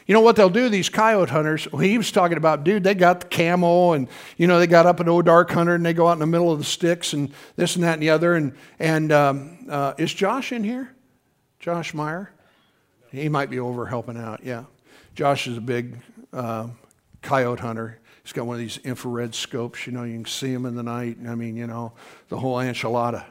you 0.07 0.13
know 0.13 0.21
what 0.21 0.37
they'll 0.37 0.51
do, 0.51 0.69
these 0.69 0.91
coyote 0.91 1.31
hunters? 1.31 1.67
Well, 1.73 1.81
he 1.81 1.97
was 1.97 2.13
talking 2.13 2.37
about, 2.37 2.63
dude, 2.63 2.85
they 2.85 2.95
got 2.95 3.21
the 3.21 3.27
camo 3.29 3.93
and, 3.93 4.09
you 4.37 4.47
know, 4.47 4.59
they 4.59 4.67
got 4.67 4.85
up 4.85 5.01
an 5.01 5.09
old 5.09 5.25
dark 5.25 5.51
hunter 5.51 5.77
and 5.77 5.87
they 5.87 5.95
go 5.95 6.09
out 6.09 6.13
in 6.13 6.19
the 6.19 6.27
middle 6.27 6.53
of 6.53 6.59
the 6.59 6.65
sticks 6.65 7.15
and 7.15 7.33
this 7.57 7.75
and 7.75 7.85
that 7.85 7.95
and 7.95 8.03
the 8.03 8.11
other. 8.11 8.35
And, 8.35 8.55
and 8.79 9.11
um, 9.13 9.67
uh, 9.71 9.95
is 9.97 10.13
Josh 10.13 10.53
in 10.53 10.63
here? 10.63 10.95
Josh 11.59 11.95
Meyer? 11.95 12.31
He 13.13 13.31
might 13.31 13.49
be 13.49 13.59
over 13.59 13.87
helping 13.87 14.19
out, 14.19 14.45
yeah. 14.45 14.65
Josh 15.15 15.47
is 15.47 15.57
a 15.57 15.63
big 15.63 15.97
uh, 16.35 16.69
coyote 17.23 17.61
hunter. 17.61 17.99
He's 18.23 18.33
got 18.33 18.47
one 18.47 18.55
of 18.55 18.61
these 18.61 18.79
infrared 18.79 19.35
scopes, 19.35 19.87
you 19.87 19.93
know, 19.93 20.05
you 20.05 20.15
can 20.15 20.25
see 20.27 20.53
him 20.53 20.67
in 20.67 20.75
the 20.75 20.83
night. 20.83 21.17
I 21.27 21.35
mean, 21.35 21.57
you 21.57 21.67
know, 21.67 21.93
the 22.29 22.39
whole 22.39 22.57
enchilada. 22.57 23.25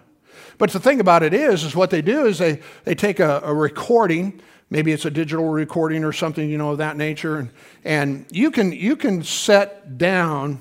But 0.58 0.72
the 0.72 0.80
thing 0.80 1.00
about 1.00 1.24
it 1.24 1.34
is, 1.34 1.64
is 1.64 1.76
what 1.76 1.90
they 1.90 2.02
do 2.02 2.26
is 2.26 2.40
they, 2.40 2.60
they 2.86 2.96
take 2.96 3.20
a, 3.20 3.42
a 3.44 3.54
recording, 3.54 4.42
maybe 4.70 4.92
it's 4.92 5.06
a 5.06 5.12
digital 5.12 5.48
recording 5.50 6.04
or 6.04 6.12
something, 6.12 6.50
you 6.50 6.58
know, 6.58 6.72
of 6.72 6.80
that 6.80 6.98
nature, 6.98 7.38
and, 7.38 7.50
and 7.84 8.26
you, 8.32 8.52
can, 8.52 8.72
you 8.72 8.96
can 8.96 9.24
set 9.24 9.98
down 9.98 10.60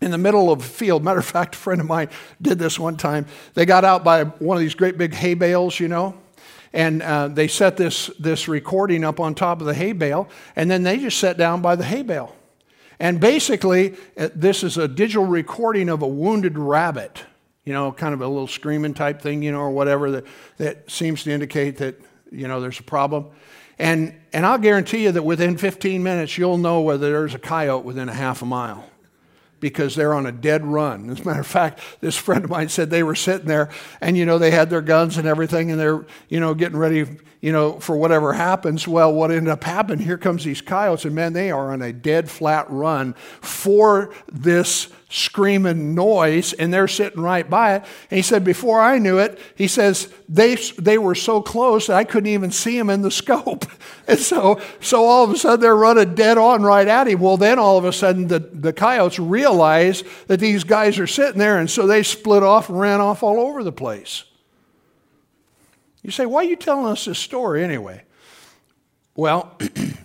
in 0.00 0.10
the 0.10 0.18
middle 0.18 0.52
of 0.52 0.60
a 0.60 0.64
field. 0.64 1.02
Matter 1.02 1.20
of 1.20 1.24
fact, 1.24 1.54
a 1.54 1.58
friend 1.58 1.80
of 1.80 1.86
mine 1.86 2.08
did 2.40 2.58
this 2.58 2.78
one 2.78 2.96
time. 2.96 3.26
They 3.54 3.64
got 3.64 3.84
out 3.84 4.04
by 4.04 4.24
one 4.24 4.56
of 4.56 4.60
these 4.60 4.74
great 4.74 4.98
big 4.98 5.14
hay 5.14 5.34
bales, 5.34 5.80
you 5.80 5.88
know, 5.88 6.14
and 6.72 7.02
uh, 7.02 7.28
they 7.28 7.48
set 7.48 7.76
this, 7.76 8.08
this 8.18 8.48
recording 8.48 9.04
up 9.04 9.18
on 9.18 9.34
top 9.34 9.60
of 9.60 9.66
the 9.66 9.74
hay 9.74 9.92
bale, 9.92 10.28
and 10.56 10.70
then 10.70 10.82
they 10.82 10.98
just 10.98 11.18
sat 11.18 11.36
down 11.36 11.62
by 11.62 11.76
the 11.76 11.84
hay 11.84 12.02
bale. 12.02 12.34
And 12.98 13.20
basically, 13.20 13.96
uh, 14.16 14.28
this 14.34 14.62
is 14.62 14.78
a 14.78 14.88
digital 14.88 15.24
recording 15.24 15.88
of 15.88 16.02
a 16.02 16.06
wounded 16.06 16.58
rabbit, 16.58 17.24
you 17.64 17.72
know, 17.72 17.92
kind 17.92 18.14
of 18.14 18.20
a 18.20 18.28
little 18.28 18.46
screaming 18.46 18.94
type 18.94 19.20
thing, 19.20 19.42
you 19.42 19.52
know, 19.52 19.60
or 19.60 19.70
whatever 19.70 20.10
that, 20.12 20.26
that 20.58 20.90
seems 20.90 21.24
to 21.24 21.30
indicate 21.30 21.78
that, 21.78 22.00
you 22.30 22.48
know, 22.48 22.60
there's 22.60 22.80
a 22.80 22.84
problem. 22.84 23.26
And, 23.78 24.14
and 24.32 24.46
I'll 24.46 24.58
guarantee 24.58 25.04
you 25.04 25.12
that 25.12 25.22
within 25.22 25.56
15 25.56 26.02
minutes, 26.02 26.38
you'll 26.38 26.58
know 26.58 26.80
whether 26.80 27.10
there's 27.10 27.34
a 27.34 27.38
coyote 27.38 27.84
within 27.84 28.08
a 28.08 28.14
half 28.14 28.42
a 28.42 28.46
mile 28.46 28.88
because 29.64 29.94
they're 29.94 30.12
on 30.12 30.26
a 30.26 30.30
dead 30.30 30.62
run. 30.62 31.08
As 31.08 31.20
a 31.20 31.24
matter 31.24 31.40
of 31.40 31.46
fact, 31.46 31.80
this 32.02 32.14
friend 32.14 32.44
of 32.44 32.50
mine 32.50 32.68
said 32.68 32.90
they 32.90 33.02
were 33.02 33.14
sitting 33.14 33.46
there 33.46 33.70
and, 34.02 34.14
you 34.14 34.26
know, 34.26 34.36
they 34.36 34.50
had 34.50 34.68
their 34.68 34.82
guns 34.82 35.16
and 35.16 35.26
everything 35.26 35.70
and 35.70 35.80
they're, 35.80 36.04
you 36.28 36.38
know, 36.38 36.52
getting 36.52 36.76
ready, 36.76 37.06
you 37.40 37.50
know, 37.50 37.80
for 37.80 37.96
whatever 37.96 38.34
happens. 38.34 38.86
Well, 38.86 39.14
what 39.14 39.30
ended 39.30 39.48
up 39.48 39.64
happening, 39.64 40.04
here 40.04 40.18
comes 40.18 40.44
these 40.44 40.60
coyotes 40.60 41.06
and 41.06 41.14
man, 41.14 41.32
they 41.32 41.50
are 41.50 41.72
on 41.72 41.80
a 41.80 41.94
dead 41.94 42.30
flat 42.30 42.66
run 42.68 43.14
for 43.40 44.12
this 44.30 44.88
screaming 45.14 45.94
noise 45.94 46.52
and 46.54 46.74
they're 46.74 46.88
sitting 46.88 47.22
right 47.22 47.48
by 47.48 47.76
it. 47.76 47.84
And 48.10 48.16
he 48.16 48.22
said, 48.22 48.42
before 48.42 48.80
I 48.80 48.98
knew 48.98 49.18
it, 49.18 49.38
he 49.54 49.68
says, 49.68 50.12
they, 50.28 50.56
they 50.56 50.98
were 50.98 51.14
so 51.14 51.40
close 51.40 51.86
that 51.86 51.96
I 51.96 52.02
couldn't 52.02 52.30
even 52.30 52.50
see 52.50 52.76
them 52.76 52.90
in 52.90 53.02
the 53.02 53.10
scope. 53.12 53.64
and 54.08 54.18
so, 54.18 54.60
so 54.80 55.04
all 55.04 55.22
of 55.22 55.30
a 55.30 55.36
sudden 55.36 55.60
they're 55.60 55.76
running 55.76 56.16
dead 56.16 56.36
on 56.36 56.62
right 56.62 56.88
at 56.88 57.06
him. 57.06 57.20
Well, 57.20 57.36
then 57.36 57.60
all 57.60 57.78
of 57.78 57.84
a 57.84 57.92
sudden 57.92 58.26
the, 58.26 58.40
the 58.40 58.72
coyotes 58.72 59.20
realize 59.20 60.02
that 60.26 60.40
these 60.40 60.64
guys 60.64 60.98
are 60.98 61.06
sitting 61.06 61.38
there 61.38 61.58
and 61.58 61.70
so 61.70 61.86
they 61.86 62.02
split 62.02 62.42
off 62.42 62.68
and 62.68 62.80
ran 62.80 63.00
off 63.00 63.22
all 63.22 63.38
over 63.38 63.62
the 63.62 63.72
place. 63.72 64.24
You 66.02 66.10
say, 66.10 66.26
why 66.26 66.40
are 66.40 66.48
you 66.48 66.56
telling 66.56 66.86
us 66.86 67.04
this 67.04 67.20
story 67.20 67.62
anyway? 67.62 68.02
Well, 69.14 69.56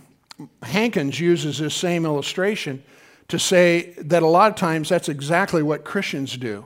Hankins 0.63 1.19
uses 1.19 1.57
this 1.57 1.73
same 1.73 2.05
illustration 2.05 2.83
to 3.29 3.39
say 3.39 3.93
that 3.97 4.21
a 4.21 4.27
lot 4.27 4.51
of 4.51 4.55
times 4.55 4.89
that's 4.89 5.09
exactly 5.09 5.63
what 5.63 5.83
Christians 5.85 6.35
do. 6.37 6.65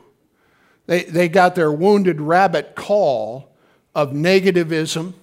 They, 0.88 1.03
they 1.03 1.30
got 1.30 1.55
their 1.55 1.72
wounded 1.72 2.20
rabbit 2.20 2.76
call 2.76 3.49
of 3.95 4.11
negativism, 4.11 5.14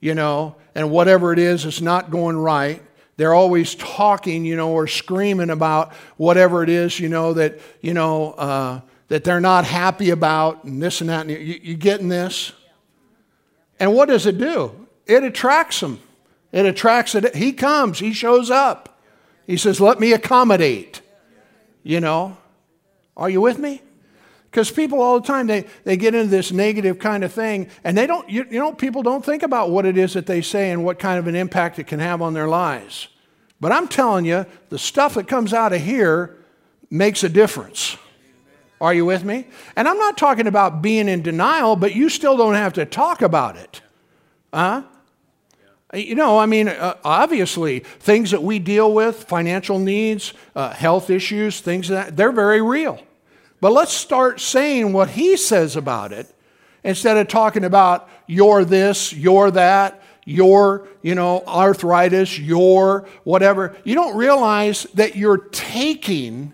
you 0.00 0.14
know, 0.14 0.56
and 0.74 0.90
whatever 0.90 1.32
it 1.32 1.38
is 1.38 1.64
is 1.64 1.82
not 1.82 2.10
going 2.10 2.36
right. 2.36 2.82
They're 3.16 3.34
always 3.34 3.74
talking, 3.74 4.44
you 4.44 4.54
know, 4.54 4.70
or 4.70 4.86
screaming 4.86 5.50
about 5.50 5.92
whatever 6.16 6.62
it 6.62 6.68
is, 6.68 7.00
you 7.00 7.08
know, 7.08 7.32
that, 7.34 7.58
you 7.80 7.94
know, 7.94 8.32
uh, 8.32 8.80
that 9.08 9.24
they're 9.24 9.40
not 9.40 9.64
happy 9.64 10.10
about 10.10 10.64
and 10.64 10.80
this 10.80 11.00
and 11.00 11.10
that. 11.10 11.22
And 11.22 11.30
you, 11.30 11.58
you 11.60 11.76
getting 11.76 12.08
this? 12.08 12.52
And 13.80 13.94
what 13.94 14.08
does 14.08 14.26
it 14.26 14.38
do? 14.38 14.86
It 15.06 15.24
attracts 15.24 15.80
them. 15.80 16.00
It 16.52 16.66
attracts 16.66 17.14
it. 17.14 17.34
He 17.34 17.52
comes, 17.52 17.98
he 17.98 18.12
shows 18.12 18.50
up. 18.50 18.97
He 19.48 19.56
says, 19.56 19.80
Let 19.80 19.98
me 19.98 20.12
accommodate. 20.12 21.00
You 21.82 21.98
know, 21.98 22.36
are 23.16 23.30
you 23.30 23.40
with 23.40 23.58
me? 23.58 23.82
Because 24.50 24.70
people 24.70 25.00
all 25.02 25.20
the 25.20 25.26
time, 25.26 25.46
they, 25.46 25.64
they 25.84 25.96
get 25.96 26.14
into 26.14 26.28
this 26.28 26.52
negative 26.52 26.98
kind 26.98 27.24
of 27.24 27.32
thing, 27.32 27.68
and 27.82 27.96
they 27.96 28.06
don't, 28.06 28.28
you, 28.30 28.46
you 28.50 28.58
know, 28.58 28.72
people 28.72 29.02
don't 29.02 29.24
think 29.24 29.42
about 29.42 29.70
what 29.70 29.84
it 29.84 29.98
is 29.98 30.14
that 30.14 30.26
they 30.26 30.42
say 30.42 30.70
and 30.70 30.84
what 30.84 30.98
kind 30.98 31.18
of 31.18 31.26
an 31.26 31.34
impact 31.34 31.78
it 31.78 31.86
can 31.86 31.98
have 31.98 32.22
on 32.22 32.34
their 32.34 32.46
lives. 32.46 33.08
But 33.60 33.72
I'm 33.72 33.88
telling 33.88 34.24
you, 34.24 34.46
the 34.68 34.78
stuff 34.78 35.14
that 35.14 35.28
comes 35.28 35.52
out 35.52 35.72
of 35.72 35.80
here 35.80 36.36
makes 36.90 37.24
a 37.24 37.28
difference. 37.28 37.96
Are 38.80 38.94
you 38.94 39.04
with 39.04 39.24
me? 39.24 39.46
And 39.76 39.88
I'm 39.88 39.98
not 39.98 40.16
talking 40.16 40.46
about 40.46 40.82
being 40.82 41.08
in 41.08 41.22
denial, 41.22 41.74
but 41.74 41.94
you 41.94 42.08
still 42.08 42.36
don't 42.36 42.54
have 42.54 42.74
to 42.74 42.84
talk 42.84 43.22
about 43.22 43.56
it. 43.56 43.80
Huh? 44.52 44.82
You 45.94 46.14
know, 46.14 46.38
I 46.38 46.44
mean, 46.44 46.68
uh, 46.68 46.96
obviously, 47.02 47.78
things 47.80 48.32
that 48.32 48.42
we 48.42 48.58
deal 48.58 48.92
with, 48.92 49.24
financial 49.24 49.78
needs, 49.78 50.34
uh, 50.54 50.70
health 50.70 51.08
issues, 51.08 51.60
things 51.60 51.88
that, 51.88 52.14
they're 52.14 52.32
very 52.32 52.60
real. 52.60 53.02
But 53.60 53.72
let's 53.72 53.92
start 53.92 54.38
saying 54.38 54.92
what 54.92 55.10
he 55.10 55.36
says 55.38 55.76
about 55.76 56.12
it 56.12 56.32
instead 56.84 57.16
of 57.16 57.28
talking 57.28 57.64
about 57.64 58.08
your 58.26 58.64
this, 58.64 59.14
your 59.14 59.50
that, 59.52 60.02
your, 60.26 60.86
you 61.00 61.14
know, 61.14 61.42
arthritis, 61.46 62.38
your 62.38 63.08
whatever. 63.24 63.74
You 63.82 63.94
don't 63.94 64.14
realize 64.14 64.84
that 64.94 65.16
you're 65.16 65.38
taking 65.38 66.52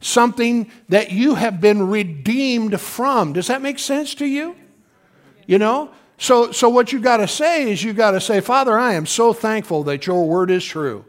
something 0.00 0.70
that 0.90 1.10
you 1.10 1.34
have 1.34 1.60
been 1.60 1.88
redeemed 1.88 2.80
from. 2.80 3.32
Does 3.32 3.48
that 3.48 3.62
make 3.62 3.80
sense 3.80 4.14
to 4.16 4.26
you? 4.26 4.54
You 5.46 5.58
know? 5.58 5.90
So, 6.18 6.50
so 6.52 6.68
what 6.68 6.92
you 6.92 7.00
got 7.00 7.18
to 7.18 7.28
say 7.28 7.70
is 7.70 7.82
you 7.82 7.92
got 7.92 8.12
to 8.12 8.20
say, 8.20 8.40
Father, 8.40 8.78
I 8.78 8.94
am 8.94 9.06
so 9.06 9.32
thankful 9.32 9.84
that 9.84 10.06
your 10.06 10.26
word 10.26 10.50
is 10.50 10.64
true. 10.64 11.04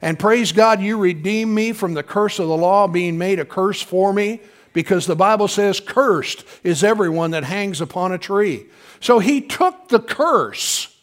And 0.00 0.18
praise 0.18 0.52
God, 0.52 0.80
you 0.80 0.98
redeemed 0.98 1.54
me 1.54 1.72
from 1.72 1.94
the 1.94 2.02
curse 2.02 2.38
of 2.38 2.48
the 2.48 2.56
law 2.56 2.86
being 2.86 3.18
made 3.18 3.38
a 3.38 3.44
curse 3.44 3.80
for 3.80 4.12
me 4.12 4.40
because 4.72 5.06
the 5.06 5.16
Bible 5.16 5.48
says, 5.48 5.80
Cursed 5.80 6.44
is 6.62 6.84
everyone 6.84 7.32
that 7.32 7.44
hangs 7.44 7.80
upon 7.80 8.12
a 8.12 8.18
tree. 8.18 8.66
So 9.00 9.18
he 9.18 9.40
took 9.40 9.88
the 9.88 10.00
curse, 10.00 10.94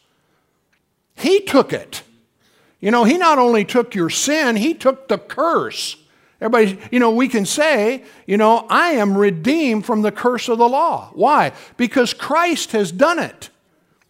he 1.16 1.42
took 1.42 1.74
it. 1.74 2.04
You 2.82 2.92
know, 2.92 3.04
he 3.04 3.18
not 3.18 3.40
only 3.40 3.66
took 3.66 3.96
your 3.96 4.10
sin, 4.10 4.58
he 4.58 4.74
took 4.74 5.08
the 5.08 5.18
curse. 5.18 5.98
Everybody, 6.42 6.80
you 6.92 7.00
know, 7.00 7.12
we 7.12 7.28
can 7.28 7.46
say, 7.46 8.04
you 8.26 8.38
know, 8.38 8.66
I 8.70 8.92
am 8.92 9.18
redeemed 9.18 9.86
from 9.86 10.02
the 10.02 10.12
curse 10.12 10.50
of 10.50 10.58
the 10.58 10.68
law. 10.68 11.12
Why? 11.14 11.54
Because 11.78 12.14
Christ 12.14 12.74
has 12.74 12.92
done 12.92 13.20
it. 13.20 13.50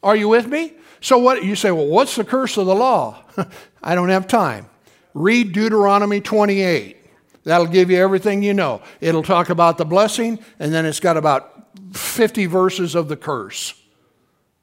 Are 0.01 0.15
you 0.15 0.27
with 0.27 0.47
me? 0.47 0.73
So 1.01 1.19
what 1.19 1.43
you 1.43 1.55
say, 1.55 1.71
well, 1.71 1.85
what's 1.85 2.15
the 2.15 2.23
curse 2.23 2.57
of 2.57 2.65
the 2.65 2.75
law? 2.75 3.23
I 3.83 3.93
don't 3.93 4.09
have 4.09 4.27
time. 4.27 4.67
Read 5.13 5.53
Deuteronomy 5.53 6.19
28. 6.19 6.97
That'll 7.43 7.67
give 7.67 7.91
you 7.91 7.97
everything 7.97 8.41
you 8.41 8.55
know. 8.55 8.81
It'll 9.01 9.23
talk 9.23 9.51
about 9.51 9.77
the 9.77 9.85
blessing, 9.85 10.39
and 10.59 10.73
then 10.73 10.85
it's 10.85 10.99
got 10.99 11.17
about 11.17 11.67
50 11.93 12.47
verses 12.47 12.95
of 12.95 13.07
the 13.07 13.15
curse. 13.15 13.75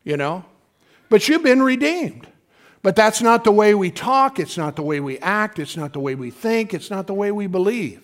You 0.02 0.16
know? 0.16 0.44
But 1.08 1.28
you've 1.28 1.44
been 1.44 1.62
redeemed. 1.62 2.26
But 2.82 2.96
that's 2.96 3.22
not 3.22 3.44
the 3.44 3.52
way 3.52 3.74
we 3.74 3.90
talk, 3.90 4.38
it's 4.38 4.58
not 4.58 4.74
the 4.74 4.82
way 4.82 4.98
we 4.98 5.18
act, 5.18 5.58
it's 5.58 5.76
not 5.76 5.92
the 5.92 6.00
way 6.00 6.14
we 6.16 6.30
think, 6.30 6.74
it's 6.74 6.90
not 6.90 7.06
the 7.06 7.14
way 7.14 7.30
we 7.30 7.46
believe. 7.46 8.02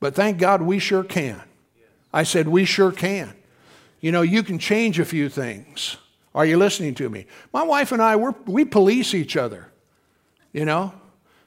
But 0.00 0.14
thank 0.14 0.38
God 0.38 0.62
we 0.62 0.78
sure 0.78 1.04
can. 1.04 1.42
I 2.12 2.22
said, 2.22 2.48
we 2.48 2.64
sure 2.64 2.90
can. 2.90 3.34
You 4.00 4.12
know, 4.12 4.22
you 4.22 4.42
can 4.42 4.58
change 4.58 4.98
a 4.98 5.04
few 5.04 5.28
things. 5.28 5.98
Are 6.34 6.46
you 6.46 6.56
listening 6.56 6.94
to 6.96 7.10
me? 7.10 7.26
My 7.52 7.62
wife 7.64 7.92
and 7.92 8.00
I, 8.00 8.16
we 8.16 8.30
we 8.46 8.64
police 8.64 9.12
each 9.12 9.36
other. 9.36 9.70
You 10.52 10.64
know? 10.64 10.94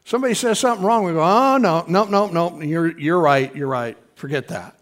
Somebody 0.05 0.33
says 0.33 0.59
something 0.59 0.85
wrong, 0.85 1.03
we 1.03 1.13
go, 1.13 1.21
oh, 1.21 1.57
no, 1.57 1.85
no, 1.87 2.05
no, 2.05 2.27
no, 2.27 2.61
you're, 2.61 2.97
you're 2.99 3.19
right, 3.19 3.55
you're 3.55 3.67
right. 3.67 3.97
Forget 4.15 4.47
that. 4.49 4.75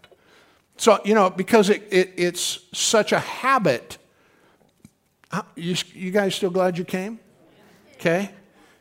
So, 0.76 0.98
you 1.04 1.14
know, 1.14 1.28
because 1.30 1.68
it, 1.68 1.86
it, 1.90 2.14
it's 2.16 2.60
such 2.72 3.12
a 3.12 3.18
habit. 3.18 3.98
You, 5.54 5.76
you 5.92 6.10
guys 6.10 6.34
still 6.34 6.50
glad 6.50 6.78
you 6.78 6.84
came? 6.84 7.20
Okay? 8.00 8.30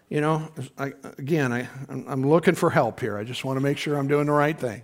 You 0.07 0.21
know, 0.21 0.49
I, 0.77 0.93
again, 1.17 1.51
I, 1.51 1.67
I'm 1.89 2.27
looking 2.27 2.55
for 2.55 2.69
help 2.69 3.01
here. 3.01 3.17
I 3.17 3.25
just 3.25 3.43
want 3.43 3.57
to 3.57 3.61
make 3.61 3.77
sure 3.77 3.97
I'm 3.97 4.07
doing 4.07 4.27
the 4.27 4.31
right 4.31 4.57
thing. 4.57 4.81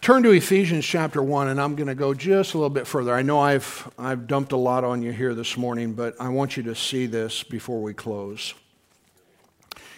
Turn 0.00 0.22
to 0.22 0.30
Ephesians 0.30 0.86
chapter 0.86 1.22
1, 1.22 1.48
and 1.48 1.60
I'm 1.60 1.76
going 1.76 1.88
to 1.88 1.94
go 1.94 2.14
just 2.14 2.54
a 2.54 2.56
little 2.56 2.70
bit 2.70 2.86
further. 2.86 3.14
I 3.14 3.20
know 3.20 3.38
I've, 3.38 3.92
I've 3.98 4.26
dumped 4.26 4.52
a 4.52 4.56
lot 4.56 4.82
on 4.82 5.02
you 5.02 5.12
here 5.12 5.34
this 5.34 5.58
morning, 5.58 5.92
but 5.92 6.18
I 6.18 6.30
want 6.30 6.56
you 6.56 6.62
to 6.64 6.74
see 6.74 7.04
this 7.04 7.42
before 7.42 7.82
we 7.82 7.92
close. 7.92 8.54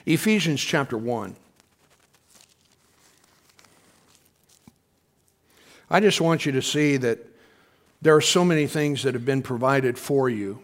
Ephesians 0.05 0.61
chapter 0.61 0.99
1. 0.99 1.37
I 5.89 6.01
just 6.01 6.20
want 6.20 6.47
you 6.47 6.51
to 6.53 6.62
see 6.62 6.97
that 6.97 7.20
there 8.03 8.16
are 8.16 8.20
so 8.20 8.45
many 8.45 8.66
things 8.66 9.05
that 9.05 9.14
have 9.14 9.24
been 9.24 9.41
provided 9.41 9.97
for 9.97 10.28
you 10.28 10.61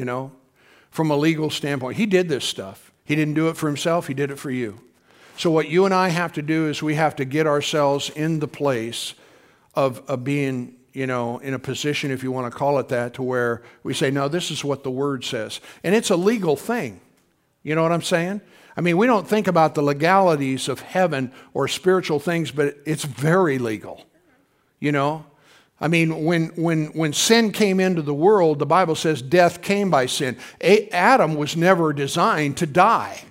you 0.00 0.06
know, 0.06 0.32
from 0.90 1.10
a 1.10 1.16
legal 1.16 1.50
standpoint. 1.50 1.98
He 1.98 2.06
did 2.06 2.26
this 2.26 2.42
stuff. 2.42 2.90
He 3.04 3.14
didn't 3.14 3.34
do 3.34 3.48
it 3.48 3.56
for 3.58 3.66
himself, 3.66 4.06
he 4.06 4.14
did 4.14 4.30
it 4.30 4.38
for 4.38 4.50
you. 4.50 4.80
So, 5.36 5.50
what 5.50 5.68
you 5.68 5.84
and 5.84 5.92
I 5.92 6.08
have 6.08 6.32
to 6.32 6.42
do 6.42 6.68
is 6.68 6.82
we 6.82 6.94
have 6.94 7.16
to 7.16 7.26
get 7.26 7.46
ourselves 7.46 8.08
in 8.08 8.38
the 8.38 8.48
place 8.48 9.12
of, 9.74 10.02
of 10.08 10.24
being, 10.24 10.76
you 10.94 11.06
know, 11.06 11.36
in 11.40 11.52
a 11.52 11.58
position, 11.58 12.10
if 12.10 12.22
you 12.22 12.32
want 12.32 12.50
to 12.50 12.58
call 12.58 12.78
it 12.78 12.88
that, 12.88 13.12
to 13.14 13.22
where 13.22 13.62
we 13.82 13.92
say, 13.92 14.10
no, 14.10 14.26
this 14.26 14.50
is 14.50 14.64
what 14.64 14.84
the 14.84 14.90
word 14.90 15.22
says. 15.22 15.60
And 15.84 15.94
it's 15.94 16.08
a 16.08 16.16
legal 16.16 16.56
thing. 16.56 17.02
You 17.62 17.74
know 17.74 17.82
what 17.82 17.92
I'm 17.92 18.00
saying? 18.00 18.40
I 18.78 18.80
mean, 18.80 18.96
we 18.96 19.06
don't 19.06 19.28
think 19.28 19.48
about 19.48 19.74
the 19.74 19.82
legalities 19.82 20.66
of 20.66 20.80
heaven 20.80 21.30
or 21.52 21.68
spiritual 21.68 22.20
things, 22.20 22.50
but 22.50 22.78
it's 22.86 23.04
very 23.04 23.58
legal. 23.58 24.06
You 24.78 24.92
know, 24.92 25.26
I 25.80 25.88
mean, 25.88 26.24
when, 26.24 26.48
when, 26.56 26.86
when 26.88 27.12
sin 27.12 27.52
came 27.52 27.80
into 27.80 28.02
the 28.02 28.14
world, 28.14 28.58
the 28.58 28.66
Bible 28.66 28.94
says 28.94 29.22
death 29.22 29.62
came 29.62 29.90
by 29.90 30.06
sin. 30.06 30.36
A- 30.60 30.88
Adam 30.90 31.34
was 31.36 31.56
never 31.56 31.92
designed 31.92 32.58
to 32.58 32.66
die. 32.66 33.24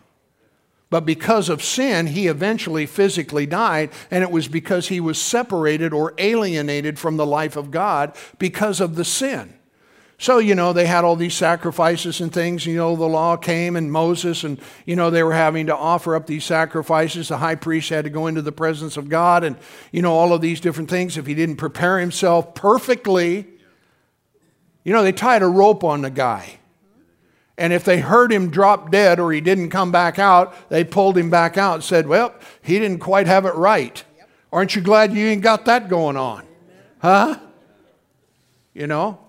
But 0.90 1.06
because 1.06 1.50
of 1.50 1.64
sin, 1.64 2.08
he 2.08 2.26
eventually 2.26 2.88
physically 2.88 3.46
died, 3.46 3.92
and 4.10 4.24
it 4.24 4.32
was 4.32 4.48
because 4.48 4.88
he 4.88 5.00
was 5.00 5.22
separated 5.22 5.94
or 5.94 6.16
alienated 6.18 6.98
from 6.98 7.18
the 7.18 7.28
life 7.28 7.56
of 7.56 7.70
God 7.70 8.16
because 8.40 8.82
of 8.82 8.96
the 8.96 9.06
sin. 9.06 9.54
So, 10.22 10.40
you 10.40 10.54
know, 10.54 10.74
they 10.74 10.86
had 10.86 11.06
all 11.06 11.16
these 11.16 11.34
sacrifices 11.34 12.20
and 12.20 12.32
things. 12.32 12.66
You 12.66 12.76
know, 12.76 12.94
the 12.98 13.06
law 13.06 13.38
came 13.38 13.78
and 13.78 13.90
Moses, 13.90 14.44
and, 14.44 14.60
you 14.86 14.98
know, 14.98 15.10
they 15.10 15.24
were 15.24 15.34
having 15.34 15.68
to 15.68 15.76
offer 15.76 16.14
up 16.14 16.28
these 16.28 16.44
sacrifices. 16.44 17.30
The 17.30 17.38
high 17.38 17.56
priest 17.56 17.88
had 17.88 18.04
to 18.04 18.10
go 18.10 18.28
into 18.28 18.42
the 18.42 18.52
presence 18.52 18.98
of 18.98 19.08
God 19.08 19.46
and, 19.46 19.56
you 19.94 20.02
know, 20.02 20.12
all 20.12 20.34
of 20.34 20.42
these 20.42 20.60
different 20.60 20.90
things. 20.90 21.18
If 21.18 21.26
he 21.26 21.34
didn't 21.34 21.56
prepare 21.56 22.00
himself 22.00 22.54
perfectly, 22.54 23.48
you 24.84 24.92
know, 24.92 25.04
they 25.04 25.14
tied 25.14 25.42
a 25.42 25.48
rope 25.48 25.86
on 25.86 26.02
the 26.02 26.10
guy. 26.10 26.60
And 27.58 27.72
if 27.72 27.86
they 27.86 28.02
heard 28.02 28.30
him 28.30 28.50
drop 28.50 28.92
dead 28.92 29.22
or 29.22 29.32
he 29.32 29.40
didn't 29.40 29.70
come 29.70 29.90
back 29.90 30.20
out, 30.20 30.54
they 30.68 30.84
pulled 30.84 31.18
him 31.18 31.30
back 31.30 31.58
out 31.58 31.76
and 31.76 31.84
said, 31.84 32.08
Well, 32.08 32.34
he 32.62 32.78
didn't 32.78 33.00
quite 33.00 33.28
have 33.28 33.46
it 33.46 33.56
right. 33.56 34.04
Aren't 34.52 34.76
you 34.76 34.82
glad 34.82 35.14
you 35.14 35.28
ain't 35.28 35.44
got 35.44 35.64
that 35.66 35.88
going 35.88 36.18
on? 36.18 36.46
Huh? 37.02 37.40
You 38.74 38.88
know? 38.88 39.29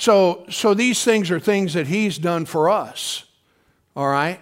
So, 0.00 0.46
so 0.48 0.72
these 0.72 1.04
things 1.04 1.30
are 1.30 1.38
things 1.38 1.74
that 1.74 1.86
He's 1.86 2.16
done 2.16 2.46
for 2.46 2.70
us, 2.70 3.24
all 3.94 4.08
right? 4.08 4.40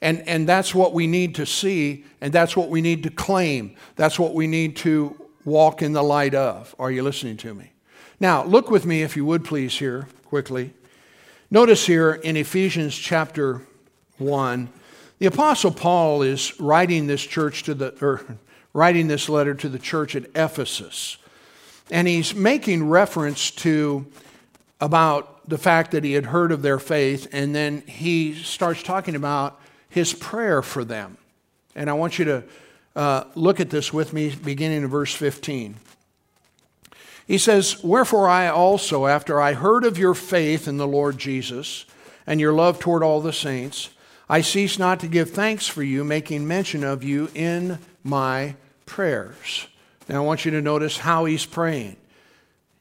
And, 0.00 0.26
and 0.26 0.48
that's 0.48 0.74
what 0.74 0.94
we 0.94 1.06
need 1.06 1.34
to 1.34 1.44
see, 1.44 2.06
and 2.22 2.32
that's 2.32 2.56
what 2.56 2.70
we 2.70 2.80
need 2.80 3.02
to 3.02 3.10
claim. 3.10 3.76
That's 3.96 4.18
what 4.18 4.32
we 4.32 4.46
need 4.46 4.74
to 4.76 5.14
walk 5.44 5.82
in 5.82 5.92
the 5.92 6.02
light 6.02 6.34
of. 6.34 6.74
Are 6.78 6.90
you 6.90 7.02
listening 7.02 7.36
to 7.38 7.52
me? 7.52 7.72
Now, 8.20 8.44
look 8.44 8.70
with 8.70 8.86
me, 8.86 9.02
if 9.02 9.18
you 9.18 9.26
would 9.26 9.44
please, 9.44 9.78
here 9.78 10.08
quickly. 10.24 10.72
Notice 11.50 11.84
here 11.84 12.12
in 12.12 12.38
Ephesians 12.38 12.96
chapter 12.96 13.60
1, 14.16 14.70
the 15.18 15.26
Apostle 15.26 15.72
Paul 15.72 16.22
is 16.22 16.58
writing 16.58 17.06
this 17.06 17.22
church 17.22 17.64
to 17.64 17.74
the, 17.74 17.94
or 18.00 18.38
writing 18.72 19.08
this 19.08 19.28
letter 19.28 19.52
to 19.56 19.68
the 19.68 19.78
church 19.78 20.16
at 20.16 20.24
Ephesus. 20.34 21.18
And 21.90 22.08
he's 22.08 22.34
making 22.34 22.88
reference 22.88 23.50
to 23.50 24.06
about 24.80 25.48
the 25.48 25.58
fact 25.58 25.90
that 25.92 26.04
he 26.04 26.12
had 26.12 26.26
heard 26.26 26.52
of 26.52 26.62
their 26.62 26.78
faith, 26.78 27.28
and 27.32 27.54
then 27.54 27.82
he 27.86 28.34
starts 28.34 28.82
talking 28.82 29.14
about 29.14 29.60
his 29.88 30.12
prayer 30.12 30.62
for 30.62 30.84
them. 30.84 31.16
And 31.74 31.88
I 31.88 31.94
want 31.94 32.18
you 32.18 32.24
to 32.26 32.44
uh, 32.94 33.24
look 33.34 33.60
at 33.60 33.70
this 33.70 33.92
with 33.92 34.12
me, 34.12 34.34
beginning 34.34 34.82
in 34.82 34.88
verse 34.88 35.14
15. 35.14 35.76
He 37.26 37.38
says, 37.38 37.82
Wherefore 37.82 38.28
I 38.28 38.48
also, 38.48 39.06
after 39.06 39.40
I 39.40 39.54
heard 39.54 39.84
of 39.84 39.98
your 39.98 40.14
faith 40.14 40.68
in 40.68 40.76
the 40.76 40.86
Lord 40.86 41.18
Jesus 41.18 41.84
and 42.26 42.40
your 42.40 42.52
love 42.52 42.78
toward 42.78 43.02
all 43.02 43.20
the 43.20 43.32
saints, 43.32 43.90
I 44.28 44.40
cease 44.40 44.78
not 44.78 45.00
to 45.00 45.08
give 45.08 45.30
thanks 45.30 45.66
for 45.66 45.82
you, 45.82 46.04
making 46.04 46.46
mention 46.46 46.84
of 46.84 47.04
you 47.04 47.28
in 47.34 47.78
my 48.02 48.56
prayers. 48.84 49.66
Now 50.08 50.22
I 50.22 50.26
want 50.26 50.44
you 50.44 50.50
to 50.52 50.62
notice 50.62 50.98
how 50.98 51.24
he's 51.24 51.46
praying. 51.46 51.96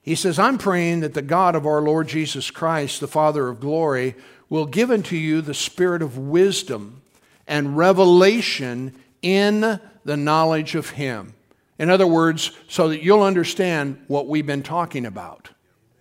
He 0.05 0.13
says, 0.13 0.37
I'm 0.37 0.59
praying 0.59 0.99
that 0.99 1.15
the 1.15 1.23
God 1.23 1.55
of 1.55 1.65
our 1.65 1.81
Lord 1.81 2.07
Jesus 2.07 2.51
Christ, 2.51 2.99
the 2.99 3.07
Father 3.07 3.47
of 3.47 3.59
glory, 3.59 4.13
will 4.49 4.67
give 4.67 4.91
unto 4.91 5.15
you 5.15 5.41
the 5.41 5.55
spirit 5.55 6.03
of 6.03 6.15
wisdom 6.15 7.01
and 7.47 7.75
revelation 7.75 8.93
in 9.23 9.79
the 10.03 10.15
knowledge 10.15 10.75
of 10.75 10.91
Him. 10.91 11.33
In 11.79 11.89
other 11.89 12.05
words, 12.05 12.51
so 12.67 12.89
that 12.89 13.01
you'll 13.01 13.23
understand 13.23 13.99
what 14.07 14.27
we've 14.27 14.45
been 14.45 14.61
talking 14.61 15.07
about. 15.07 15.49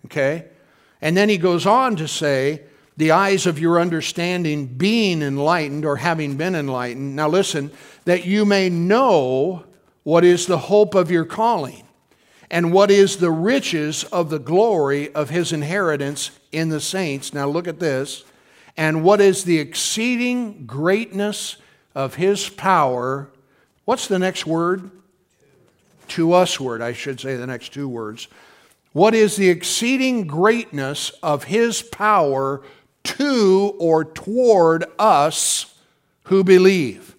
Okay? 0.05 0.45
And 1.01 1.17
then 1.17 1.27
he 1.27 1.39
goes 1.39 1.65
on 1.65 1.95
to 1.95 2.07
say, 2.07 2.61
the 2.97 3.09
eyes 3.09 3.47
of 3.47 3.57
your 3.57 3.81
understanding 3.81 4.67
being 4.67 5.23
enlightened 5.23 5.83
or 5.83 5.97
having 5.97 6.37
been 6.37 6.53
enlightened. 6.53 7.15
Now 7.15 7.27
listen, 7.27 7.71
that 8.05 8.23
you 8.25 8.45
may 8.45 8.69
know 8.69 9.65
what 10.03 10.23
is 10.23 10.45
the 10.45 10.59
hope 10.59 10.93
of 10.93 11.09
your 11.09 11.25
calling 11.25 11.84
and 12.49 12.71
what 12.71 12.91
is 12.91 13.17
the 13.17 13.31
riches 13.31 14.03
of 14.05 14.29
the 14.29 14.39
glory 14.39 15.13
of 15.13 15.29
his 15.29 15.51
inheritance 15.51 16.31
in 16.51 16.69
the 16.69 16.79
saints. 16.79 17.33
Now 17.33 17.47
look 17.47 17.67
at 17.67 17.79
this. 17.79 18.23
And 18.77 19.03
what 19.03 19.21
is 19.21 19.43
the 19.43 19.59
exceeding 19.59 20.65
greatness 20.65 21.57
of 21.93 22.15
his 22.15 22.49
power? 22.49 23.29
What's 23.85 24.07
the 24.07 24.19
next 24.19 24.45
word? 24.45 24.91
To 26.09 26.33
us 26.33 26.59
word, 26.59 26.81
I 26.81 26.93
should 26.93 27.19
say 27.19 27.35
the 27.35 27.47
next 27.47 27.73
two 27.73 27.87
words. 27.87 28.27
What 28.91 29.15
is 29.15 29.35
the 29.35 29.49
exceeding 29.49 30.27
greatness 30.27 31.09
of 31.23 31.45
his 31.45 31.81
power 31.81 32.61
to 33.03 33.75
or 33.79 34.05
toward 34.05 34.85
us 34.99 35.73
who 36.23 36.43
believe? 36.43 37.15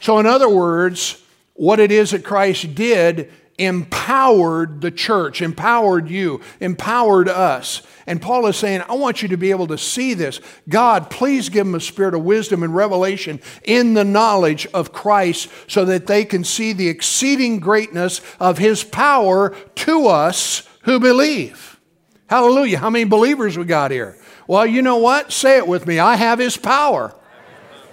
So, 0.00 0.18
in 0.18 0.26
other 0.26 0.48
words, 0.48 1.22
what 1.54 1.80
it 1.80 1.90
is 1.90 2.10
that 2.10 2.24
Christ 2.24 2.74
did 2.74 3.32
empowered 3.58 4.80
the 4.80 4.90
church, 4.90 5.40
empowered 5.40 6.08
you, 6.08 6.40
empowered 6.60 7.28
us. 7.28 7.82
And 8.06 8.22
Paul 8.22 8.46
is 8.46 8.56
saying, 8.56 8.82
I 8.88 8.94
want 8.94 9.22
you 9.22 9.28
to 9.28 9.36
be 9.36 9.50
able 9.50 9.66
to 9.68 9.78
see 9.78 10.14
this. 10.14 10.40
God, 10.68 11.10
please 11.10 11.48
give 11.48 11.66
them 11.66 11.74
a 11.74 11.80
spirit 11.80 12.14
of 12.14 12.22
wisdom 12.22 12.62
and 12.62 12.74
revelation 12.74 13.40
in 13.64 13.94
the 13.94 14.04
knowledge 14.04 14.66
of 14.74 14.92
Christ 14.92 15.48
so 15.66 15.84
that 15.86 16.06
they 16.06 16.24
can 16.24 16.44
see 16.44 16.72
the 16.72 16.88
exceeding 16.88 17.58
greatness 17.58 18.20
of 18.38 18.58
his 18.58 18.84
power 18.84 19.56
to 19.76 20.06
us 20.06 20.68
who 20.82 21.00
believe. 21.00 21.80
Hallelujah. 22.28 22.78
How 22.78 22.90
many 22.90 23.04
believers 23.04 23.58
we 23.58 23.64
got 23.64 23.90
here? 23.90 24.18
Well, 24.46 24.66
you 24.66 24.82
know 24.82 24.98
what? 24.98 25.32
Say 25.32 25.56
it 25.56 25.66
with 25.66 25.86
me. 25.86 25.98
I 25.98 26.16
have 26.16 26.38
his 26.38 26.56
power. 26.56 27.14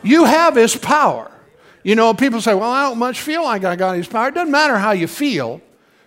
You 0.03 0.25
have 0.25 0.55
his 0.55 0.75
power. 0.75 1.32
You 1.83 1.95
know, 1.95 2.13
people 2.13 2.41
say, 2.41 2.55
well, 2.55 2.71
I 2.71 2.83
don't 2.83 2.97
much 2.97 3.21
feel 3.21 3.43
like 3.43 3.65
I 3.65 3.75
got 3.75 3.97
his 3.97 4.07
power. 4.07 4.29
It 4.29 4.35
doesn't 4.35 4.51
matter 4.51 4.77
how 4.77 4.91
you 4.91 5.07
feel. 5.07 5.61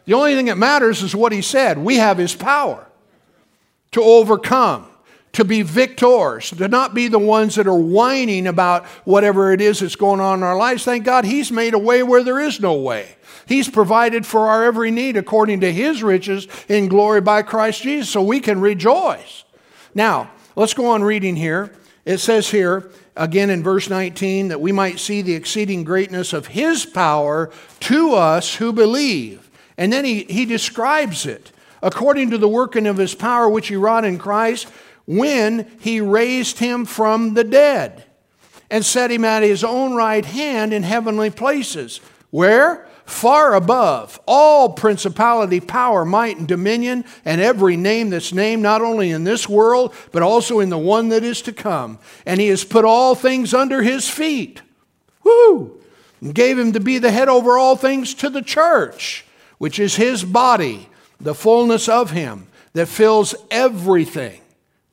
The 0.07 0.15
only 0.15 0.35
thing 0.35 0.47
that 0.47 0.59
matters 0.59 1.03
is 1.03 1.15
what 1.15 1.33
he 1.33 1.43
said. 1.43 1.79
We 1.79 1.97
have 1.97 2.17
his 2.17 2.35
power 2.35 2.87
to 3.93 4.03
overcome, 4.03 4.87
to 5.33 5.45
be 5.45 5.63
victors, 5.63 6.51
to 6.51 6.69
not 6.69 6.95
be 6.95 7.09
the 7.09 7.19
ones 7.19 7.57
that 7.57 7.67
are 7.67 7.79
whining 7.79 8.47
about 8.47 8.87
whatever 9.05 9.53
it 9.53 9.61
is 9.61 9.81
that's 9.81 9.97
going 9.97 10.21
on 10.21 10.39
in 10.39 10.45
our 10.45 10.57
lives. 10.57 10.85
Thank 10.85 11.05
God 11.05 11.25
he's 11.25 11.53
made 11.53 11.75
a 11.75 11.79
way 11.79 12.03
where 12.03 12.25
there 12.25 12.41
is 12.41 12.59
no 12.61 12.75
way. 12.75 13.17
He's 13.47 13.69
provided 13.69 14.27
for 14.27 14.49
our 14.49 14.65
every 14.65 14.91
need 14.91 15.17
according 15.17 15.61
to 15.61 15.73
his 15.73 16.03
riches 16.03 16.49
in 16.69 16.89
glory 16.89 17.21
by 17.21 17.43
Christ 17.43 17.83
Jesus, 17.83 18.09
so 18.09 18.23
we 18.23 18.41
can 18.41 18.61
rejoice. 18.61 19.45
Now, 19.95 20.31
let's 20.57 20.75
go 20.75 20.87
on 20.87 21.03
reading 21.03 21.37
here. 21.37 21.73
It 22.05 22.19
says 22.19 22.51
here, 22.51 22.91
again 23.17 23.51
in 23.51 23.63
verse 23.63 23.89
19 23.89 24.49
that 24.49 24.61
we 24.61 24.73
might 24.73 24.99
see 24.99 25.23
the 25.23 25.35
exceeding 25.35 25.85
greatness 25.85 26.33
of 26.33 26.49
his 26.49 26.85
power 26.85 27.51
to 27.81 28.15
us 28.15 28.57
who 28.57 28.73
believe. 28.73 29.51
And 29.77 29.93
then 29.93 30.05
he, 30.05 30.25
he 30.25 30.45
describes 30.45 31.27
it 31.27 31.53
according 31.83 32.31
to 32.31 32.39
the 32.39 32.49
working 32.49 32.87
of 32.87 32.97
his 32.97 33.15
power 33.15 33.49
which 33.49 33.69
he 33.69 33.77
wrought 33.77 34.05
in 34.05 34.19
Christ 34.19 34.69
when 35.07 35.71
he 35.81 36.01
raised 36.01 36.59
him 36.59 36.85
from 36.85 37.35
the 37.35 37.45
dead 37.45 38.05
and 38.71 38.85
set 38.85 39.11
him 39.11 39.25
at 39.25 39.43
his 39.43 39.63
own 39.63 39.95
right 39.95 40.25
hand 40.25 40.73
in 40.73 40.83
heavenly 40.83 41.31
places. 41.31 42.01
Where? 42.31 42.89
Far 43.07 43.55
above 43.55 44.21
all 44.27 44.71
principality, 44.71 45.61
power, 45.61 46.05
might, 46.05 46.37
and 46.37 46.47
dominion, 46.47 47.05
and 47.25 47.41
every 47.41 47.77
name 47.77 48.11
that's 48.11 48.33
named, 48.33 48.63
not 48.63 48.83
only 48.83 49.11
in 49.11 49.25
this 49.25 49.49
world, 49.49 49.95
but 50.13 50.23
also 50.23 50.61
in 50.61 50.69
the 50.69 50.79
one 50.79 51.09
that 51.09 51.25
is 51.25 51.41
to 51.43 51.53
come. 51.53 51.99
And 52.27 52.41
he 52.41 52.49
has 52.49 52.65
put 52.65 52.85
all 52.85 53.15
things 53.15 53.55
under 53.55 53.83
his 53.83 54.09
feet. 54.09 54.61
Woo! 55.25 55.81
And 56.21 56.35
gave 56.35 56.59
him 56.59 56.73
to 56.73 56.81
be 56.81 56.99
the 56.99 57.11
head 57.11 57.29
over 57.29 57.57
all 57.57 57.77
things 57.77 58.13
to 58.15 58.29
the 58.29 58.43
church, 58.43 59.25
which 59.59 59.79
is 59.79 59.97
his 59.97 60.25
body, 60.25 60.89
the 61.21 61.35
fullness 61.35 61.89
of 61.89 62.11
him 62.11 62.49
that 62.73 62.89
fills 62.89 63.35
everything, 63.51 64.41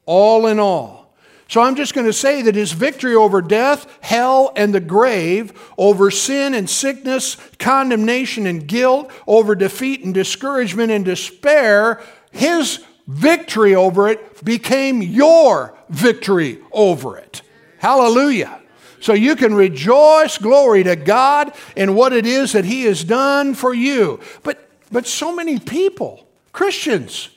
all 0.05 0.47
in 0.47 0.59
all. 0.59 1.02
So 1.47 1.61
I'm 1.61 1.75
just 1.75 1.93
going 1.93 2.07
to 2.07 2.13
say 2.13 2.41
that 2.43 2.55
his 2.55 2.71
victory 2.71 3.15
over 3.15 3.41
death, 3.41 3.85
hell, 4.01 4.51
and 4.55 4.73
the 4.73 4.79
grave, 4.79 5.53
over 5.77 6.09
sin 6.09 6.53
and 6.53 6.69
sickness, 6.69 7.37
condemnation 7.59 8.47
and 8.47 8.65
guilt, 8.67 9.11
over 9.27 9.53
defeat 9.53 10.03
and 10.03 10.13
discouragement 10.13 10.91
and 10.91 11.05
despair, 11.05 12.01
his 12.31 12.83
victory 13.07 13.75
over 13.75 14.07
it 14.07 14.43
became 14.43 15.01
your 15.01 15.77
victory 15.89 16.59
over 16.71 17.17
it. 17.17 17.41
Hallelujah. 17.77 18.61
So 18.99 19.11
you 19.11 19.35
can 19.35 19.53
rejoice, 19.53 20.37
glory 20.37 20.83
to 20.83 20.95
God, 20.95 21.53
in 21.75 21.93
what 21.93 22.13
it 22.13 22.25
is 22.25 22.53
that 22.53 22.63
He 22.63 22.83
has 22.83 23.03
done 23.03 23.53
for 23.53 23.73
you. 23.73 24.21
But, 24.43 24.69
but 24.91 25.05
so 25.05 25.35
many 25.35 25.59
people, 25.59 26.25
Christians, 26.53 27.29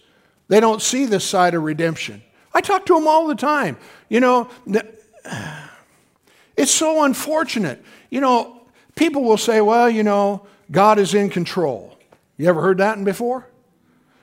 they 0.46 0.60
don't 0.60 0.80
see 0.80 1.06
this 1.06 1.24
side 1.24 1.54
of 1.54 1.64
redemption. 1.64 2.22
I 2.54 2.60
talk 2.60 2.86
to 2.86 2.94
them 2.94 3.08
all 3.08 3.26
the 3.26 3.34
time. 3.34 3.76
You 4.08 4.20
know, 4.20 4.48
it's 6.56 6.72
so 6.72 7.04
unfortunate. 7.04 7.84
You 8.10 8.20
know, 8.20 8.62
people 8.94 9.24
will 9.24 9.38
say, 9.38 9.60
well, 9.60 9.88
you 9.88 10.02
know, 10.02 10.46
God 10.70 10.98
is 10.98 11.14
in 11.14 11.30
control. 11.30 11.96
You 12.36 12.48
ever 12.48 12.60
heard 12.60 12.78
that 12.78 13.02
before? 13.04 13.48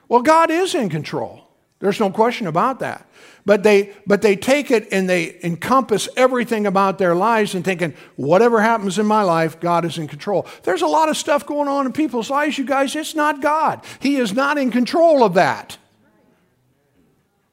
Well, 0.08 0.22
God 0.22 0.52
is 0.52 0.76
in 0.76 0.90
control. 0.90 1.48
There's 1.80 2.00
no 2.00 2.10
question 2.12 2.48
about 2.48 2.80
that. 2.80 3.08
But 3.46 3.64
they, 3.64 3.94
but 4.08 4.22
they 4.22 4.38
take 4.38 4.72
it 4.72 4.88
and 4.94 5.10
they 5.10 5.38
encompass 5.44 6.08
everything 6.16 6.66
about 6.66 6.98
their 6.98 7.14
lives 7.14 7.56
and 7.56 7.66
thinking, 7.66 7.94
whatever 8.16 8.62
happens 8.62 9.00
in 9.00 9.06
my 9.06 9.24
life, 9.24 9.60
God 9.60 9.84
is 9.84 9.98
in 9.98 10.08
control. 10.08 10.48
There's 10.64 10.82
a 10.82 10.88
lot 10.88 11.10
of 11.10 11.18
stuff 11.18 11.46
going 11.46 11.68
on 11.68 11.86
in 11.86 11.92
people's 11.92 12.30
lives, 12.30 12.58
you 12.58 12.64
guys. 12.64 12.96
It's 12.96 13.16
not 13.16 13.42
God. 13.42 13.84
He 14.00 14.16
is 14.16 14.34
not 14.34 14.58
in 14.58 14.72
control 14.72 15.26
of 15.26 15.34
that. 15.34 15.78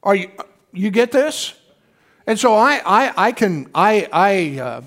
Are 0.01 0.15
you, 0.15 0.31
you 0.71 0.91
get 0.91 1.11
this? 1.11 1.53
And 2.27 2.39
so 2.39 2.53
I, 2.53 2.81
I, 2.85 3.13
I 3.27 3.31
can, 3.31 3.69
I, 3.73 4.07
I 4.11 4.59
uh, 4.59 4.81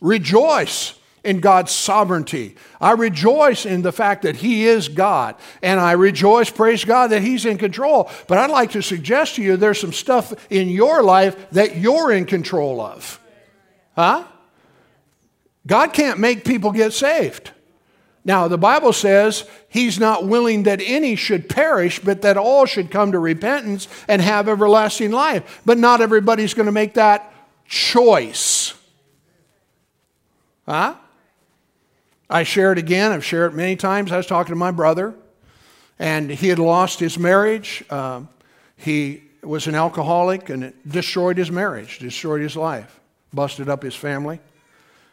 rejoice 0.00 0.98
in 1.24 1.40
God's 1.40 1.72
sovereignty. 1.72 2.54
I 2.80 2.92
rejoice 2.92 3.64
in 3.64 3.82
the 3.82 3.92
fact 3.92 4.22
that 4.22 4.36
He 4.36 4.66
is 4.66 4.88
God. 4.88 5.36
And 5.62 5.80
I 5.80 5.92
rejoice, 5.92 6.50
praise 6.50 6.84
God, 6.84 7.10
that 7.10 7.22
He's 7.22 7.46
in 7.46 7.56
control. 7.56 8.10
But 8.28 8.38
I'd 8.38 8.50
like 8.50 8.72
to 8.72 8.82
suggest 8.82 9.36
to 9.36 9.42
you 9.42 9.56
there's 9.56 9.80
some 9.80 9.92
stuff 9.92 10.32
in 10.50 10.68
your 10.68 11.02
life 11.02 11.50
that 11.50 11.76
you're 11.76 12.12
in 12.12 12.26
control 12.26 12.80
of. 12.80 13.18
Huh? 13.96 14.24
God 15.66 15.94
can't 15.94 16.20
make 16.20 16.44
people 16.44 16.72
get 16.72 16.92
saved. 16.92 17.50
Now, 18.24 18.48
the 18.48 18.56
Bible 18.56 18.94
says 18.94 19.44
he's 19.68 19.98
not 20.00 20.26
willing 20.26 20.62
that 20.62 20.80
any 20.82 21.14
should 21.14 21.48
perish, 21.48 22.00
but 22.00 22.22
that 22.22 22.38
all 22.38 22.64
should 22.64 22.90
come 22.90 23.12
to 23.12 23.18
repentance 23.18 23.86
and 24.08 24.22
have 24.22 24.48
everlasting 24.48 25.10
life. 25.10 25.60
But 25.66 25.76
not 25.76 26.00
everybody's 26.00 26.54
going 26.54 26.66
to 26.66 26.72
make 26.72 26.94
that 26.94 27.32
choice. 27.66 28.72
Huh? 30.66 30.94
I 32.30 32.44
share 32.44 32.72
it 32.72 32.78
again. 32.78 33.12
I've 33.12 33.24
shared 33.24 33.52
it 33.52 33.56
many 33.56 33.76
times. 33.76 34.10
I 34.10 34.16
was 34.16 34.26
talking 34.26 34.52
to 34.52 34.58
my 34.58 34.70
brother, 34.70 35.14
and 35.98 36.30
he 36.30 36.48
had 36.48 36.58
lost 36.58 37.00
his 37.00 37.18
marriage. 37.18 37.84
Uh, 37.90 38.22
he 38.76 39.22
was 39.42 39.66
an 39.66 39.74
alcoholic, 39.74 40.48
and 40.48 40.64
it 40.64 40.88
destroyed 40.88 41.36
his 41.36 41.50
marriage, 41.50 41.98
destroyed 41.98 42.40
his 42.40 42.56
life, 42.56 43.00
busted 43.34 43.68
up 43.68 43.82
his 43.82 43.94
family. 43.94 44.40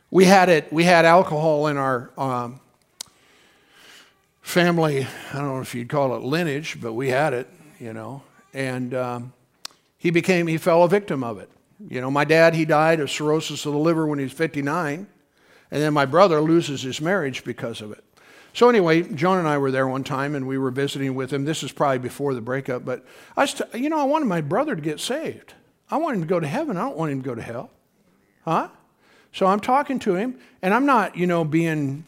We 0.10 0.24
had 0.24 0.48
it. 0.48 0.72
We 0.72 0.86
had 0.86 1.04
alcohol 1.04 1.68
in 1.68 1.76
our 1.76 2.10
um, 2.18 2.62
family, 4.52 5.08
I 5.32 5.38
don't 5.38 5.48
know 5.48 5.62
if 5.62 5.74
you'd 5.74 5.90
call 5.90 6.16
it 6.16 6.24
lineage, 6.24 6.78
but 6.82 6.94
we 6.94 7.10
had 7.10 7.34
it, 7.34 7.48
you 7.80 7.94
know. 7.94 8.22
And 8.54 8.94
um, 8.94 9.34
he 9.98 10.12
became, 10.12 10.48
he 10.48 10.58
fell 10.58 10.84
a 10.84 10.90
victim 10.90 11.24
of 11.24 11.40
it. 11.40 11.50
You 11.90 12.02
know, 12.02 12.12
my 12.12 12.26
dad, 12.26 12.54
he 12.54 12.66
died 12.66 13.00
of 13.00 13.10
cirrhosis 13.10 13.66
of 13.66 13.74
the 13.74 13.80
liver 13.80 14.06
when 14.06 14.20
he 14.20 14.24
was 14.24 14.34
59. 14.34 15.08
And 15.72 15.82
then 15.82 15.94
my 15.94 16.06
brother 16.06 16.42
loses 16.42 16.82
his 16.82 17.00
marriage 17.00 17.44
because 17.44 17.82
of 17.82 17.92
it. 17.92 18.04
So 18.54 18.68
anyway, 18.68 19.04
Joan 19.04 19.38
and 19.38 19.48
I 19.48 19.58
were 19.58 19.72
there 19.72 19.88
one 19.88 20.04
time 20.04 20.36
and 20.36 20.46
we 20.46 20.58
were 20.58 20.72
visiting 20.72 21.16
with 21.16 21.32
him. 21.32 21.46
This 21.46 21.64
is 21.64 21.72
probably 21.72 22.00
before 22.00 22.34
the 22.34 22.42
breakup, 22.42 22.84
but 22.84 23.06
I, 23.38 23.46
st- 23.46 23.74
you 23.74 23.90
know, 23.90 24.00
I 24.00 24.04
wanted 24.04 24.26
my 24.26 24.42
brother 24.42 24.76
to 24.76 24.82
get 24.82 25.00
saved. 25.00 25.54
I 25.90 25.98
want 25.98 26.16
him 26.16 26.22
to 26.22 26.28
go 26.28 26.40
to 26.42 26.48
heaven. 26.48 26.76
I 26.76 26.82
don't 26.82 26.98
want 26.98 27.14
him 27.14 27.22
to 27.22 27.26
go 27.26 27.36
to 27.36 27.42
hell. 27.42 27.72
Huh? 28.44 28.68
So 29.32 29.46
I'm 29.46 29.62
talking 29.62 30.00
to 30.00 30.16
him, 30.16 30.38
and 30.62 30.74
I'm 30.74 30.86
not, 30.86 31.16
you 31.16 31.26
know, 31.26 31.46
being 31.46 32.06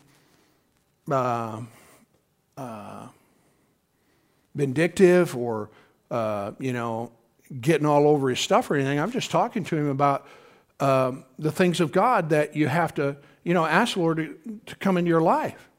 uh, 1.10 1.62
uh, 2.58 3.08
vindictive 4.56 5.36
or, 5.36 5.70
uh, 6.12 6.52
you 6.60 6.74
know, 6.74 7.12
getting 7.62 7.86
all 7.86 8.08
over 8.08 8.30
his 8.30 8.40
stuff 8.40 8.70
or 8.72 8.76
anything. 8.76 9.00
I'm 9.00 9.12
just 9.12 9.32
talking 9.32 9.64
to 9.66 9.76
him 9.76 9.88
about 9.88 10.28
um, 10.80 11.26
the 11.38 11.52
things 11.52 11.80
of 11.80 11.92
God 11.92 12.30
that 12.30 12.56
you 12.56 12.68
have 12.68 12.94
to, 12.96 13.18
you 13.44 13.54
know, 13.54 13.66
ask 13.66 13.96
Lord 13.96 14.18
to, 14.18 14.38
to 14.66 14.76
come 14.78 14.98
into 14.98 15.10
your 15.10 15.22
life. 15.22 15.70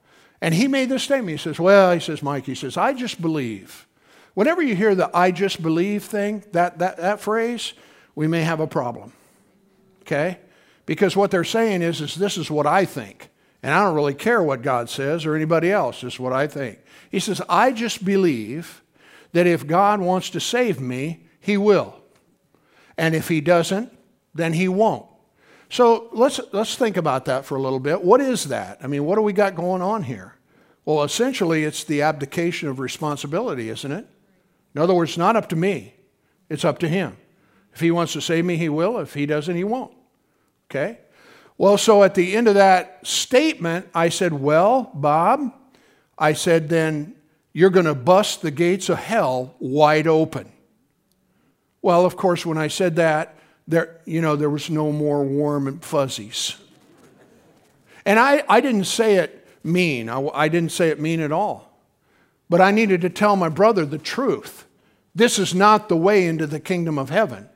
And 0.40 0.54
he 0.54 0.68
made 0.68 0.88
this 0.88 1.02
statement. 1.02 1.30
He 1.30 1.42
says, 1.42 1.58
Well, 1.58 1.92
he 1.92 2.00
says, 2.00 2.22
Mike, 2.22 2.44
he 2.44 2.54
says, 2.54 2.76
I 2.76 2.92
just 2.92 3.20
believe. 3.20 3.86
Whenever 4.34 4.62
you 4.62 4.74
hear 4.74 4.94
the 4.94 5.10
I 5.16 5.30
just 5.30 5.62
believe 5.62 6.04
thing, 6.04 6.44
that, 6.52 6.78
that, 6.78 6.96
that 6.98 7.20
phrase, 7.20 7.72
we 8.14 8.26
may 8.26 8.42
have 8.42 8.60
a 8.60 8.66
problem. 8.66 9.12
Okay? 10.02 10.38
Because 10.86 11.16
what 11.16 11.30
they're 11.30 11.44
saying 11.44 11.82
is, 11.82 12.00
is 12.00 12.14
this 12.14 12.36
is 12.36 12.50
what 12.50 12.66
I 12.66 12.84
think. 12.84 13.30
And 13.64 13.72
I 13.72 13.82
don't 13.82 13.94
really 13.94 14.12
care 14.12 14.42
what 14.42 14.60
God 14.60 14.90
says 14.90 15.24
or 15.24 15.34
anybody 15.34 15.72
else, 15.72 16.00
just 16.00 16.20
what 16.20 16.34
I 16.34 16.46
think. 16.46 16.80
He 17.10 17.18
says, 17.18 17.40
I 17.48 17.72
just 17.72 18.04
believe 18.04 18.82
that 19.32 19.46
if 19.46 19.66
God 19.66 20.02
wants 20.02 20.28
to 20.30 20.40
save 20.40 20.82
me, 20.82 21.26
He 21.40 21.56
will. 21.56 21.98
And 22.98 23.14
if 23.14 23.28
He 23.28 23.40
doesn't, 23.40 23.90
then 24.34 24.52
He 24.52 24.68
won't. 24.68 25.06
So 25.70 26.10
let's, 26.12 26.38
let's 26.52 26.76
think 26.76 26.98
about 26.98 27.24
that 27.24 27.46
for 27.46 27.56
a 27.56 27.60
little 27.62 27.80
bit. 27.80 28.04
What 28.04 28.20
is 28.20 28.48
that? 28.48 28.80
I 28.82 28.86
mean, 28.86 29.06
what 29.06 29.14
do 29.14 29.22
we 29.22 29.32
got 29.32 29.54
going 29.54 29.80
on 29.80 30.02
here? 30.02 30.34
Well, 30.84 31.02
essentially, 31.02 31.64
it's 31.64 31.84
the 31.84 32.02
abdication 32.02 32.68
of 32.68 32.78
responsibility, 32.78 33.70
isn't 33.70 33.90
it? 33.90 34.06
In 34.74 34.82
other 34.82 34.92
words, 34.92 35.16
not 35.16 35.36
up 35.36 35.48
to 35.48 35.56
me, 35.56 35.94
it's 36.50 36.66
up 36.66 36.80
to 36.80 36.88
Him. 36.88 37.16
If 37.72 37.80
He 37.80 37.90
wants 37.90 38.12
to 38.12 38.20
save 38.20 38.44
me, 38.44 38.58
He 38.58 38.68
will. 38.68 38.98
If 38.98 39.14
He 39.14 39.24
doesn't, 39.24 39.56
He 39.56 39.64
won't. 39.64 39.94
Okay? 40.70 40.98
Well, 41.56 41.78
so 41.78 42.02
at 42.02 42.14
the 42.14 42.36
end 42.36 42.48
of 42.48 42.54
that 42.54 43.06
statement, 43.06 43.88
I 43.94 44.08
said, 44.08 44.32
Well, 44.32 44.90
Bob, 44.94 45.52
I 46.18 46.32
said, 46.32 46.68
then 46.68 47.14
you're 47.52 47.70
going 47.70 47.86
to 47.86 47.94
bust 47.94 48.42
the 48.42 48.50
gates 48.50 48.88
of 48.88 48.98
hell 48.98 49.54
wide 49.58 50.06
open. 50.06 50.50
Well, 51.82 52.04
of 52.04 52.16
course, 52.16 52.44
when 52.46 52.58
I 52.58 52.68
said 52.68 52.96
that, 52.96 53.36
there, 53.66 54.00
you 54.04 54.20
know, 54.20 54.36
there 54.36 54.50
was 54.50 54.70
no 54.70 54.92
more 54.92 55.24
warm 55.24 55.68
and 55.68 55.82
fuzzies. 55.82 56.56
And 58.04 58.18
I, 58.18 58.42
I 58.48 58.60
didn't 58.60 58.84
say 58.84 59.16
it 59.16 59.46
mean. 59.62 60.08
I, 60.08 60.20
I 60.28 60.48
didn't 60.48 60.72
say 60.72 60.90
it 60.90 61.00
mean 61.00 61.20
at 61.20 61.32
all. 61.32 61.78
But 62.50 62.60
I 62.60 62.70
needed 62.70 63.00
to 63.02 63.10
tell 63.10 63.36
my 63.36 63.48
brother 63.48 63.86
the 63.86 63.98
truth. 63.98 64.66
This 65.14 65.38
is 65.38 65.54
not 65.54 65.88
the 65.88 65.96
way 65.96 66.26
into 66.26 66.46
the 66.46 66.60
kingdom 66.60 66.98
of 66.98 67.10
heaven. 67.10 67.48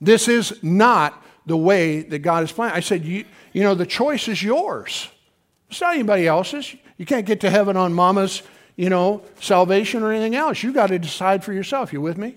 This 0.00 0.28
is 0.28 0.62
not 0.62 1.24
the 1.48 1.56
way 1.56 2.02
that 2.02 2.20
God 2.20 2.44
is 2.44 2.52
planning. 2.52 2.76
I 2.76 2.80
said, 2.80 3.04
you, 3.04 3.24
you 3.52 3.62
know, 3.62 3.74
the 3.74 3.86
choice 3.86 4.28
is 4.28 4.42
yours. 4.42 5.08
It's 5.70 5.80
not 5.80 5.94
anybody 5.94 6.26
else's. 6.26 6.76
You 6.98 7.06
can't 7.06 7.26
get 7.26 7.40
to 7.40 7.50
heaven 7.50 7.76
on 7.76 7.92
mama's, 7.92 8.42
you 8.76 8.88
know, 8.90 9.22
salvation 9.40 10.02
or 10.02 10.12
anything 10.12 10.34
else. 10.34 10.62
You've 10.62 10.74
got 10.74 10.88
to 10.88 10.98
decide 10.98 11.42
for 11.42 11.52
yourself. 11.52 11.92
You 11.92 12.00
with 12.00 12.18
me? 12.18 12.36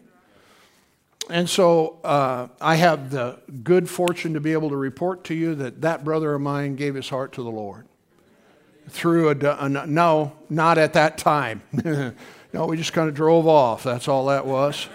And 1.29 1.49
so 1.49 1.99
uh, 2.03 2.47
I 2.59 2.75
have 2.75 3.11
the 3.11 3.39
good 3.63 3.89
fortune 3.89 4.33
to 4.33 4.39
be 4.39 4.53
able 4.53 4.69
to 4.69 4.77
report 4.77 5.25
to 5.25 5.33
you 5.33 5.55
that 5.55 5.81
that 5.81 6.03
brother 6.03 6.33
of 6.33 6.41
mine 6.41 6.75
gave 6.75 6.95
his 6.95 7.09
heart 7.09 7.33
to 7.33 7.43
the 7.43 7.51
Lord 7.51 7.85
through 8.89 9.29
a, 9.29 9.35
a 9.35 9.69
no, 9.69 10.33
not 10.49 10.77
at 10.77 10.93
that 10.93 11.17
time. 11.17 11.61
no, 12.53 12.65
we 12.65 12.75
just 12.75 12.93
kind 12.93 13.07
of 13.07 13.15
drove 13.15 13.47
off. 13.47 13.83
That's 13.83 14.07
all 14.07 14.25
that 14.27 14.45
was. 14.45 14.87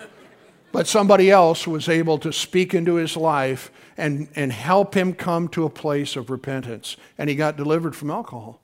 But 0.72 0.86
somebody 0.86 1.30
else 1.30 1.66
was 1.66 1.88
able 1.88 2.18
to 2.18 2.32
speak 2.32 2.74
into 2.74 2.96
his 2.96 3.16
life 3.16 3.70
and, 3.96 4.28
and 4.36 4.52
help 4.52 4.94
him 4.94 5.14
come 5.14 5.48
to 5.48 5.64
a 5.64 5.70
place 5.70 6.16
of 6.16 6.30
repentance. 6.30 6.96
And 7.18 7.30
he 7.30 7.36
got 7.36 7.56
delivered 7.56 7.96
from 7.96 8.10
alcohol. 8.10 8.60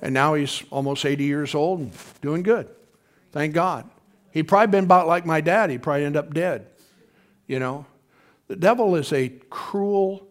And 0.00 0.14
now 0.14 0.34
he's 0.34 0.62
almost 0.70 1.04
80 1.04 1.24
years 1.24 1.54
old 1.54 1.80
and 1.80 1.92
doing 2.22 2.42
good. 2.42 2.70
Thank 3.32 3.54
God. 3.54 3.88
He'd 4.30 4.44
probably 4.44 4.68
been 4.68 4.84
about 4.84 5.06
like 5.06 5.26
my 5.26 5.40
dad. 5.40 5.70
He'd 5.70 5.82
probably 5.82 6.04
end 6.04 6.16
up 6.16 6.32
dead. 6.32 6.66
You 7.46 7.58
know? 7.58 7.86
The 8.46 8.56
devil 8.56 8.94
is 8.94 9.12
a 9.12 9.28
cruel 9.50 10.26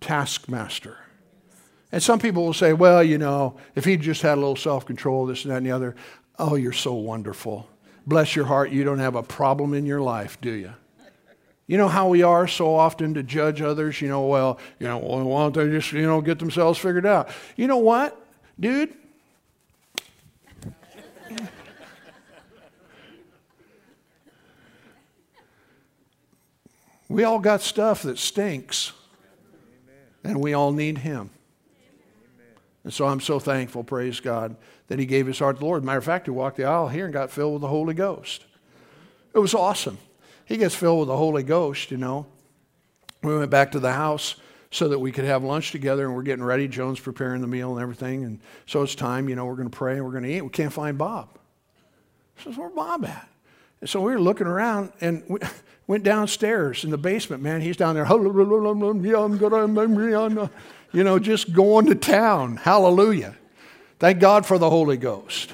taskmaster. 0.00 0.98
And 1.92 2.02
some 2.02 2.18
people 2.18 2.44
will 2.44 2.54
say, 2.54 2.72
well, 2.72 3.02
you 3.02 3.18
know, 3.18 3.56
if 3.74 3.84
he 3.84 3.96
just 3.96 4.22
had 4.22 4.34
a 4.34 4.40
little 4.40 4.56
self 4.56 4.86
control, 4.86 5.26
this 5.26 5.44
and 5.44 5.52
that 5.52 5.58
and 5.58 5.66
the 5.66 5.70
other, 5.70 5.94
oh, 6.38 6.54
you're 6.54 6.72
so 6.72 6.94
wonderful. 6.94 7.68
Bless 8.06 8.34
your 8.34 8.46
heart, 8.46 8.70
you 8.70 8.82
don't 8.82 8.98
have 8.98 9.14
a 9.14 9.22
problem 9.22 9.74
in 9.74 9.86
your 9.86 10.00
life, 10.00 10.40
do 10.40 10.50
you? 10.50 10.74
You 11.72 11.78
know 11.78 11.88
how 11.88 12.06
we 12.08 12.22
are 12.22 12.46
so 12.46 12.74
often 12.74 13.14
to 13.14 13.22
judge 13.22 13.62
others? 13.62 14.02
You 14.02 14.08
know, 14.08 14.26
well, 14.26 14.58
you 14.78 14.86
know, 14.86 14.98
well, 14.98 15.24
why 15.24 15.48
don't 15.48 15.54
they 15.54 15.70
just, 15.70 15.90
you 15.92 16.02
know, 16.02 16.20
get 16.20 16.38
themselves 16.38 16.78
figured 16.78 17.06
out? 17.06 17.30
You 17.56 17.66
know 17.66 17.78
what, 17.78 18.14
dude? 18.60 18.92
we 27.08 27.24
all 27.24 27.38
got 27.38 27.62
stuff 27.62 28.02
that 28.02 28.18
stinks, 28.18 28.92
and 30.22 30.42
we 30.42 30.52
all 30.52 30.72
need 30.72 30.98
Him. 30.98 31.30
And 32.84 32.92
so 32.92 33.06
I'm 33.06 33.20
so 33.20 33.38
thankful, 33.40 33.82
praise 33.82 34.20
God, 34.20 34.56
that 34.88 34.98
he 34.98 35.06
gave 35.06 35.26
his 35.26 35.38
heart 35.38 35.56
to 35.56 35.60
the 35.60 35.64
Lord. 35.64 35.84
Matter 35.84 35.96
of 35.96 36.04
fact, 36.04 36.26
he 36.26 36.32
walked 36.32 36.58
the 36.58 36.64
aisle 36.64 36.88
here 36.88 37.06
and 37.06 37.14
got 37.14 37.30
filled 37.30 37.54
with 37.54 37.62
the 37.62 37.68
Holy 37.68 37.94
Ghost. 37.94 38.44
It 39.32 39.38
was 39.38 39.54
awesome. 39.54 39.96
He 40.46 40.56
gets 40.56 40.74
filled 40.74 41.00
with 41.00 41.08
the 41.08 41.16
Holy 41.16 41.42
Ghost, 41.42 41.90
you 41.90 41.96
know. 41.96 42.26
We 43.22 43.36
went 43.36 43.50
back 43.50 43.72
to 43.72 43.80
the 43.80 43.92
house 43.92 44.36
so 44.70 44.88
that 44.88 44.98
we 44.98 45.12
could 45.12 45.24
have 45.24 45.44
lunch 45.44 45.70
together 45.70 46.06
and 46.06 46.14
we're 46.14 46.22
getting 46.22 46.44
ready. 46.44 46.66
Joan's 46.66 46.98
preparing 46.98 47.40
the 47.40 47.46
meal 47.46 47.72
and 47.72 47.80
everything. 47.80 48.24
And 48.24 48.40
so 48.66 48.82
it's 48.82 48.94
time, 48.94 49.28
you 49.28 49.36
know, 49.36 49.44
we're 49.44 49.54
going 49.54 49.70
to 49.70 49.76
pray 49.76 49.94
and 49.94 50.04
we're 50.04 50.12
going 50.12 50.24
to 50.24 50.32
eat. 50.32 50.40
We 50.40 50.48
can't 50.48 50.72
find 50.72 50.96
Bob. 50.96 51.28
Says, 52.42 52.56
where's 52.56 52.72
Bob 52.74 53.04
at? 53.04 53.28
And 53.80 53.88
so 53.88 54.00
we 54.00 54.12
were 54.12 54.20
looking 54.20 54.46
around 54.46 54.92
and 55.00 55.22
we 55.28 55.38
went 55.86 56.04
downstairs 56.04 56.84
in 56.84 56.90
the 56.90 56.98
basement, 56.98 57.42
man. 57.42 57.60
He's 57.60 57.76
down 57.76 57.94
there 57.94 58.06
you 60.92 61.04
know, 61.04 61.18
just 61.18 61.52
going 61.52 61.86
to 61.86 61.94
town. 61.94 62.56
Hallelujah. 62.56 63.36
Thank 63.98 64.20
God 64.20 64.46
for 64.46 64.58
the 64.58 64.70
Holy 64.70 64.96
Ghost. 64.96 65.52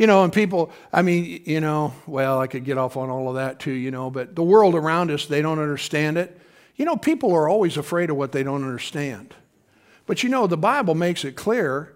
You 0.00 0.06
know, 0.06 0.24
and 0.24 0.32
people, 0.32 0.72
I 0.94 1.02
mean, 1.02 1.42
you 1.44 1.60
know, 1.60 1.92
well, 2.06 2.40
I 2.40 2.46
could 2.46 2.64
get 2.64 2.78
off 2.78 2.96
on 2.96 3.10
all 3.10 3.28
of 3.28 3.34
that 3.34 3.60
too, 3.60 3.72
you 3.72 3.90
know, 3.90 4.10
but 4.10 4.34
the 4.34 4.42
world 4.42 4.74
around 4.74 5.10
us, 5.10 5.26
they 5.26 5.42
don't 5.42 5.58
understand 5.58 6.16
it. 6.16 6.40
You 6.76 6.86
know, 6.86 6.96
people 6.96 7.34
are 7.34 7.50
always 7.50 7.76
afraid 7.76 8.08
of 8.08 8.16
what 8.16 8.32
they 8.32 8.42
don't 8.42 8.64
understand. 8.64 9.34
But 10.06 10.22
you 10.22 10.30
know, 10.30 10.46
the 10.46 10.56
Bible 10.56 10.94
makes 10.94 11.22
it 11.22 11.36
clear 11.36 11.94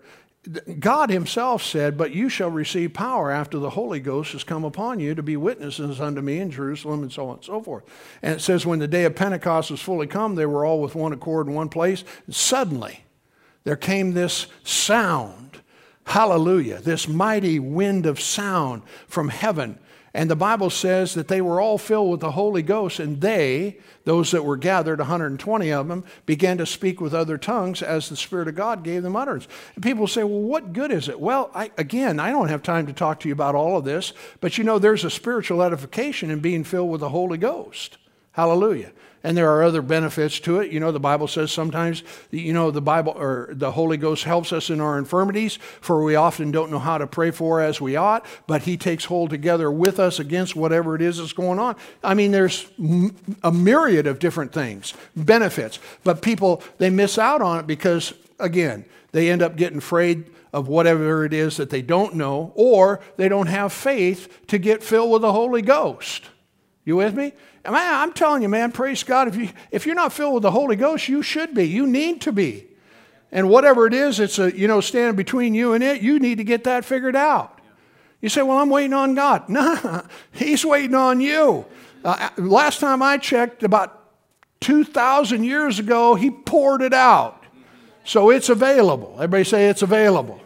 God 0.79 1.09
Himself 1.09 1.63
said, 1.63 1.97
But 1.97 2.11
you 2.15 2.29
shall 2.29 2.51
receive 2.51 2.93
power 2.93 3.31
after 3.31 3.59
the 3.59 3.71
Holy 3.71 4.01
Ghost 4.01 4.33
has 4.33 4.45
come 4.45 4.65
upon 4.65 5.01
you 5.01 5.15
to 5.15 5.23
be 5.23 5.39
witnesses 5.39 5.99
unto 5.99 6.21
me 6.21 6.41
in 6.41 6.51
Jerusalem, 6.51 7.05
and 7.05 7.11
so 7.11 7.29
on 7.29 7.37
and 7.37 7.45
so 7.45 7.63
forth. 7.63 7.85
And 8.21 8.35
it 8.35 8.41
says, 8.43 8.67
When 8.67 8.81
the 8.81 8.87
day 8.87 9.05
of 9.05 9.17
Pentecost 9.17 9.71
was 9.71 9.81
fully 9.81 10.09
come, 10.09 10.35
they 10.35 10.45
were 10.45 10.67
all 10.67 10.83
with 10.83 10.95
one 10.95 11.15
accord 11.15 11.47
in 11.47 11.55
one 11.55 11.71
place. 11.71 12.05
And 12.27 12.35
suddenly, 12.35 13.07
there 13.65 13.77
came 13.77 14.13
this 14.13 14.49
sound. 14.63 15.54
Hallelujah. 16.05 16.81
This 16.81 17.09
mighty 17.09 17.59
wind 17.59 18.07
of 18.07 18.21
sound 18.21 18.83
from 19.09 19.29
heaven 19.29 19.79
and 20.17 20.31
the 20.31 20.37
Bible 20.37 20.71
says 20.71 21.15
that 21.15 21.27
they 21.27 21.41
were 21.41 21.61
all 21.61 21.77
filled 21.77 22.13
with 22.13 22.21
the 22.21 22.31
Holy 22.31 22.63
Ghost, 22.63 23.01
and 23.01 23.21
they, 23.21 23.79
those 24.05 24.31
that 24.31 24.45
were 24.45 24.57
gathered, 24.57 25.01
120 25.01 25.73
of 25.73 25.89
them, 25.89 26.05
began 26.25 26.57
to 26.59 26.67
speak 26.67 27.01
with 27.01 27.13
other 27.13 27.37
tongues 27.37 27.83
as 27.83 28.09
the 28.09 28.17
Spirit 28.17 28.47
of 28.47 28.55
God 28.55 28.85
gave 28.85 29.03
them 29.03 29.17
utterance. 29.17 29.49
And 29.75 29.83
people 29.83 30.07
say, 30.07 30.23
well, 30.23 30.39
what 30.39 30.73
good 30.73 30.93
is 30.93 31.09
it? 31.09 31.19
Well, 31.19 31.51
I, 31.53 31.73
again, 31.77 32.21
I 32.21 32.31
don't 32.31 32.49
have 32.49 32.63
time 32.63 32.87
to 32.87 32.93
talk 32.93 33.19
to 33.21 33.29
you 33.29 33.35
about 33.35 33.57
all 33.57 33.77
of 33.77 33.85
this, 33.85 34.13
but 34.41 34.57
you 34.57 34.63
know, 34.63 34.79
there's 34.79 35.05
a 35.05 35.11
spiritual 35.11 35.63
edification 35.63 36.31
in 36.31 36.39
being 36.39 36.63
filled 36.63 36.91
with 36.91 37.01
the 37.01 37.09
Holy 37.09 37.37
Ghost. 37.37 37.99
Hallelujah. 38.31 38.93
And 39.25 39.37
there 39.37 39.51
are 39.51 39.63
other 39.63 39.81
benefits 39.81 40.39
to 40.41 40.61
it. 40.61 40.71
You 40.71 40.81
know, 40.81 40.93
the 40.93 41.01
Bible 41.01 41.27
says 41.27 41.51
sometimes, 41.51 42.03
you 42.31 42.53
know, 42.53 42.71
the 42.71 42.83
Bible 42.83 43.15
or 43.17 43.49
the 43.51 43.73
Holy 43.73 43.97
Ghost 43.97 44.25
helps 44.25 44.53
us 44.53 44.69
in 44.69 44.83
our 44.83 44.99
infirmities, 44.99 45.57
for 45.81 46.05
we 46.05 46.15
often 46.15 46.51
don't 46.51 46.71
know 46.71 46.79
how 46.79 46.99
to 46.99 47.07
pray 47.07 47.31
for 47.31 47.63
as 47.63 47.81
we 47.81 47.97
ought, 47.97 48.27
but 48.47 48.63
He 48.63 48.77
takes 48.77 49.07
hold 49.07 49.31
together 49.31 49.71
with 49.71 49.99
us 49.99 50.19
against 50.21 50.55
whatever 50.55 50.95
it 50.95 51.01
is 51.01 51.17
that's 51.17 51.33
going 51.33 51.59
on. 51.59 51.75
I 52.05 52.13
mean, 52.13 52.33
there's 52.33 52.71
a 53.43 53.51
myriad 53.51 54.07
of 54.07 54.19
different 54.19 54.53
things, 54.53 54.93
benefits, 55.17 55.79
but 56.05 56.21
people, 56.21 56.63
they 56.77 56.91
miss 56.91 57.17
out 57.17 57.41
on 57.41 57.59
it 57.59 57.67
because, 57.67 58.13
again, 58.39 58.85
they 59.13 59.31
end 59.31 59.41
up 59.41 59.57
getting 59.57 59.79
afraid 59.79 60.31
of 60.53 60.69
whatever 60.69 61.25
it 61.25 61.33
is 61.33 61.57
that 61.57 61.71
they 61.71 61.81
don't 61.81 62.15
know, 62.15 62.53
or 62.55 63.01
they 63.17 63.31
don't 63.31 63.47
have 63.47 63.73
faith 63.73 64.47
to 64.49 64.59
get 64.59 64.83
filled 64.83 65.11
with 65.11 65.23
the 65.23 65.33
Holy 65.33 65.63
Ghost. 65.63 66.29
You 66.85 66.97
with 66.97 67.15
me? 67.15 67.33
Man, 67.65 67.95
I'm 67.95 68.13
telling 68.13 68.43
you, 68.43 68.49
man, 68.49 68.73
praise 68.73 69.03
God. 69.03 69.29
If, 69.29 69.37
you, 69.37 69.49
if 69.71 69.87
you're 69.87 69.95
not 69.95 70.13
filled 70.13 70.35
with 70.35 70.43
the 70.43 70.51
Holy 70.51 70.77
Ghost, 70.77 71.09
you 71.09 71.23
should 71.23 71.55
be. 71.55 71.65
You 71.65 71.87
need 71.87 72.21
to 72.23 72.33
be. 72.33 72.67
And 73.33 73.49
whatever 73.49 73.87
it 73.87 73.95
is, 73.95 74.21
it's 74.21 74.39
a, 74.39 74.57
you 74.57 74.69
know, 74.69 74.81
standing 74.81 75.17
between 75.17 75.55
you 75.55 75.73
and 75.73 75.83
it, 75.83 76.03
you 76.03 76.19
need 76.19 76.39
to 76.39 76.45
get 76.45 76.65
that 76.65 76.85
figured 76.85 77.17
out. 77.17 77.59
You 78.21 78.29
say, 78.29 78.43
well, 78.43 78.59
I'm 78.59 78.71
waiting 78.71 78.93
on 78.93 79.15
God. 79.15 79.49
No, 79.49 80.03
He's 80.33 80.65
waiting 80.65 80.95
on 80.95 81.21
you. 81.21 81.67
Uh, 82.05 82.31
last 82.37 82.81
time 82.81 83.03
I 83.03 83.17
checked, 83.17 83.63
about 83.63 84.11
2,000 84.61 85.45
years 85.45 85.79
ago, 85.79 86.15
He 86.15 86.31
poured 86.31 86.83
it 86.83 86.93
out. 86.93 87.45
So 88.05 88.31
it's 88.31 88.51
available. 88.51 89.15
Everybody 89.17 89.45
say 89.45 89.69
it's 89.69 89.83
available. 89.83 90.41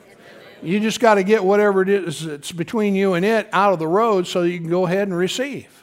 You 0.62 0.80
just 0.80 1.00
got 1.00 1.14
to 1.14 1.24
get 1.24 1.44
whatever 1.44 1.82
it 1.82 1.88
is 1.88 2.24
that's 2.24 2.52
between 2.52 2.94
you 2.94 3.14
and 3.14 3.24
it 3.24 3.48
out 3.52 3.72
of 3.72 3.78
the 3.78 3.86
road 3.86 4.26
so 4.26 4.42
you 4.42 4.58
can 4.58 4.68
go 4.68 4.86
ahead 4.86 5.08
and 5.08 5.16
receive. 5.16 5.77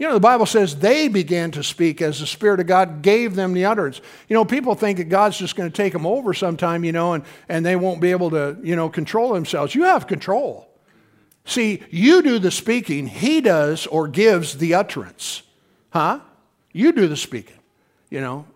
You 0.00 0.06
know, 0.06 0.14
the 0.14 0.20
Bible 0.20 0.46
says 0.46 0.76
they 0.76 1.08
began 1.08 1.50
to 1.50 1.62
speak 1.62 2.00
as 2.00 2.20
the 2.20 2.26
Spirit 2.26 2.58
of 2.58 2.66
God 2.66 3.02
gave 3.02 3.34
them 3.34 3.52
the 3.52 3.66
utterance. 3.66 4.00
You 4.30 4.34
know, 4.34 4.46
people 4.46 4.74
think 4.74 4.96
that 4.96 5.10
God's 5.10 5.36
just 5.36 5.56
going 5.56 5.70
to 5.70 5.76
take 5.76 5.92
them 5.92 6.06
over 6.06 6.32
sometime, 6.32 6.84
you 6.84 6.92
know, 6.92 7.12
and, 7.12 7.22
and 7.50 7.66
they 7.66 7.76
won't 7.76 8.00
be 8.00 8.10
able 8.10 8.30
to, 8.30 8.56
you 8.62 8.76
know, 8.76 8.88
control 8.88 9.34
themselves. 9.34 9.74
You 9.74 9.82
have 9.84 10.06
control. 10.06 10.70
See, 11.44 11.82
you 11.90 12.22
do 12.22 12.38
the 12.38 12.50
speaking, 12.50 13.08
He 13.08 13.42
does 13.42 13.86
or 13.86 14.08
gives 14.08 14.56
the 14.56 14.72
utterance. 14.72 15.42
Huh? 15.90 16.20
You 16.72 16.92
do 16.92 17.06
the 17.06 17.16
speaking, 17.16 17.58
you 18.08 18.22
know. 18.22 18.46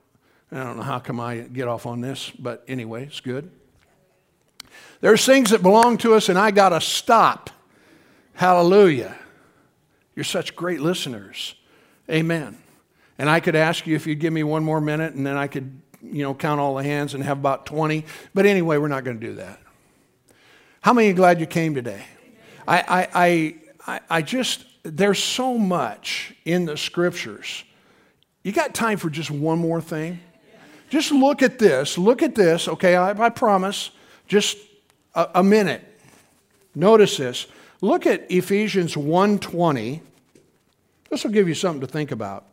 I 0.51 0.62
don't 0.62 0.78
know 0.78 0.82
how 0.82 0.99
come 0.99 1.20
I 1.20 1.40
get 1.40 1.68
off 1.68 1.84
on 1.84 2.01
this, 2.01 2.30
but 2.30 2.64
anyway, 2.68 3.05
it's 3.05 3.20
good. 3.20 3.51
There's 5.03 5.26
things 5.26 5.51
that 5.51 5.61
belong 5.61 5.99
to 5.99 6.14
us, 6.14 6.30
and 6.30 6.38
I 6.38 6.53
got 6.53 6.70
to 6.70 6.80
stop. 6.80 7.51
Hallelujah. 8.32 9.18
You're 10.15 10.25
such 10.25 10.55
great 10.55 10.81
listeners. 10.81 11.55
Amen. 12.11 12.59
And 13.19 13.31
I 13.31 13.41
could 13.41 13.57
ask 13.57 13.87
you 13.87 13.97
if 13.97 14.07
you'd 14.07 14.21
give 14.21 14.33
me 14.33 14.43
one 14.43 14.65
more 14.65 14.81
minute 14.81 15.15
and 15.15 15.27
then 15.27 15.37
I 15.37 15.47
could, 15.47 15.81
you 16.03 16.23
know, 16.23 16.35
count 16.35 16.61
all 16.61 16.75
the 16.75 16.83
hands 16.83 17.15
and 17.15 17.23
have 17.25 17.39
about 17.39 17.67
20. 17.67 18.05
But 18.35 18.47
anyway, 18.47 18.79
we're 18.79 18.89
not 18.89 19.05
going 19.05 19.19
to 19.19 19.27
do 19.27 19.35
that. 19.37 19.61
How 20.81 20.93
many 20.93 21.11
are 21.11 21.15
glad 21.15 21.41
you 21.41 21.47
came 21.47 21.75
today? 21.75 22.05
I, 22.67 23.09
I, 23.15 23.55
I, 23.87 24.01
I 24.11 24.23
just, 24.23 24.65
there's 24.83 25.23
so 25.23 25.57
much 25.57 26.35
in 26.45 26.67
the 26.67 26.77
scriptures. 26.77 27.65
You 28.43 28.53
got 28.53 28.75
time 28.75 28.99
for 28.99 29.09
just 29.09 29.31
one 29.31 29.59
more 29.59 29.81
thing? 29.81 30.21
Just 30.91 31.11
look 31.11 31.43
at 31.43 31.59
this. 31.59 31.97
Look 31.97 32.23
at 32.23 32.35
this, 32.35 32.69
okay? 32.69 32.97
I, 32.97 33.11
I 33.11 33.31
promise. 33.31 33.91
Just 34.29 34.59
a, 35.15 35.29
a 35.37 35.43
minute. 35.43 35.83
Notice 36.75 37.17
this. 37.17 37.47
Look 37.85 38.07
at 38.07 38.30
Ephesians 38.30 38.97
1:20. 38.97 40.01
This 41.11 41.22
will 41.22 41.32
give 41.32 41.49
you 41.49 41.55
something 41.55 41.82
to 41.82 41.87
think 41.87 42.12
about. 42.12 42.47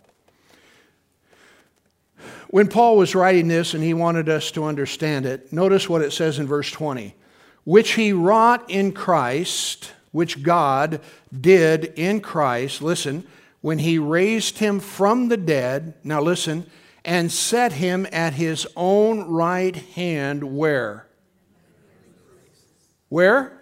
When 2.50 2.68
Paul 2.68 2.98
was 2.98 3.16
writing 3.16 3.48
this 3.48 3.74
and 3.74 3.82
he 3.82 3.94
wanted 3.94 4.28
us 4.28 4.52
to 4.52 4.66
understand 4.66 5.26
it, 5.26 5.54
notice 5.54 5.88
what 5.88 6.02
it 6.02 6.12
says 6.12 6.38
in 6.38 6.48
verse 6.48 6.70
20. 6.70 7.16
Which 7.64 7.94
he 7.94 8.12
wrought 8.12 8.70
in 8.70 8.92
Christ, 8.92 9.94
which 10.12 10.44
God 10.44 11.00
did 11.40 11.94
in 11.96 12.20
Christ, 12.20 12.82
listen, 12.82 13.26
when 13.62 13.80
he 13.80 13.98
raised 13.98 14.58
him 14.58 14.82
from 14.82 15.30
the 15.30 15.38
dead, 15.38 15.94
now 16.04 16.20
listen, 16.22 16.66
and 17.06 17.32
set 17.32 17.72
him 17.72 18.06
at 18.12 18.34
his 18.34 18.68
own 18.76 19.30
right 19.30 19.78
hand 19.78 20.58
where? 20.58 21.08
Where? 23.08 23.61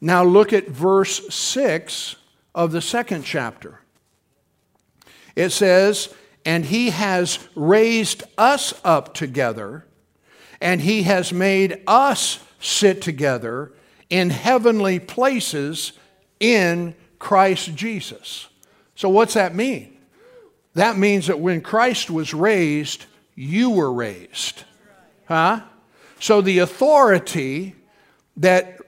Now 0.00 0.24
look 0.24 0.52
at 0.52 0.68
verse 0.68 1.34
6 1.34 2.16
of 2.54 2.72
the 2.72 2.80
second 2.80 3.24
chapter. 3.24 3.80
It 5.34 5.50
says, 5.50 6.12
And 6.44 6.64
he 6.64 6.90
has 6.90 7.38
raised 7.54 8.22
us 8.36 8.74
up 8.84 9.14
together, 9.14 9.86
and 10.60 10.80
he 10.80 11.04
has 11.04 11.32
made 11.32 11.82
us 11.86 12.40
sit 12.60 13.00
together 13.02 13.72
in 14.10 14.30
heavenly 14.30 14.98
places 14.98 15.92
in 16.40 16.94
Christ 17.18 17.74
Jesus. 17.74 18.48
So, 18.94 19.08
what's 19.08 19.34
that 19.34 19.54
mean? 19.54 19.96
That 20.74 20.96
means 20.96 21.26
that 21.26 21.40
when 21.40 21.60
Christ 21.60 22.10
was 22.10 22.34
raised, 22.34 23.06
you 23.34 23.70
were 23.70 23.92
raised. 23.92 24.64
Huh? 25.26 25.60
So, 26.20 26.40
the 26.40 26.58
authority 26.58 27.74
that, 28.38 28.80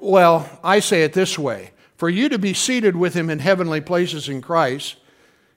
well, 0.00 0.48
I 0.62 0.80
say 0.80 1.02
it 1.02 1.12
this 1.12 1.38
way 1.38 1.72
for 1.96 2.10
you 2.10 2.28
to 2.28 2.38
be 2.38 2.52
seated 2.52 2.94
with 2.94 3.14
him 3.14 3.30
in 3.30 3.38
heavenly 3.38 3.80
places 3.80 4.28
in 4.28 4.42
Christ 4.42 4.96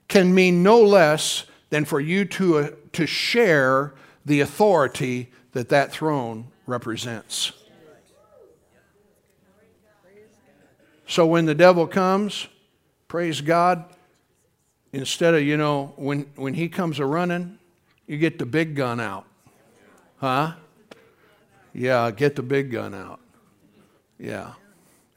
can 0.08 0.34
mean 0.34 0.62
no 0.62 0.80
less 0.80 1.44
than 1.68 1.84
for 1.84 2.00
you 2.00 2.24
to, 2.24 2.58
uh, 2.58 2.70
to 2.92 3.06
share 3.06 3.94
the 4.24 4.40
authority 4.40 5.30
that 5.52 5.68
that 5.68 5.92
throne 5.92 6.46
represents. 6.66 7.52
So 11.06 11.26
when 11.26 11.44
the 11.44 11.54
devil 11.54 11.86
comes, 11.86 12.46
praise 13.08 13.40
God, 13.40 13.84
instead 14.92 15.34
of, 15.34 15.42
you 15.42 15.56
know, 15.56 15.92
when, 15.96 16.26
when 16.36 16.54
he 16.54 16.68
comes 16.68 17.00
a 17.00 17.04
running, 17.04 17.58
you 18.06 18.16
get 18.16 18.38
the 18.38 18.46
big 18.46 18.76
gun 18.76 19.00
out. 19.00 19.26
Huh? 20.18 20.54
Yeah, 21.72 22.10
get 22.10 22.36
the 22.36 22.42
big 22.42 22.70
gun 22.70 22.94
out. 22.94 23.20
Yeah. 24.20 24.52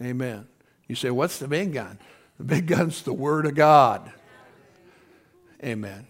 Amen. 0.02 0.48
You 0.88 0.96
say, 0.96 1.12
what's 1.12 1.38
the 1.40 1.48
big 1.48 1.74
gun? 1.74 2.00
The 2.38 2.46
big 2.46 2.68
gun's 2.68 3.04
the 3.04 3.14
Word 3.14 3.46
of 3.46 3.56
God. 3.56 4.12
Amen. 5.64 6.08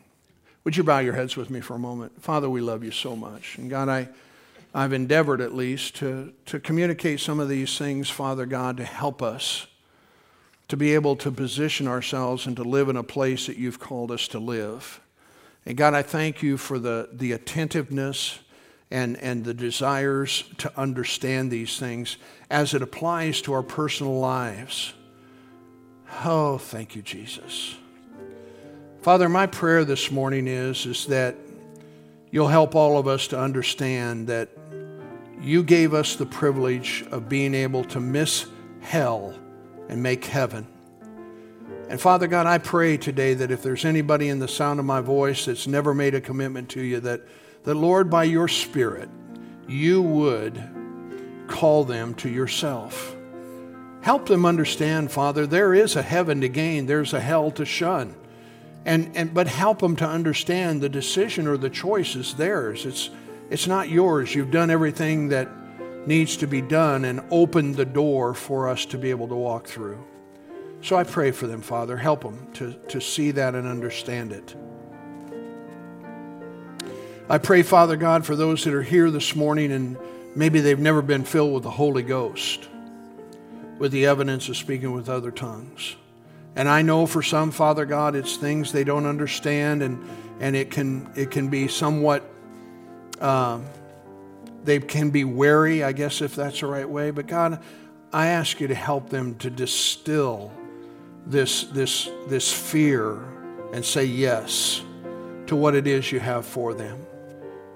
Would 0.64 0.78
you 0.78 0.84
bow 0.84 1.00
your 1.00 1.14
heads 1.14 1.36
with 1.36 1.50
me 1.50 1.60
for 1.60 1.76
a 1.76 1.80
moment? 1.80 2.22
Father, 2.22 2.50
we 2.50 2.62
love 2.62 2.84
you 2.84 2.92
so 2.92 3.16
much. 3.16 3.58
And 3.58 3.70
God, 3.70 3.90
I, 3.90 4.10
I've 4.74 4.94
endeavored 4.94 5.42
at 5.42 5.54
least 5.54 5.96
to, 5.98 6.34
to 6.46 6.60
communicate 6.60 7.20
some 7.20 7.40
of 7.40 7.50
these 7.50 7.78
things, 7.78 8.10
Father 8.10 8.46
God, 8.46 8.78
to 8.78 8.86
help 8.86 9.22
us 9.22 9.68
to 10.70 10.78
be 10.78 10.94
able 10.94 11.16
to 11.18 11.32
position 11.32 11.88
ourselves 11.88 12.48
and 12.48 12.56
to 12.56 12.64
live 12.64 12.90
in 12.90 12.96
a 12.96 13.04
place 13.04 13.48
that 13.48 13.58
you've 13.58 13.80
called 13.80 14.12
us 14.12 14.28
to 14.30 14.40
live. 14.40 15.02
And 15.66 15.78
God, 15.78 15.94
I 15.94 16.02
thank 16.02 16.42
you 16.42 16.58
for 16.58 16.80
the, 16.80 17.10
the 17.12 17.34
attentiveness 17.34 18.40
and, 18.92 19.18
and 19.18 19.44
the 19.44 19.54
desires 19.54 20.44
to 20.60 20.72
understand 20.80 21.52
these 21.52 21.80
things 21.80 22.18
as 22.50 22.74
it 22.74 22.82
applies 22.82 23.42
to 23.42 23.54
our 23.54 23.64
personal 23.64 24.20
lives. 24.20 24.94
Oh, 26.24 26.58
thank 26.58 26.96
you, 26.96 27.02
Jesus. 27.02 27.76
Father, 29.02 29.28
my 29.28 29.48
prayer 29.48 29.84
this 29.84 30.12
morning 30.12 30.48
is, 30.48 30.86
is 30.86 31.08
that 31.08 31.36
you'll 32.32 32.48
help 32.48 32.76
all 32.76 32.98
of 32.98 33.08
us 33.08 33.28
to 33.28 33.40
understand 33.40 34.28
that 34.28 34.50
you 35.42 35.64
gave 35.64 35.94
us 35.94 36.16
the 36.16 36.26
privilege 36.26 37.04
of 37.12 37.28
being 37.28 37.54
able 37.54 37.84
to 37.84 38.00
miss 38.00 38.46
hell 38.82 39.38
and 39.90 40.02
make 40.02 40.24
heaven. 40.26 40.68
And 41.90 42.00
Father 42.00 42.28
God, 42.28 42.48
I 42.48 42.60
pray 42.60 42.96
today 42.96 43.34
that 43.34 43.52
if 43.52 43.62
there's 43.62 43.84
anybody 43.84 44.30
in 44.30 44.40
the 44.40 44.48
sound 44.48 44.80
of 44.80 44.86
my 44.86 45.02
voice 45.02 45.46
that's 45.46 45.68
never 45.68 45.94
made 45.94 46.16
a 46.16 46.22
commitment 46.22 46.70
to 46.70 46.82
you, 46.82 47.00
that, 47.02 47.22
that 47.64 47.76
Lord, 47.76 48.10
by 48.10 48.26
your 48.26 48.48
Spirit, 48.48 49.10
you 49.68 50.02
would 50.02 50.62
call 51.48 51.84
them 51.84 52.14
to 52.16 52.30
yourself. 52.30 53.16
Help 54.02 54.26
them 54.26 54.46
understand, 54.46 55.12
Father, 55.12 55.48
there 55.48 55.74
is 55.74 55.96
a 55.96 56.02
heaven 56.02 56.42
to 56.42 56.50
gain, 56.50 56.86
there's 56.86 57.14
a 57.14 57.22
hell 57.22 57.52
to 57.52 57.66
shun. 57.66 58.16
And, 58.86 59.16
and, 59.16 59.34
but 59.34 59.48
help 59.48 59.80
them 59.80 59.96
to 59.98 60.06
understand 60.06 60.82
the 60.82 60.90
decision 60.90 61.48
or 61.48 61.56
the 61.56 61.70
choice 61.70 62.16
is 62.16 62.34
theirs. 62.34 62.86
It's, 62.86 63.10
it's 63.50 63.66
not 63.66 63.88
yours. 63.88 64.36
You've 64.36 64.52
done 64.52 64.70
everything 64.70 65.30
that 65.30 65.50
needs 66.06 66.36
to 66.38 66.48
be 66.48 66.62
done 66.62 67.06
and 67.06 67.22
opened 67.32 67.76
the 67.76 67.86
door 67.86 68.34
for 68.34 68.68
us 68.68 68.86
to 68.88 68.98
be 68.98 69.10
able 69.10 69.30
to 69.30 69.36
walk 69.36 69.68
through. 69.68 70.04
So 70.82 70.98
I 70.98 71.06
pray 71.06 71.32
for 71.32 71.48
them, 71.48 71.62
Father. 71.62 71.96
Help 71.96 72.24
them 72.24 72.52
to, 72.56 72.74
to 72.90 73.00
see 73.00 73.32
that 73.32 73.56
and 73.56 73.66
understand 73.66 74.34
it. 74.34 74.54
I 77.30 77.38
pray, 77.38 77.64
Father 77.64 77.96
God, 77.96 78.26
for 78.26 78.36
those 78.36 78.66
that 78.66 78.74
are 78.74 78.84
here 78.84 79.10
this 79.10 79.34
morning 79.34 79.72
and 79.72 79.98
maybe 80.36 80.60
they've 80.60 80.78
never 80.78 81.02
been 81.02 81.24
filled 81.24 81.54
with 81.54 81.64
the 81.64 81.72
Holy 81.72 82.04
Ghost, 82.04 82.68
with 83.80 83.94
the 83.94 84.08
evidence 84.08 84.50
of 84.50 84.58
speaking 84.58 84.92
with 84.92 85.08
other 85.08 85.32
tongues. 85.32 85.96
And 86.58 86.68
I 86.68 86.82
know 86.82 87.06
for 87.06 87.24
some, 87.24 87.52
Father 87.52 87.86
God, 87.86 88.18
it's 88.18 88.36
things 88.36 88.74
they 88.74 88.84
don't 88.84 89.06
understand 89.06 89.82
and, 89.82 90.06
and 90.42 90.54
it, 90.54 90.70
can, 90.70 91.10
it 91.16 91.32
can 91.32 91.48
be 91.48 91.70
somewhat. 91.70 92.30
Um, 93.22 93.66
they 94.66 94.80
can 94.80 95.10
be 95.10 95.24
wary, 95.24 95.82
I 95.82 95.94
guess, 95.94 96.22
if 96.22 96.36
that's 96.36 96.60
the 96.60 96.68
right 96.68 96.88
way. 96.88 97.12
But 97.12 97.28
God, 97.28 97.64
I 98.12 98.28
ask 98.28 98.60
you 98.60 98.68
to 98.68 98.76
help 98.76 99.10
them 99.10 99.36
to 99.36 99.50
distill 99.50 100.52
this, 101.26 101.64
this, 101.64 102.10
this 102.28 102.52
fear 102.52 103.24
and 103.72 103.84
say 103.84 104.04
yes 104.04 104.82
to 105.48 105.56
what 105.56 105.74
it 105.74 105.88
is 105.88 106.12
you 106.12 106.20
have 106.20 106.46
for 106.46 106.74
them 106.74 107.00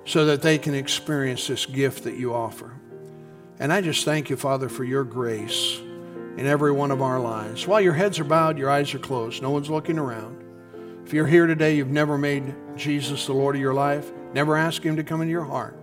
so 0.08 0.26
that 0.26 0.42
they 0.42 0.58
can 0.58 0.74
experience 0.74 1.46
this 1.46 1.68
gift 1.68 2.06
that 2.06 2.16
you 2.16 2.34
offer. 2.34 2.74
And 3.60 3.72
I 3.72 3.82
just 3.82 4.04
thank 4.06 4.32
you, 4.32 4.38
Father, 4.38 4.70
for 4.70 4.84
your 4.84 5.04
grace 5.04 5.80
in 6.38 6.48
every 6.48 6.72
one 6.72 6.90
of 6.90 7.04
our 7.04 7.20
lives. 7.20 7.68
While 7.68 7.82
your 7.82 7.94
heads 7.94 8.20
are 8.20 8.24
bowed, 8.24 8.58
your 8.58 8.72
eyes 8.72 8.92
are 8.96 9.00
closed, 9.00 9.44
no 9.44 9.52
one's 9.52 9.70
looking 9.70 10.00
around. 10.00 10.44
If 11.06 11.14
you're 11.14 11.28
here 11.28 11.46
today, 11.46 11.76
you've 11.76 11.90
never 11.90 12.18
made 12.18 12.56
Jesus 12.76 13.28
the 13.28 13.34
Lord 13.34 13.56
of 13.56 13.62
your 13.62 13.76
life, 13.76 14.12
never 14.34 14.58
asked 14.58 14.84
Him 14.84 14.96
to 14.96 15.04
come 15.04 15.22
into 15.22 15.32
your 15.32 15.46
heart 15.46 15.78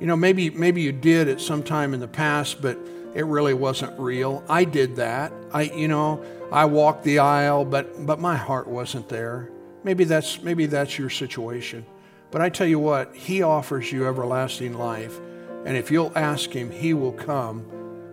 you 0.00 0.06
know, 0.06 0.16
maybe, 0.16 0.50
maybe 0.50 0.80
you 0.80 0.92
did 0.92 1.28
at 1.28 1.40
some 1.40 1.62
time 1.62 1.92
in 1.92 2.00
the 2.00 2.08
past, 2.08 2.62
but 2.62 2.78
it 3.14 3.24
really 3.24 3.54
wasn't 3.54 3.98
real. 3.98 4.44
I 4.48 4.64
did 4.64 4.96
that. 4.96 5.32
I, 5.52 5.62
you 5.62 5.88
know, 5.88 6.24
I 6.52 6.66
walked 6.66 7.04
the 7.04 7.18
aisle, 7.18 7.64
but, 7.64 8.06
but 8.06 8.20
my 8.20 8.36
heart 8.36 8.68
wasn't 8.68 9.08
there. 9.08 9.50
Maybe 9.82 10.04
that's, 10.04 10.40
maybe 10.42 10.66
that's 10.66 10.98
your 10.98 11.10
situation. 11.10 11.84
But 12.30 12.40
I 12.40 12.48
tell 12.50 12.66
you 12.66 12.78
what, 12.78 13.14
He 13.14 13.42
offers 13.42 13.90
you 13.90 14.06
everlasting 14.06 14.74
life. 14.74 15.18
And 15.64 15.76
if 15.76 15.90
you'll 15.90 16.12
ask 16.16 16.50
Him, 16.50 16.70
He 16.70 16.94
will 16.94 17.12
come 17.12 17.66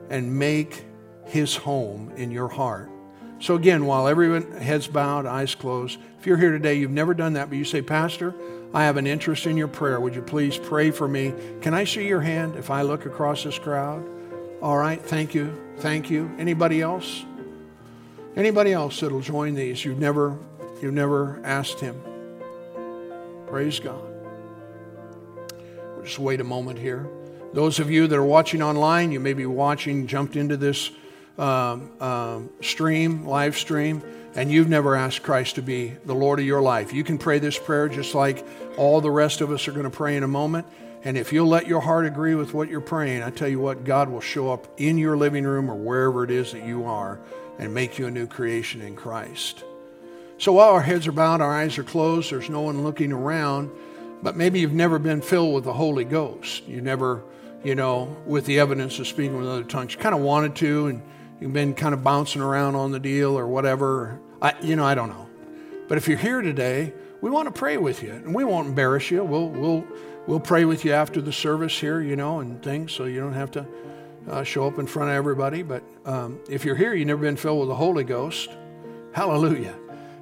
and 0.09 0.37
make 0.37 0.85
His 1.25 1.55
home 1.55 2.11
in 2.15 2.31
your 2.31 2.47
heart. 2.47 2.89
So, 3.39 3.55
again, 3.55 3.85
while 3.85 4.07
everyone 4.07 4.49
heads 4.53 4.87
bowed, 4.87 5.25
eyes 5.25 5.55
closed, 5.55 5.99
if 6.19 6.25
you're 6.25 6.37
here 6.37 6.51
today, 6.51 6.75
you've 6.75 6.91
never 6.91 7.13
done 7.13 7.33
that, 7.33 7.49
but 7.49 7.57
you 7.57 7.65
say, 7.65 7.81
Pastor, 7.81 8.33
I 8.73 8.83
have 8.83 8.97
an 8.97 9.07
interest 9.07 9.45
in 9.45 9.57
your 9.57 9.67
prayer. 9.67 9.99
Would 9.99 10.15
you 10.15 10.21
please 10.21 10.57
pray 10.57 10.91
for 10.91 11.07
me? 11.07 11.33
Can 11.61 11.73
I 11.73 11.83
see 11.83 12.07
your 12.07 12.21
hand 12.21 12.55
if 12.55 12.69
I 12.69 12.81
look 12.81 13.05
across 13.05 13.43
this 13.43 13.59
crowd? 13.59 14.05
All 14.61 14.77
right, 14.77 15.01
thank 15.01 15.35
you. 15.35 15.53
Thank 15.77 16.09
you. 16.09 16.33
Anybody 16.37 16.81
else? 16.81 17.23
Anybody 18.35 18.73
else 18.73 18.99
that'll 18.99 19.21
join 19.21 19.53
these? 19.53 19.85
You've 19.85 19.99
never 19.99 20.37
you've 20.81 20.93
never 20.93 21.39
asked 21.45 21.79
him. 21.79 22.01
Praise 23.55 23.79
God. 23.79 24.03
We'll 25.95 26.03
just 26.03 26.19
wait 26.19 26.41
a 26.41 26.43
moment 26.43 26.77
here. 26.77 27.07
Those 27.53 27.79
of 27.79 27.89
you 27.89 28.05
that 28.05 28.13
are 28.13 28.21
watching 28.21 28.61
online, 28.61 29.13
you 29.13 29.21
may 29.21 29.31
be 29.31 29.45
watching, 29.45 30.07
jumped 30.07 30.35
into 30.35 30.57
this 30.57 30.91
um, 31.37 31.89
um, 32.01 32.49
stream, 32.59 33.25
live 33.25 33.55
stream 33.55 34.03
and 34.35 34.51
you've 34.51 34.67
never 34.67 34.93
asked 34.93 35.23
Christ 35.23 35.55
to 35.55 35.61
be 35.61 35.93
the 36.03 36.13
Lord 36.13 36.39
of 36.39 36.45
your 36.45 36.61
life, 36.61 36.91
you 36.91 37.05
can 37.05 37.17
pray 37.17 37.39
this 37.39 37.57
prayer 37.57 37.87
just 37.87 38.13
like 38.13 38.45
all 38.75 38.99
the 38.99 39.09
rest 39.09 39.39
of 39.39 39.51
us 39.51 39.69
are 39.69 39.71
going 39.71 39.85
to 39.85 39.89
pray 39.89 40.17
in 40.17 40.23
a 40.23 40.27
moment. 40.27 40.67
And 41.05 41.17
if 41.17 41.31
you'll 41.31 41.47
let 41.47 41.65
your 41.65 41.79
heart 41.79 42.05
agree 42.05 42.35
with 42.35 42.53
what 42.53 42.67
you're 42.67 42.81
praying, 42.81 43.23
I 43.23 43.29
tell 43.29 43.47
you 43.47 43.61
what, 43.61 43.85
God 43.85 44.09
will 44.09 44.19
show 44.19 44.51
up 44.51 44.67
in 44.75 44.97
your 44.97 45.15
living 45.15 45.45
room 45.45 45.71
or 45.71 45.75
wherever 45.75 46.25
it 46.25 46.29
is 46.29 46.51
that 46.51 46.65
you 46.65 46.83
are 46.83 47.21
and 47.57 47.73
make 47.73 47.97
you 47.97 48.07
a 48.07 48.11
new 48.11 48.27
creation 48.27 48.81
in 48.81 48.97
Christ. 48.97 49.63
So 50.37 50.53
while 50.53 50.71
our 50.71 50.81
heads 50.81 51.07
are 51.07 51.11
bowed, 51.11 51.41
our 51.41 51.53
eyes 51.53 51.77
are 51.77 51.83
closed, 51.83 52.31
there's 52.31 52.49
no 52.49 52.61
one 52.61 52.83
looking 52.83 53.11
around, 53.11 53.71
but 54.21 54.35
maybe 54.35 54.59
you've 54.59 54.73
never 54.73 54.99
been 54.99 55.21
filled 55.21 55.53
with 55.53 55.63
the 55.63 55.73
Holy 55.73 56.03
Ghost. 56.03 56.67
You 56.67 56.81
never 56.81 57.23
you 57.65 57.73
know, 57.73 58.15
with 58.27 58.45
the 58.45 58.59
evidence 58.59 58.99
of 58.99 59.07
speaking 59.07 59.35
with 59.35 59.47
other 59.47 59.63
tongues. 59.63 59.93
You 59.93 59.99
kind 59.99 60.13
of 60.13 60.21
wanted 60.21 60.55
to, 60.57 60.85
and 60.85 61.01
you've 61.41 61.51
been 61.51 61.73
kind 61.73 61.95
of 61.95 62.03
bouncing 62.03 62.41
around 62.41 62.75
on 62.75 62.91
the 62.91 62.99
deal 62.99 63.37
or 63.37 63.47
whatever. 63.47 64.21
I, 64.39 64.53
you 64.61 64.75
know, 64.75 64.85
I 64.85 64.93
don't 64.93 65.09
know. 65.09 65.27
But 65.87 65.97
if 65.97 66.07
you're 66.07 66.17
here 66.17 66.43
today, 66.43 66.93
we 67.21 67.31
want 67.31 67.47
to 67.47 67.51
pray 67.51 67.77
with 67.77 68.03
you, 68.03 68.11
and 68.11 68.35
we 68.35 68.43
won't 68.43 68.67
embarrass 68.67 69.09
you. 69.09 69.23
We'll 69.23 69.49
we'll 69.49 69.83
we'll 70.27 70.39
pray 70.39 70.65
with 70.65 70.85
you 70.85 70.91
after 70.91 71.21
the 71.21 71.33
service 71.33 71.77
here, 71.77 72.01
you 72.01 72.15
know, 72.15 72.39
and 72.39 72.61
things, 72.61 72.91
so 72.91 73.05
you 73.05 73.19
don't 73.19 73.33
have 73.33 73.49
to 73.51 73.65
uh, 74.29 74.43
show 74.43 74.67
up 74.67 74.77
in 74.77 74.85
front 74.85 75.09
of 75.09 75.15
everybody. 75.15 75.63
But 75.63 75.83
um, 76.05 76.39
if 76.47 76.65
you're 76.65 76.75
here, 76.75 76.93
you've 76.93 77.07
never 77.07 77.21
been 77.21 77.35
filled 77.35 77.61
with 77.61 77.69
the 77.69 77.75
Holy 77.75 78.03
Ghost, 78.03 78.49
hallelujah. 79.11 79.75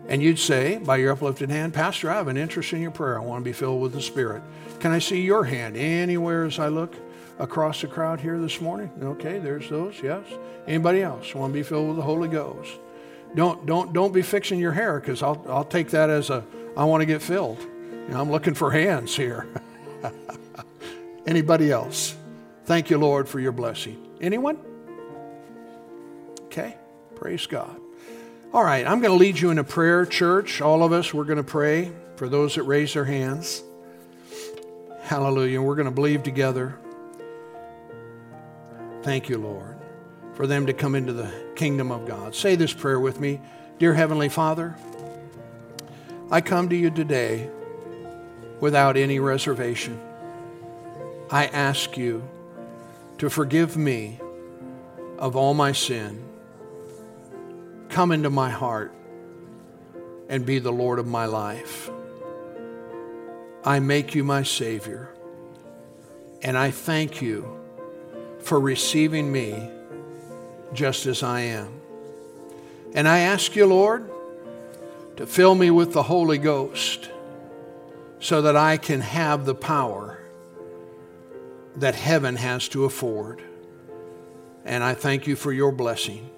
And 0.07 0.21
you'd 0.21 0.39
say, 0.39 0.77
by 0.77 0.97
your 0.97 1.13
uplifted 1.13 1.49
hand, 1.49 1.73
Pastor, 1.73 2.11
I 2.11 2.15
have 2.15 2.27
an 2.27 2.37
interest 2.37 2.73
in 2.73 2.81
your 2.81 2.91
prayer. 2.91 3.17
I 3.17 3.23
want 3.23 3.41
to 3.41 3.45
be 3.45 3.53
filled 3.53 3.81
with 3.81 3.93
the 3.93 4.01
Spirit. 4.01 4.43
Can 4.79 4.91
I 4.91 4.99
see 4.99 5.21
your 5.21 5.45
hand 5.45 5.77
anywhere 5.77 6.45
as 6.45 6.59
I 6.59 6.67
look 6.67 6.93
across 7.39 7.81
the 7.81 7.87
crowd 7.87 8.19
here 8.19 8.37
this 8.39 8.59
morning? 8.59 8.91
Okay, 9.01 9.39
there's 9.39 9.69
those, 9.69 9.95
yes. 10.03 10.25
Anybody 10.67 11.01
else 11.01 11.33
want 11.33 11.53
to 11.53 11.59
be 11.59 11.63
filled 11.63 11.87
with 11.87 11.97
the 11.97 12.03
Holy 12.03 12.27
Ghost? 12.27 12.71
Don't, 13.35 13.65
don't, 13.65 13.93
don't 13.93 14.13
be 14.13 14.21
fixing 14.21 14.59
your 14.59 14.73
hair 14.73 14.99
because 14.99 15.23
I'll, 15.23 15.43
I'll 15.47 15.65
take 15.65 15.89
that 15.91 16.09
as 16.09 16.29
a, 16.29 16.43
I 16.77 16.83
want 16.83 17.01
to 17.01 17.05
get 17.05 17.21
filled. 17.21 17.59
You 17.59 18.09
know, 18.09 18.21
I'm 18.21 18.29
looking 18.29 18.53
for 18.53 18.71
hands 18.71 19.15
here. 19.15 19.47
Anybody 21.25 21.71
else? 21.71 22.15
Thank 22.65 22.89
you, 22.89 22.97
Lord, 22.97 23.27
for 23.27 23.39
your 23.39 23.53
blessing. 23.53 24.05
Anyone? 24.21 24.57
Okay, 26.45 26.77
praise 27.15 27.47
God. 27.47 27.82
All 28.53 28.63
right, 28.63 28.85
I'm 28.85 29.01
going 29.01 29.09
to 29.09 29.17
lead 29.17 29.39
you 29.39 29.49
in 29.49 29.57
a 29.57 29.63
prayer, 29.63 30.05
church. 30.05 30.61
All 30.61 30.83
of 30.83 30.91
us, 30.91 31.11
we're 31.11 31.23
going 31.23 31.37
to 31.37 31.43
pray 31.43 31.91
for 32.17 32.29
those 32.29 32.53
that 32.53 32.61
raise 32.63 32.93
their 32.93 33.03
hands. 33.03 33.63
Hallelujah. 35.01 35.59
We're 35.59 35.73
going 35.73 35.87
to 35.87 35.91
believe 35.91 36.21
together. 36.21 36.77
Thank 39.01 39.27
you, 39.27 39.39
Lord, 39.39 39.75
for 40.35 40.45
them 40.45 40.67
to 40.67 40.73
come 40.73 40.93
into 40.93 41.13
the 41.13 41.33
kingdom 41.55 41.91
of 41.91 42.07
God. 42.07 42.35
Say 42.35 42.55
this 42.55 42.71
prayer 42.71 42.99
with 42.99 43.19
me 43.19 43.41
Dear 43.79 43.95
Heavenly 43.95 44.29
Father, 44.29 44.75
I 46.29 46.39
come 46.41 46.69
to 46.69 46.75
you 46.75 46.91
today 46.91 47.49
without 48.59 48.97
any 48.97 49.17
reservation. 49.17 49.99
I 51.31 51.47
ask 51.47 51.97
you 51.97 52.21
to 53.17 53.31
forgive 53.31 53.75
me 53.75 54.19
of 55.17 55.35
all 55.35 55.55
my 55.55 55.71
sin. 55.71 56.22
Come 57.93 58.11
into 58.11 58.31
my 58.31 58.49
heart 58.49 58.91
and 60.27 60.47
be 60.47 60.57
the 60.57 60.71
Lord 60.71 60.97
of 60.97 61.05
my 61.05 61.27
life. 61.27 61.91
I 63.63 63.79
make 63.81 64.15
you 64.15 64.23
my 64.23 64.41
Savior. 64.41 65.09
And 66.41 66.57
I 66.57 66.71
thank 66.71 67.21
you 67.21 67.55
for 68.39 68.59
receiving 68.59 69.31
me 69.31 69.69
just 70.73 71.05
as 71.05 71.21
I 71.21 71.41
am. 71.41 71.79
And 72.95 73.07
I 73.07 73.19
ask 73.19 73.55
you, 73.55 73.67
Lord, 73.67 74.09
to 75.17 75.27
fill 75.27 75.53
me 75.53 75.69
with 75.69 75.93
the 75.93 76.01
Holy 76.01 76.39
Ghost 76.39 77.11
so 78.19 78.41
that 78.41 78.55
I 78.55 78.77
can 78.77 79.01
have 79.01 79.45
the 79.45 79.53
power 79.53 80.17
that 81.75 81.93
heaven 81.93 82.37
has 82.37 82.67
to 82.69 82.85
afford. 82.85 83.43
And 84.65 84.83
I 84.83 84.95
thank 84.95 85.27
you 85.27 85.35
for 85.35 85.53
your 85.53 85.71
blessing. 85.71 86.31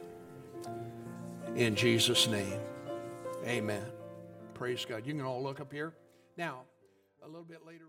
In 1.56 1.74
Jesus' 1.74 2.28
name, 2.28 2.60
amen. 3.46 3.86
Praise 4.54 4.84
God. 4.84 5.06
You 5.06 5.14
can 5.14 5.24
all 5.24 5.42
look 5.42 5.62
up 5.62 5.72
here. 5.72 5.94
Now, 6.36 6.64
a 7.24 7.28
little 7.28 7.46
bit 7.46 7.66
later. 7.66 7.86